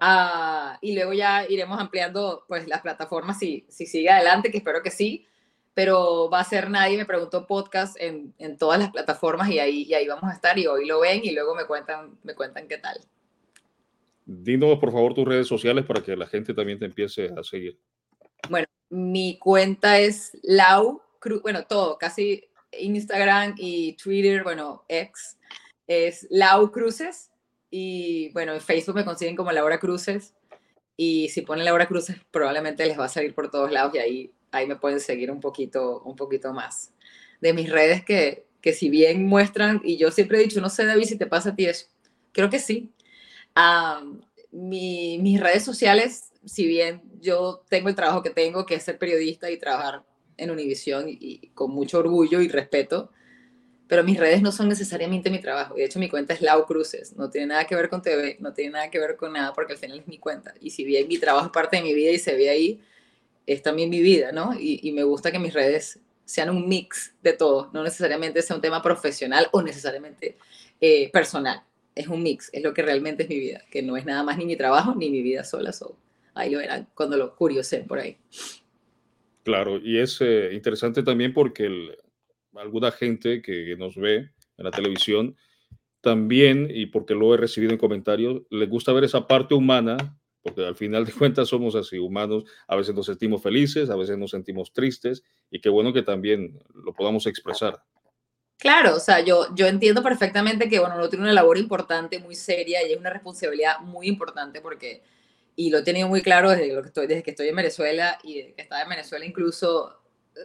Ah, 0.01 0.79
y 0.83 0.95
luego 0.95 1.13
ya 1.13 1.47
iremos 1.49 1.81
ampliando 1.81 2.45
pues 2.49 2.69
las 2.69 2.83
plataformas 2.83 3.39
si, 3.39 3.67
si 3.69 3.87
sigue 3.87 4.11
adelante, 4.11 4.51
que 4.51 4.59
espero 4.59 4.83
que 4.83 4.91
sí 4.91 5.27
pero 5.77 6.31
va 6.31 6.41
a 6.41 6.45
ser 6.45 6.71
Nadie 6.71 6.97
me 6.97 7.05
preguntó 7.05 7.47
podcast 7.47 8.01
en, 8.01 8.33
en 8.39 8.57
todas 8.57 8.81
las 8.81 8.91
plataformas 8.91 9.51
y 9.51 9.59
ahí, 9.59 9.83
y 9.83 9.93
ahí 9.93 10.09
vamos 10.09 10.31
a 10.31 10.33
estar 10.33 10.59
y 10.59 10.67
hoy 10.67 10.87
lo 10.87 11.01
ven 11.01 11.21
y 11.23 11.33
luego 11.33 11.55
me 11.55 11.67
cuentan, 11.67 12.19
me 12.23 12.35
cuentan 12.35 12.67
qué 12.67 12.79
tal. 12.79 12.99
Dinos 14.25 14.79
por 14.79 14.91
favor 14.91 15.13
tus 15.13 15.29
redes 15.29 15.47
sociales 15.47 15.85
para 15.85 16.03
que 16.03 16.17
la 16.17 16.27
gente 16.27 16.55
también 16.55 16.79
te 16.79 16.87
empiece 16.87 17.31
a 17.37 17.45
seguir. 17.45 17.79
Bueno, 18.49 18.67
mi 18.89 19.39
cuenta 19.39 19.99
es 19.99 20.33
Lau, 20.45 21.03
bueno, 21.43 21.67
todo, 21.67 21.99
casi 21.99 22.49
Instagram 22.73 23.55
y 23.59 23.99
Twitter, 24.03 24.45
bueno, 24.45 24.87
ex, 24.89 25.37
es 25.87 26.27
Lau 26.31 26.73
Cruces 26.73 27.31
y 27.77 28.31
bueno, 28.31 28.55
en 28.55 28.61
Facebook 28.61 28.95
me 28.95 29.05
consiguen 29.05 29.37
como 29.37 29.53
Laura 29.53 29.79
Cruces 29.79 30.35
y 30.97 31.29
si 31.29 31.43
ponen 31.43 31.65
Laura 31.65 31.87
Cruces 31.87 32.17
probablemente 32.31 32.87
les 32.87 32.99
va 32.99 33.05
a 33.05 33.09
salir 33.09 33.35
por 33.35 33.51
todos 33.51 33.71
lados 33.71 33.95
y 33.95 33.99
ahí 33.99 34.33
ahí 34.57 34.67
me 34.67 34.77
pueden 34.77 35.01
seguir 35.01 35.31
un 35.31 35.41
poquito, 35.41 36.01
un 36.03 36.17
poquito 36.17 36.53
más. 36.53 36.93
De 37.41 37.53
mis 37.53 37.71
redes 37.71 38.05
que, 38.05 38.47
que 38.61 38.73
si 38.73 38.89
bien 38.91 39.27
muestran, 39.27 39.81
y 39.85 39.97
yo 39.97 40.11
siempre 40.11 40.39
he 40.39 40.43
dicho, 40.43 40.61
no 40.61 40.71
sé 40.71 40.85
David 40.85 41.05
si 41.05 41.19
te 41.19 41.27
pasa 41.27 41.51
a 41.51 41.57
ti 41.57 41.67
eso, 41.67 41.87
creo 42.33 42.51
que 42.51 42.59
sí. 42.59 42.93
mis 44.51 45.41
redes 45.41 45.65
sociales, 45.65 46.33
si 46.45 46.67
bien 46.67 47.03
yo 47.21 47.65
tengo 47.69 47.89
el 47.89 47.95
trabajo 47.95 48.23
que 48.23 48.31
tengo, 48.31 48.67
que 48.67 48.77
es 48.77 48.83
ser 48.83 48.99
periodista 48.99 49.51
y 49.51 49.59
trabajar 49.59 50.05
en 50.37 50.51
Univisión 50.51 51.07
y, 51.09 51.49
con 51.55 51.71
mucho 51.71 51.99
orgullo 51.99 52.41
y 52.41 52.49
respeto, 52.49 53.11
pero 53.89 54.03
mis 54.03 54.19
redes 54.19 54.43
no 54.43 54.51
son 54.51 54.69
necesariamente 54.69 55.31
mi 55.31 55.41
trabajo. 55.41 55.75
De 55.75 55.85
hecho, 55.85 55.99
mi 55.99 56.09
cuenta 56.09 56.35
es 56.35 56.41
Lau 56.41 56.67
Cruces, 56.67 57.17
no 57.17 57.31
tiene 57.31 57.49
nada 57.49 57.65
que 57.67 57.77
ver 57.77 57.89
con 57.89 58.03
TV, 58.03 58.37
no 58.41 58.53
tiene 58.53 58.73
nada 58.73 58.91
que 58.91 58.99
ver 58.99 59.17
con 59.17 59.33
nada, 59.33 59.53
porque 59.53 59.75
al 59.75 59.79
final 59.79 60.01
es 60.01 60.09
mi 60.09 60.19
cuenta. 60.19 60.55
Y 60.61 60.71
si 60.71 60.85
bien 60.85 61.07
mi 61.07 61.19
trabajo 61.19 61.47
es 61.47 61.53
parte 61.53 61.77
de 61.77 61.83
mi 61.83 61.95
vida 61.95 62.11
y 62.11 62.19
se 62.19 62.35
ve 62.35 62.51
ahí, 62.51 62.81
es 63.47 63.63
también 63.63 63.89
mi 63.89 64.01
vida, 64.01 64.33
¿no? 64.33 64.55
Y, 64.59 64.91
me 64.93 65.05
gusta 65.05 65.31
que 65.31 65.39
mis 65.39 65.55
redes 65.55 66.01
sean 66.25 66.51
un 66.51 66.69
mix 66.69 67.15
de 67.23 67.33
todo, 67.33 67.71
no 67.73 67.85
necesariamente 67.85 68.43
sea 68.43 68.57
un 68.57 68.63
tema 68.63 68.83
profesional 68.83 69.49
o 69.53 69.63
necesariamente 69.63 70.37
eh, 70.81 71.11
personal. 71.13 71.63
Es 71.95 72.09
un 72.09 72.23
mix, 72.23 72.51
es 72.53 72.63
lo 72.63 72.75
que 72.75 72.83
realmente 72.83 73.23
es 73.23 73.29
mi 73.29 73.39
vida, 73.39 73.63
que 73.71 73.83
no 73.83 73.97
es 73.97 74.05
nada 74.05 74.25
más 74.25 74.37
ni 74.37 74.45
mi 74.45 74.57
trabajo 74.57 74.95
ni 74.97 75.11
mi 75.11 75.23
vida 75.23 75.45
sola. 75.45 75.73
So, 75.73 75.97
ahí 76.35 76.51
lo 76.51 76.59
verán 76.59 76.89
cuando 76.95 77.17
lo 77.17 77.37
curiosen 77.37 77.87
por 77.87 78.01
ahí. 78.01 78.17
Claro, 79.45 79.79
y 79.79 79.99
es 79.99 80.19
eh, 80.21 80.51
interesante 80.53 81.05
también 81.05 81.33
porque 81.33 81.97
alguna 82.59 82.91
gente 82.91 83.43
que 83.43 83.77
nos 83.79 83.97
ve 83.97 84.31
en 84.57 84.65
la 84.65 84.71
televisión 84.71 85.37
también, 86.01 86.69
y 86.71 86.87
porque 86.87 87.15
lo 87.15 87.35
he 87.35 87.37
recibido 87.37 87.73
en 87.73 87.79
comentarios, 87.79 88.43
les 88.51 88.69
gusta 88.69 88.93
ver 88.93 89.05
esa 89.05 89.27
parte 89.27 89.55
humana 89.55 90.17
porque 90.47 90.65
al 90.65 90.77
final 90.77 91.05
de 91.05 91.13
cuentas 91.19 91.49
somos 91.49 91.75
así 91.75 91.99
humanos, 91.99 92.45
a 92.69 92.77
veces 92.77 92.95
nos 92.95 93.07
sentimos 93.07 93.43
felices, 93.43 93.91
a 93.91 93.97
veces 93.97 94.17
nos 94.17 94.31
sentimos 94.31 94.73
tristes 94.73 95.25
y 95.51 95.61
qué 95.61 95.69
bueno 95.69 95.93
que 95.93 96.03
también 96.03 96.61
lo 96.73 96.93
podamos 96.93 97.27
expresar. 97.27 97.83
Claro, 98.59 98.95
o 98.95 99.01
sea, 99.01 99.21
yo, 99.21 99.55
yo 99.55 99.67
entiendo 99.67 100.03
perfectamente 100.03 100.69
que, 100.69 100.79
bueno, 100.79 100.95
uno 100.97 101.09
tiene 101.09 101.25
una 101.25 101.33
labor 101.33 101.59
importante, 101.59 102.21
muy 102.21 102.35
seria 102.35 102.87
y 102.87 102.93
es 102.93 102.99
una 102.99 103.11
responsabilidad 103.11 103.81
muy 103.81 104.07
importante 104.07 104.61
porque, 104.61 105.03
y 105.57 105.69
lo 105.69 105.79
he 105.79 105.83
tenido 105.83 106.09
muy 106.09 106.23
claro 106.23 106.51
desde, 106.51 106.73
lo 106.73 106.81
que 106.81 106.89
estoy, 106.89 107.07
desde 107.07 107.23
que 107.23 107.33
estoy 107.33 107.49
en 107.49 107.57
Venezuela 107.57 108.19
y 108.23 108.39
desde 108.39 108.55
que 108.55 108.63
estaba 108.63 108.83
en 108.83 108.89
Venezuela, 108.89 109.27
incluso 109.27 109.93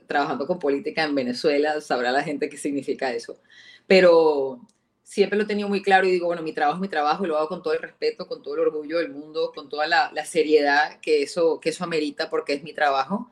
trabajando 0.08 0.48
con 0.48 0.60
política 0.60 1.04
en 1.04 1.16
Venezuela, 1.16 1.82
sabrá 1.82 2.12
la 2.12 2.24
gente 2.24 2.50
qué 2.50 2.58
significa 2.58 3.12
eso. 3.12 3.40
Pero 3.88 4.62
siempre 5.12 5.38
lo 5.38 5.44
he 5.44 5.48
tenido 5.48 5.68
muy 5.68 5.82
claro 5.82 6.08
y 6.08 6.12
digo, 6.12 6.28
bueno, 6.28 6.42
mi 6.42 6.54
trabajo 6.54 6.78
es 6.78 6.82
mi 6.82 6.88
trabajo 6.88 7.26
y 7.26 7.28
lo 7.28 7.38
hago 7.38 7.50
con 7.50 7.62
todo 7.62 7.74
el 7.74 7.82
respeto, 7.82 8.28
con 8.28 8.42
todo 8.42 8.54
el 8.56 8.62
orgullo 8.62 9.00
del 9.00 9.10
mundo, 9.10 9.52
con 9.54 9.68
toda 9.68 9.86
la, 9.86 10.26
seriedad 10.26 11.02
que 11.02 11.22
eso, 11.24 11.60
que 11.60 11.70
eso 11.70 11.84
amerita 11.84 12.30
porque 12.30 12.54
es 12.54 12.64
mi 12.64 12.74
trabajo. 12.74 13.30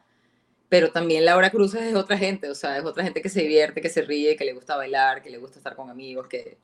Pero 0.69 0.91
también 0.91 1.25
Laura 1.25 1.49
Cruz 1.51 1.73
es 1.75 1.95
otra 1.95 2.17
gente, 2.17 2.49
o 2.49 2.55
sea, 2.55 2.77
es 2.77 2.83
otra 2.85 3.03
gente 3.05 3.21
que 3.21 3.29
se 3.29 3.41
divierte, 3.41 3.81
que 3.81 3.89
se 3.89 4.01
ríe, 4.01 4.35
que 4.35 4.45
le 4.45 4.53
gusta 4.53 4.75
bailar, 4.75 5.23
que 5.23 5.29
le 5.29 5.37
gusta 5.37 5.57
estar 5.57 5.75
con 5.75 5.89
amigos, 5.89 6.27
que, 6.27 6.57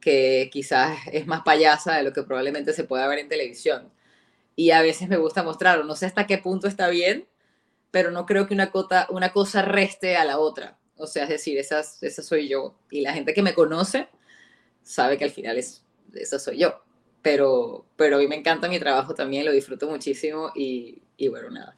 que 0.00 0.48
quizás 0.50 0.98
es 1.12 1.26
más 1.26 1.42
payasa 1.42 1.96
de 1.96 2.02
lo 2.02 2.12
que 2.14 2.22
probablemente 2.22 2.72
se 2.72 2.84
pueda 2.84 3.06
ver 3.08 3.18
en 3.18 3.28
televisión. 3.28 3.92
Y 4.56 4.70
a 4.70 4.82
veces 4.82 5.08
me 5.08 5.18
gusta 5.18 5.42
mostrarlo. 5.42 5.84
No 5.84 5.94
sé 5.94 6.06
hasta 6.06 6.26
qué 6.26 6.38
punto 6.38 6.68
está 6.68 6.88
bien, 6.88 7.26
pero 7.92 8.10
no 8.10 8.26
creo 8.26 8.48
que 8.48 8.54
una, 8.54 8.72
cota, 8.72 9.06
una 9.10 9.32
cosa 9.32 9.62
reste 9.62 10.16
a 10.16 10.24
la 10.24 10.38
otra. 10.38 10.78
O 10.96 11.06
sea, 11.06 11.24
es 11.24 11.28
decir, 11.28 11.58
esa, 11.58 11.80
esa 11.80 12.22
soy 12.22 12.48
yo. 12.48 12.74
Y 12.90 13.02
la 13.02 13.12
gente 13.12 13.34
que 13.34 13.42
me 13.42 13.54
conoce 13.54 14.08
sabe 14.82 15.18
que 15.18 15.24
al 15.24 15.30
final 15.30 15.58
es, 15.58 15.84
eso 16.14 16.38
soy 16.40 16.58
yo. 16.58 16.82
Pero, 17.20 17.86
pero 17.96 18.16
a 18.16 18.18
mí 18.18 18.26
me 18.26 18.34
encanta 18.34 18.68
mi 18.68 18.80
trabajo 18.80 19.14
también, 19.14 19.44
lo 19.44 19.52
disfruto 19.52 19.88
muchísimo 19.88 20.50
y, 20.56 21.02
y 21.16 21.28
bueno, 21.28 21.50
nada. 21.50 21.76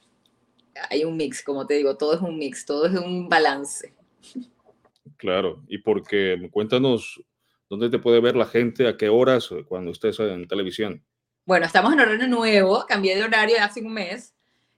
Hay 0.89 1.05
un 1.05 1.17
mix, 1.17 1.43
como 1.43 1.67
te 1.67 1.75
digo, 1.75 1.97
todo 1.97 2.15
es 2.15 2.21
un 2.21 2.39
mix, 2.39 2.65
todo 2.65 2.87
es 2.87 2.95
un 2.95 3.29
balance. 3.29 3.93
Claro, 5.17 5.63
y 5.69 5.79
porque 5.79 6.49
cuéntanos 6.51 7.23
dónde 7.69 7.91
te 7.91 7.99
puede 7.99 8.21
ver 8.21 8.37
la 8.37 8.47
gente, 8.47 8.87
a 8.89 8.97
qué 8.97 9.09
horas 9.09 9.51
cuando 9.67 9.91
estés 9.91 10.19
en 10.21 10.47
televisión. 10.47 11.05
Bueno, 11.45 11.67
estamos 11.67 11.93
en 11.93 12.01
horario 12.01 12.29
nuevo, 12.29 12.85
cambié 12.89 13.17
de 13.17 13.25
horario 13.25 13.57
hace 13.61 13.81
un 13.81 13.93
mes. 13.93 14.34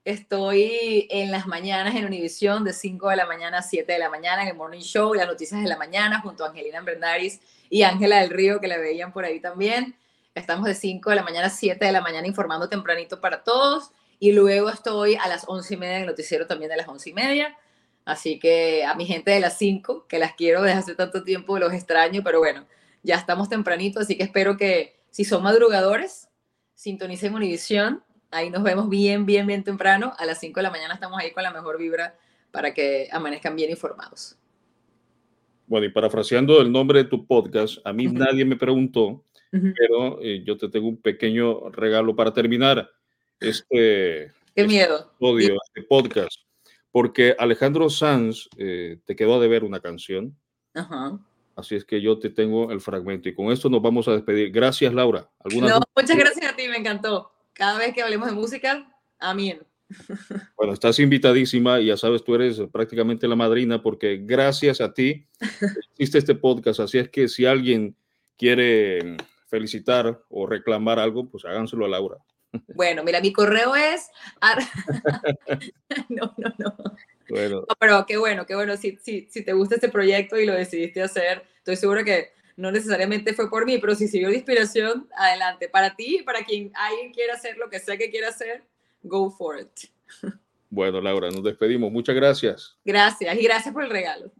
Estoy 0.07 1.05
en 1.11 1.31
las 1.31 1.47
mañanas 1.47 1.93
en 1.93 2.05
Univisión 2.05 2.63
de 2.63 2.71
5 2.71 3.09
de 3.09 3.17
la 3.17 3.25
mañana 3.25 3.57
a 3.57 3.61
7 3.61 3.91
de 3.91 3.99
la 3.99 4.09
mañana 4.09 4.43
en 4.43 4.47
el 4.47 4.55
Morning 4.55 4.79
Show, 4.79 5.13
las 5.13 5.27
noticias 5.27 5.61
de 5.61 5.67
la 5.67 5.75
mañana 5.75 6.21
junto 6.21 6.45
a 6.45 6.47
Angelina 6.47 6.79
Brendaris 6.79 7.41
y 7.69 7.83
Ángela 7.83 8.21
del 8.21 8.29
Río, 8.29 8.61
que 8.61 8.69
la 8.69 8.77
veían 8.77 9.11
por 9.11 9.25
ahí 9.25 9.41
también. 9.41 9.97
Estamos 10.33 10.65
de 10.65 10.75
5 10.75 11.09
de 11.09 11.15
la 11.17 11.23
mañana 11.23 11.47
a 11.47 11.49
7 11.49 11.83
de 11.83 11.91
la 11.91 11.99
mañana 11.99 12.25
informando 12.25 12.69
tempranito 12.69 13.19
para 13.19 13.43
todos. 13.43 13.91
Y 14.17 14.31
luego 14.31 14.69
estoy 14.69 15.15
a 15.15 15.27
las 15.27 15.43
11 15.45 15.73
y 15.73 15.77
media 15.77 15.95
en 15.97 16.01
el 16.03 16.07
noticiero 16.07 16.47
también 16.47 16.71
de 16.71 16.77
las 16.77 16.87
11 16.87 17.09
y 17.09 17.13
media. 17.13 17.57
Así 18.05 18.39
que 18.39 18.85
a 18.85 18.95
mi 18.95 19.05
gente 19.05 19.31
de 19.31 19.41
las 19.41 19.57
5, 19.57 20.07
que 20.07 20.19
las 20.19 20.35
quiero 20.35 20.61
desde 20.61 20.79
hace 20.79 20.95
tanto 20.95 21.25
tiempo, 21.25 21.59
los 21.59 21.73
extraño, 21.73 22.21
pero 22.23 22.39
bueno, 22.39 22.65
ya 23.03 23.15
estamos 23.15 23.49
tempranito, 23.49 23.99
así 23.99 24.15
que 24.15 24.23
espero 24.23 24.55
que 24.55 25.01
si 25.11 25.25
son 25.25 25.43
madrugadores, 25.43 26.29
sintonicen 26.75 27.35
Univisión. 27.35 28.05
Ahí 28.31 28.49
nos 28.49 28.63
vemos 28.63 28.89
bien, 28.89 29.25
bien, 29.25 29.47
bien 29.47 29.63
temprano. 29.63 30.13
A 30.17 30.25
las 30.25 30.39
5 30.39 30.59
de 30.59 30.63
la 30.63 30.71
mañana 30.71 30.93
estamos 30.93 31.19
ahí 31.19 31.31
con 31.31 31.43
la 31.43 31.51
mejor 31.51 31.77
vibra 31.77 32.17
para 32.51 32.73
que 32.73 33.07
amanezcan 33.11 33.55
bien 33.55 33.69
informados. 33.69 34.37
Bueno, 35.67 35.85
y 35.85 35.89
parafraseando 35.89 36.61
el 36.61 36.71
nombre 36.71 37.03
de 37.03 37.09
tu 37.09 37.25
podcast, 37.25 37.77
a 37.85 37.91
mí 37.91 38.07
nadie 38.07 38.45
me 38.45 38.55
preguntó, 38.55 39.23
pero 39.51 40.21
eh, 40.21 40.41
yo 40.45 40.57
te 40.57 40.69
tengo 40.69 40.87
un 40.87 41.01
pequeño 41.01 41.69
regalo 41.69 42.15
para 42.15 42.33
terminar 42.33 42.89
este, 43.39 44.31
Qué 44.55 44.65
miedo. 44.65 45.13
Odio, 45.19 45.57
este 45.67 45.83
podcast, 45.83 46.39
porque 46.91 47.35
Alejandro 47.37 47.89
Sanz 47.89 48.49
eh, 48.57 48.99
te 49.05 49.15
quedó 49.15 49.35
a 49.35 49.39
deber 49.39 49.63
una 49.63 49.81
canción. 49.81 50.35
Ajá. 50.73 51.19
Así 51.55 51.75
es 51.75 51.85
que 51.85 52.01
yo 52.01 52.17
te 52.17 52.29
tengo 52.29 52.71
el 52.71 52.81
fragmento 52.81 53.29
y 53.29 53.35
con 53.35 53.51
esto 53.51 53.69
nos 53.69 53.81
vamos 53.81 54.07
a 54.07 54.13
despedir. 54.13 54.51
Gracias, 54.51 54.93
Laura. 54.93 55.29
No, 55.43 55.81
muchas 55.95 56.17
gracias 56.17 56.51
a 56.51 56.55
ti, 56.55 56.67
me 56.67 56.77
encantó. 56.77 57.31
Cada 57.57 57.79
vez 57.79 57.91
que 57.91 58.03
hablemos 58.03 58.27
de 58.29 58.35
música, 58.35 58.87
amén. 59.19 59.61
Bueno, 60.57 60.73
estás 60.73 60.99
invitadísima 60.99 61.79
y 61.79 61.87
ya 61.87 61.97
sabes, 61.97 62.23
tú 62.23 62.35
eres 62.35 62.59
prácticamente 62.71 63.27
la 63.27 63.35
madrina 63.35 63.81
porque 63.81 64.19
gracias 64.21 64.81
a 64.81 64.93
ti 64.93 65.25
existe 65.91 66.17
este 66.17 66.35
podcast. 66.35 66.79
Así 66.81 66.97
es 66.97 67.09
que 67.09 67.27
si 67.27 67.45
alguien 67.45 67.95
quiere 68.37 69.17
felicitar 69.47 70.21
o 70.29 70.45
reclamar 70.45 70.99
algo, 70.99 71.29
pues 71.29 71.45
háganselo 71.45 71.85
a 71.85 71.89
Laura. 71.89 72.17
Bueno, 72.75 73.03
mira, 73.03 73.21
mi 73.21 73.31
correo 73.31 73.75
es... 73.75 74.09
no, 76.09 76.33
no, 76.37 76.53
no. 76.57 76.75
Bueno. 77.29 77.65
pero 77.79 78.05
qué 78.05 78.17
bueno, 78.17 78.45
qué 78.45 78.55
bueno. 78.55 78.77
Si, 78.77 78.97
si, 79.01 79.27
si 79.29 79.43
te 79.43 79.53
gusta 79.53 79.75
este 79.75 79.89
proyecto 79.89 80.39
y 80.39 80.45
lo 80.45 80.53
decidiste 80.53 81.01
hacer, 81.01 81.43
estoy 81.59 81.75
seguro 81.75 82.03
que 82.03 82.33
no 82.57 82.71
necesariamente 82.71 83.33
fue 83.33 83.49
por 83.49 83.65
mí, 83.65 83.77
pero 83.77 83.95
si 83.95 84.07
sirvió 84.07 84.29
de 84.29 84.35
inspiración, 84.35 85.07
adelante. 85.15 85.69
Para 85.69 85.95
ti, 85.95 86.23
para 86.25 86.43
quien 86.43 86.71
alguien 86.73 87.13
quiera 87.13 87.35
hacer 87.35 87.55
lo 87.57 87.69
que 87.69 87.79
sea 87.79 87.97
que 87.97 88.09
quiera 88.09 88.29
hacer, 88.29 88.63
go 89.03 89.29
for 89.31 89.59
it. 89.59 89.89
Bueno, 90.69 90.99
Laura, 90.99 91.29
nos 91.29 91.43
despedimos. 91.43 91.89
Muchas 91.91 92.15
gracias. 92.15 92.75
Gracias 92.83 93.37
y 93.37 93.43
gracias 93.43 93.73
por 93.73 93.83
el 93.83 93.89
regalo. 93.89 94.31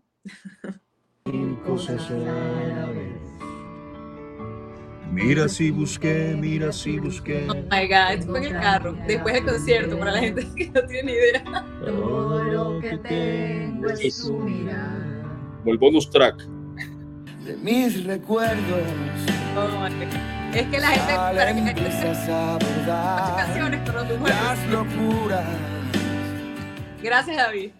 Mira 5.12 5.48
si 5.48 5.72
busqué, 5.72 6.36
mira 6.38 6.72
si 6.72 7.00
busqué. 7.00 7.48
Oh 7.50 7.56
my 7.56 7.88
God, 7.88 8.26
fue 8.26 8.40
en 8.40 8.56
el 8.56 8.62
carro, 8.62 8.94
después 9.08 9.36
del 9.36 9.46
concierto, 9.46 9.98
para 9.98 10.12
la 10.12 10.20
gente 10.20 10.46
que 10.56 10.70
no 10.70 10.86
tiene 10.86 11.04
ni 11.04 11.12
idea. 11.14 11.44
Todo 11.86 12.44
lo 12.44 12.80
que 12.82 12.98
tengo 12.98 13.90
es 13.90 14.24
tu 14.24 14.38
mirar. 14.40 15.24
O 15.66 15.72
el 15.72 15.78
bonus 15.78 16.10
track. 16.10 16.57
De 17.48 17.56
mis 17.56 18.04
recuerdos. 18.04 18.84
Oh 19.56 19.88
es 20.54 20.68
que 20.68 20.80
la 20.82 20.88
gente. 20.90 21.16
Para 21.16 21.54
que 21.56 21.62
canciones, 23.38 23.82
pero 23.86 24.04
las 24.04 24.68
locuras. 24.68 25.46
Gracias, 27.02 27.38
David. 27.38 27.72